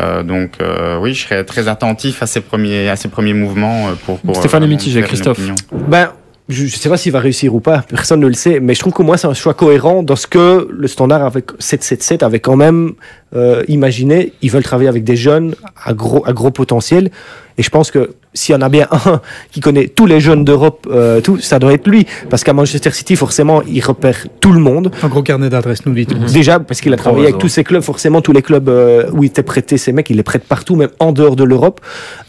Euh, 0.00 0.22
donc 0.22 0.54
euh, 0.60 0.98
oui, 0.98 1.14
je 1.14 1.22
serais 1.24 1.44
très 1.44 1.68
attentif 1.68 2.22
à 2.22 2.26
ses 2.26 2.40
premiers, 2.40 2.88
à 2.88 2.96
ses 2.96 3.08
premiers 3.08 3.34
mouvements 3.34 3.88
euh, 3.88 3.92
pour. 4.04 4.18
pour 4.20 4.36
Stéphane 4.36 4.64
euh, 4.64 4.66
une 4.66 5.02
Christophe. 5.02 5.40
Ben, 5.88 6.10
je 6.48 6.64
ne 6.64 6.68
sais 6.68 6.88
pas 6.88 6.96
s'il 6.96 7.12
va 7.12 7.20
réussir 7.20 7.54
ou 7.54 7.60
pas, 7.60 7.82
personne 7.88 8.20
ne 8.20 8.26
le 8.26 8.34
sait, 8.34 8.60
mais 8.60 8.74
je 8.74 8.80
trouve 8.80 8.92
qu'au 8.92 9.04
moins 9.04 9.16
c'est 9.16 9.28
un 9.28 9.34
choix 9.34 9.54
cohérent 9.54 10.02
dans 10.02 10.16
ce 10.16 10.26
que 10.26 10.68
le 10.70 10.88
standard 10.88 11.22
avec 11.22 11.50
777 11.58 12.22
avait 12.22 12.40
quand 12.40 12.56
même 12.56 12.92
euh, 13.34 13.62
imaginé. 13.68 14.32
Ils 14.42 14.50
veulent 14.50 14.62
travailler 14.62 14.88
avec 14.88 15.04
des 15.04 15.16
jeunes 15.16 15.54
à 15.84 15.94
gros, 15.94 16.26
à 16.26 16.32
gros 16.32 16.50
potentiel. 16.50 17.10
Et 17.58 17.62
je 17.62 17.70
pense 17.70 17.90
que 17.90 18.14
s'il 18.34 18.54
y 18.54 18.56
en 18.56 18.62
a 18.62 18.68
bien 18.68 18.88
un 18.90 19.20
qui 19.50 19.60
connaît 19.60 19.88
tous 19.88 20.06
les 20.06 20.20
jeunes 20.20 20.44
d'Europe, 20.44 20.86
euh, 20.90 21.20
tout, 21.20 21.38
ça 21.38 21.58
doit 21.58 21.72
être 21.72 21.86
lui. 21.86 22.06
Parce 22.30 22.44
qu'à 22.44 22.52
Manchester 22.52 22.90
City, 22.90 23.16
forcément, 23.16 23.62
il 23.62 23.80
repère 23.80 24.26
tout 24.40 24.52
le 24.52 24.60
monde. 24.60 24.90
Un 25.02 25.08
gros 25.08 25.22
carnet 25.22 25.50
d'adresses, 25.50 25.84
nous 25.86 25.94
dit. 25.94 26.06
Déjà, 26.32 26.60
parce 26.60 26.80
qu'il 26.80 26.92
a 26.92 26.96
travaillé 26.96 27.24
avec 27.24 27.38
tous 27.38 27.48
ces 27.48 27.64
clubs, 27.64 27.82
forcément, 27.82 28.20
tous 28.20 28.32
les 28.32 28.42
clubs 28.42 28.68
euh, 28.68 29.04
où 29.12 29.22
il 29.24 29.26
était 29.26 29.42
prêté, 29.42 29.76
ces 29.76 29.92
mecs, 29.92 30.08
il 30.10 30.16
les 30.16 30.22
prête 30.22 30.44
partout, 30.44 30.76
même 30.76 30.90
en 30.98 31.12
dehors 31.12 31.36
de 31.36 31.44
l'Europe. 31.44 31.80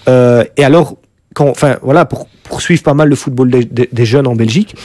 Euh, 0.07 0.43
et 0.57 0.63
alors, 0.63 0.97
quand, 1.33 1.47
enfin, 1.49 1.77
voilà, 1.81 2.05
pour 2.05 2.27
poursuivre 2.43 2.83
pas 2.83 2.93
mal 2.93 3.09
le 3.09 3.15
football 3.15 3.49
des, 3.49 3.65
des- 3.65 3.89
des 3.91 4.05
jeunes 4.05 4.27
en 4.27 4.35
Belgique, 4.35 4.75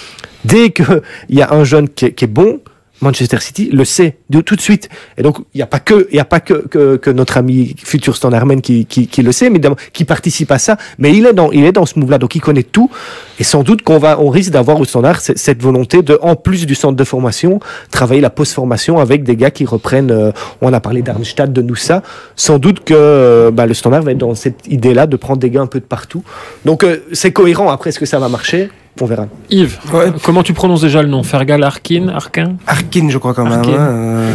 dès 0.44 0.70
qu'il 0.70 1.02
y 1.30 1.42
a 1.42 1.52
un 1.52 1.64
jeune 1.64 1.88
qui 1.88 2.06
est, 2.06 2.12
qui 2.12 2.24
est 2.24 2.28
bon, 2.28 2.60
Manchester 3.00 3.38
City 3.40 3.70
le 3.72 3.84
sait 3.84 4.16
tout 4.44 4.56
de 4.56 4.60
suite. 4.60 4.88
Et 5.16 5.22
donc, 5.22 5.38
il 5.54 5.58
n'y 5.58 5.62
a 5.62 5.66
pas 5.66 5.80
que, 5.80 6.08
il 6.10 6.18
a 6.18 6.24
pas 6.24 6.40
que, 6.40 6.66
que, 6.66 6.96
que 6.96 7.10
notre 7.10 7.36
ami 7.36 7.74
futur 7.82 8.16
standardman 8.16 8.60
qui, 8.60 8.86
qui, 8.86 9.06
qui 9.06 9.22
le 9.22 9.32
sait, 9.32 9.50
mais 9.50 9.58
d'abord, 9.58 9.78
qui 9.92 10.04
participe 10.04 10.50
à 10.50 10.58
ça. 10.58 10.76
Mais 10.98 11.16
il 11.16 11.26
est 11.26 11.32
dans, 11.32 11.50
il 11.52 11.64
est 11.64 11.72
dans 11.72 11.86
ce 11.86 11.98
move-là, 11.98 12.18
donc 12.18 12.34
il 12.34 12.40
connaît 12.40 12.62
tout. 12.62 12.90
Et 13.38 13.44
sans 13.44 13.62
doute 13.62 13.82
qu'on 13.82 13.98
va, 13.98 14.20
on 14.20 14.28
risque 14.28 14.50
d'avoir 14.50 14.80
au 14.80 14.84
standard 14.84 15.20
cette 15.20 15.62
volonté 15.62 16.02
de, 16.02 16.18
en 16.22 16.36
plus 16.36 16.66
du 16.66 16.74
centre 16.74 16.96
de 16.96 17.04
formation, 17.04 17.60
travailler 17.90 18.20
la 18.20 18.30
post-formation 18.30 18.98
avec 18.98 19.22
des 19.22 19.36
gars 19.36 19.50
qui 19.50 19.64
reprennent, 19.64 20.10
euh, 20.10 20.32
on 20.60 20.72
a 20.72 20.80
parlé 20.80 21.02
d'Arnstadt, 21.02 21.52
de 21.52 21.62
Noussa. 21.62 22.02
Sans 22.36 22.58
doute 22.58 22.84
que, 22.84 22.94
euh, 22.94 23.50
bah, 23.50 23.66
le 23.66 23.74
standard 23.74 24.02
va 24.02 24.12
être 24.12 24.18
dans 24.18 24.34
cette 24.34 24.66
idée-là 24.68 25.06
de 25.06 25.16
prendre 25.16 25.38
des 25.38 25.50
gars 25.50 25.62
un 25.62 25.66
peu 25.66 25.80
de 25.80 25.84
partout. 25.84 26.22
Donc, 26.64 26.84
euh, 26.84 26.98
c'est 27.12 27.32
cohérent. 27.32 27.70
Après, 27.70 27.90
est-ce 27.90 27.98
que 27.98 28.06
ça 28.06 28.18
va 28.18 28.28
marcher? 28.28 28.70
On 29.00 29.06
verra. 29.06 29.26
Yves, 29.50 29.78
Ouais. 29.92 30.12
comment 30.24 30.42
tu 30.42 30.52
prononces 30.52 30.80
déjà 30.80 31.02
le 31.02 31.08
nom? 31.08 31.22
Fergal, 31.22 31.62
Arkin, 31.62 32.08
Arkin 32.08 32.56
Arkin, 32.66 33.08
je 33.10 33.18
crois 33.18 33.32
quand 33.34 33.44
même. 33.44 33.52
Arkin. 33.60 33.72
hein, 33.72 33.76
euh, 33.78 34.34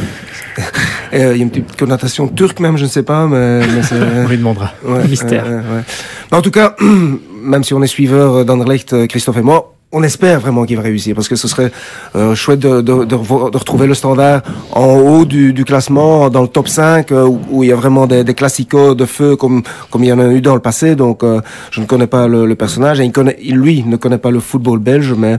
euh, 1.13 1.31
Il 1.33 1.37
y 1.37 1.41
a 1.41 1.43
une 1.43 1.49
petite 1.49 1.75
connotation 1.77 2.27
turque 2.27 2.59
même, 2.59 2.77
je 2.77 2.83
ne 2.85 2.89
sais 2.89 3.03
pas, 3.03 3.27
mais, 3.27 3.59
mais 3.59 3.83
c'est... 3.83 3.95
On 4.25 4.27
lui 4.27 4.37
demandera. 4.37 4.71
Ouais, 4.85 5.05
Mystère. 5.07 5.45
ouais, 5.45 5.83
en 6.31 6.41
tout 6.41 6.51
cas, 6.51 6.75
même 7.43 7.63
si 7.63 7.73
on 7.73 7.81
est 7.83 7.87
suiveur 7.87 8.45
d'Anderlecht, 8.45 8.93
euh, 8.93 9.05
Christophe 9.07 9.37
et 9.37 9.41
moi, 9.41 9.73
on 9.93 10.03
espère 10.03 10.39
vraiment 10.39 10.65
qu'il 10.65 10.75
va 10.75 10.83
réussir 10.83 11.15
parce 11.15 11.27
que 11.27 11.35
ce 11.35 11.47
serait 11.47 11.71
euh, 12.15 12.35
chouette 12.35 12.59
de, 12.59 12.81
de, 12.81 13.05
de, 13.05 13.05
de 13.05 13.15
retrouver 13.15 13.87
le 13.87 13.93
standard 13.93 14.41
en 14.71 14.95
haut 14.95 15.23
du, 15.23 15.53
du 15.53 15.63
classement, 15.65 16.29
dans 16.29 16.41
le 16.41 16.47
top 16.47 16.67
5, 16.67 17.11
euh, 17.11 17.29
où, 17.51 17.63
il 17.63 17.69
y 17.69 17.71
a 17.71 17.75
vraiment 17.75 18.07
des, 18.07 18.23
des 18.23 18.33
classicos 18.33 18.95
de 18.95 19.05
feu 19.05 19.35
comme, 19.35 19.61
comme 19.91 20.03
il 20.03 20.07
y 20.07 20.13
en 20.13 20.19
a 20.19 20.27
eu 20.27 20.41
dans 20.41 20.55
le 20.55 20.61
passé. 20.61 20.95
Donc, 20.95 21.23
euh, 21.23 21.41
je 21.71 21.79
ne 21.79 21.85
connais 21.85 22.07
pas 22.07 22.27
le, 22.27 22.45
le 22.45 22.55
personnage 22.55 22.99
et 22.99 23.05
il 23.05 23.11
connaît, 23.11 23.37
lui 23.41 23.83
ne 23.83 23.95
connaît 23.95 24.17
pas 24.17 24.31
le 24.31 24.39
football 24.39 24.79
belge, 24.79 25.13
mais 25.17 25.37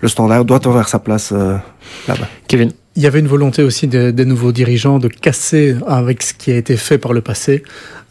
le 0.00 0.08
standard 0.08 0.44
doit 0.44 0.66
avoir 0.66 0.88
sa 0.88 0.98
place 0.98 1.32
euh, 1.32 1.56
là-bas. 2.08 2.26
Kevin. 2.48 2.72
Il 3.00 3.04
y 3.04 3.06
avait 3.06 3.20
une 3.20 3.28
volonté 3.28 3.62
aussi 3.62 3.86
de- 3.86 4.10
des 4.10 4.26
nouveaux 4.26 4.52
dirigeants 4.52 4.98
de 4.98 5.08
casser 5.08 5.74
avec 5.86 6.22
ce 6.22 6.34
qui 6.34 6.52
a 6.52 6.56
été 6.56 6.76
fait 6.76 6.98
par 6.98 7.14
le 7.14 7.22
passé. 7.22 7.62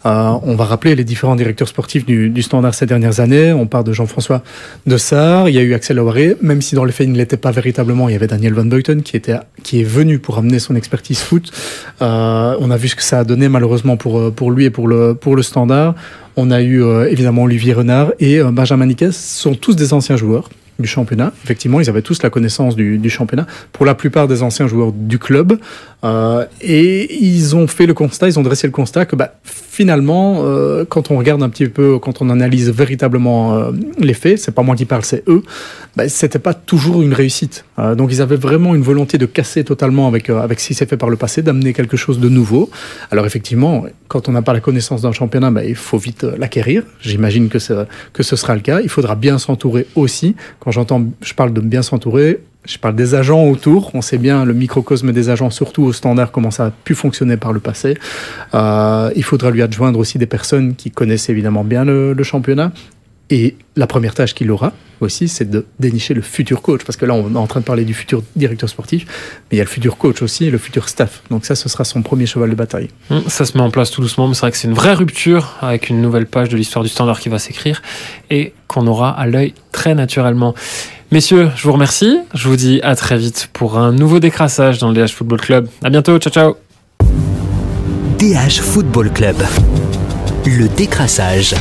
Euh, 0.07 0.31
on 0.41 0.55
va 0.55 0.65
rappeler 0.65 0.95
les 0.95 1.03
différents 1.03 1.35
directeurs 1.35 1.67
sportifs 1.67 2.07
du, 2.07 2.41
Standard 2.41 2.73
ces 2.73 2.87
dernières 2.87 3.19
années. 3.19 3.53
On 3.53 3.67
part 3.67 3.83
de 3.83 3.93
Jean-François 3.93 4.41
de 4.87 4.97
Sarre, 4.97 5.47
il 5.47 5.53
y 5.53 5.59
a 5.59 5.61
eu 5.61 5.75
Axel 5.75 5.99
Aouaré, 5.99 6.37
même 6.41 6.63
si 6.63 6.73
dans 6.73 6.85
les 6.85 6.91
faits 6.91 7.05
il 7.05 7.11
ne 7.13 7.19
l'était 7.19 7.37
pas 7.37 7.51
véritablement. 7.51 8.09
Il 8.09 8.13
y 8.13 8.15
avait 8.15 8.25
Daniel 8.25 8.53
Van 8.55 8.65
Beuten 8.65 9.03
qui 9.03 9.15
était 9.15 9.35
qui 9.61 9.81
est 9.81 9.83
venu 9.83 10.17
pour 10.17 10.39
amener 10.39 10.57
son 10.57 10.73
expertise 10.75 11.19
foot. 11.19 11.51
Euh, 12.01 12.55
on 12.59 12.71
a 12.71 12.77
vu 12.77 12.87
ce 12.87 12.95
que 12.95 13.03
ça 13.03 13.19
a 13.19 13.23
donné 13.23 13.47
malheureusement 13.47 13.95
pour 13.95 14.17
euh, 14.17 14.31
pour 14.31 14.49
lui 14.49 14.65
et 14.65 14.71
pour 14.71 14.87
le 14.87 15.13
pour 15.13 15.35
le 15.35 15.43
Standard. 15.43 15.93
On 16.35 16.49
a 16.49 16.63
eu 16.63 16.81
évidemment 17.11 17.43
Olivier 17.43 17.73
Renard 17.73 18.13
et 18.19 18.41
Benjamin 18.41 18.87
Niquez, 18.87 19.11
ce 19.11 19.41
sont 19.41 19.53
tous 19.53 19.75
des 19.75 19.93
anciens 19.93 20.17
joueurs 20.17 20.49
du 20.79 20.87
championnat. 20.87 21.31
Effectivement, 21.43 21.79
ils 21.79 21.89
avaient 21.89 22.01
tous 22.01 22.23
la 22.23 22.29
connaissance 22.29 22.75
du, 22.75 22.97
du 22.97 23.09
championnat. 23.09 23.45
Pour 23.71 23.85
la 23.85 23.95
plupart 23.95 24.27
des 24.27 24.41
anciens 24.43 24.67
joueurs 24.67 24.91
du 24.91 25.19
club, 25.19 25.59
euh, 26.03 26.45
et 26.61 27.23
ils 27.23 27.55
ont 27.55 27.67
fait 27.67 27.85
le 27.85 27.93
constat, 27.93 28.27
ils 28.27 28.39
ont 28.39 28.43
dressé 28.43 28.67
le 28.67 28.71
constat 28.71 29.05
que 29.05 29.15
bah, 29.15 29.35
finalement, 29.79 30.41
euh, 30.43 30.83
quand 30.83 31.09
on 31.09 31.17
regarde 31.17 31.41
un 31.41 31.47
petit 31.47 31.69
peu, 31.69 31.99
quand 31.99 32.21
on 32.21 32.29
analyse 32.29 32.69
véritablement 32.69 33.55
euh, 33.55 33.71
les 33.97 34.13
faits, 34.13 34.37
c'est 34.37 34.51
pas 34.51 34.61
moi 34.61 34.75
qui 34.75 34.83
parle, 34.83 35.05
c'est 35.05 35.23
eux, 35.29 35.41
bah, 35.95 36.09
c'était 36.09 36.37
pas 36.37 36.53
toujours 36.53 37.01
une 37.01 37.13
réussite. 37.13 37.63
Euh, 37.79 37.95
donc 37.95 38.09
ils 38.11 38.21
avaient 38.21 38.35
vraiment 38.35 38.75
une 38.75 38.81
volonté 38.81 39.17
de 39.17 39.25
casser 39.25 39.63
totalement 39.63 40.09
avec 40.09 40.29
avec 40.29 40.59
ce 40.59 40.67
qui 40.67 40.73
s'est 40.73 40.85
fait 40.85 40.97
par 40.97 41.09
le 41.09 41.15
passé, 41.15 41.43
d'amener 41.43 41.71
quelque 41.71 41.95
chose 41.95 42.19
de 42.19 42.27
nouveau. 42.27 42.69
Alors 43.09 43.25
effectivement, 43.25 43.85
quand 44.09 44.27
on 44.27 44.33
n'a 44.33 44.41
pas 44.41 44.51
la 44.51 44.59
connaissance 44.59 45.01
d'un 45.03 45.13
championnat, 45.13 45.49
bah, 45.49 45.63
il 45.63 45.75
faut 45.75 45.97
vite 45.97 46.23
l'acquérir. 46.23 46.83
J'imagine 46.99 47.47
que 47.47 47.59
que 48.11 48.21
ce 48.21 48.35
sera 48.35 48.55
le 48.55 48.61
cas. 48.61 48.81
Il 48.81 48.89
faudra 48.89 49.15
bien 49.15 49.37
s'entourer 49.37 49.87
aussi. 49.95 50.35
Quand 50.59 50.71
j'entends, 50.71 51.05
je 51.21 51.33
parle 51.33 51.53
de 51.53 51.61
bien 51.61 51.83
s'entourer, 51.83 52.41
je 52.65 52.77
parle 52.77 52.95
des 52.95 53.15
agents 53.15 53.45
autour. 53.45 53.91
On 53.93 54.01
sait 54.01 54.17
bien 54.17 54.45
le 54.45 54.53
microcosme 54.53 55.11
des 55.11 55.29
agents, 55.29 55.49
surtout 55.49 55.83
au 55.83 55.93
standard, 55.93 56.31
comment 56.31 56.51
ça 56.51 56.65
a 56.65 56.71
pu 56.71 56.93
fonctionner 56.95 57.37
par 57.37 57.53
le 57.53 57.59
passé. 57.59 57.97
Euh, 58.53 59.11
il 59.15 59.23
faudra 59.23 59.49
lui 59.51 59.61
adjoindre 59.61 59.97
aussi 59.99 60.17
des 60.17 60.25
personnes 60.27 60.75
qui 60.75 60.91
connaissent 60.91 61.29
évidemment 61.29 61.63
bien 61.63 61.85
le, 61.85 62.13
le 62.13 62.23
championnat. 62.23 62.71
Et 63.31 63.55
la 63.75 63.85
première 63.85 64.15
tâche 64.15 64.33
qu'il 64.33 64.49
aura 64.49 64.73
aussi, 65.01 65.27
c'est 65.27 65.47
de 65.47 65.65
dénicher 65.79 66.15
le 66.15 66.21
futur 66.21 66.63
coach. 66.63 66.83
Parce 66.83 66.97
que 66.97 67.05
là, 67.05 67.13
on 67.13 67.31
est 67.35 67.37
en 67.37 67.45
train 67.45 67.59
de 67.59 67.65
parler 67.65 67.85
du 67.85 67.93
futur 67.93 68.23
directeur 68.35 68.67
sportif, 68.67 69.05
mais 69.51 69.55
il 69.55 69.57
y 69.57 69.61
a 69.61 69.63
le 69.63 69.69
futur 69.69 69.97
coach 69.97 70.23
aussi 70.23 70.45
et 70.45 70.51
le 70.51 70.57
futur 70.57 70.89
staff. 70.89 71.21
Donc 71.29 71.45
ça, 71.45 71.53
ce 71.53 71.69
sera 71.69 71.83
son 71.83 72.01
premier 72.01 72.25
cheval 72.25 72.49
de 72.49 72.55
bataille. 72.55 72.87
Hum, 73.11 73.21
Ça 73.27 73.45
se 73.45 73.55
met 73.55 73.63
en 73.63 73.69
place 73.69 73.91
tout 73.91 74.01
doucement, 74.01 74.27
mais 74.27 74.33
c'est 74.33 74.41
vrai 74.41 74.51
que 74.51 74.57
c'est 74.57 74.67
une 74.67 74.73
vraie 74.73 74.95
rupture 74.95 75.57
avec 75.61 75.89
une 75.89 76.01
nouvelle 76.01 76.25
page 76.25 76.49
de 76.49 76.57
l'histoire 76.57 76.83
du 76.83 76.89
standard 76.89 77.19
qui 77.19 77.29
va 77.29 77.37
s'écrire 77.37 77.83
et 78.31 78.53
qu'on 78.67 78.87
aura 78.87 79.11
à 79.11 79.27
l'œil 79.27 79.53
très 79.71 79.93
naturellement. 79.93 80.55
Messieurs, 81.11 81.49
je 81.55 81.63
vous 81.63 81.73
remercie. 81.73 82.19
Je 82.35 82.47
vous 82.47 82.55
dis 82.55 82.79
à 82.83 82.95
très 82.95 83.17
vite 83.17 83.49
pour 83.51 83.79
un 83.79 83.91
nouveau 83.91 84.19
décrassage 84.19 84.77
dans 84.77 84.91
le 84.91 84.93
DH 84.93 85.09
Football 85.11 85.41
Club. 85.41 85.67
À 85.83 85.89
bientôt. 85.89 86.19
Ciao, 86.19 86.31
ciao. 86.31 86.55
DH 88.19 88.61
Football 88.61 89.09
Club. 89.11 89.37
Le 90.45 90.67
décrassage. 90.67 91.55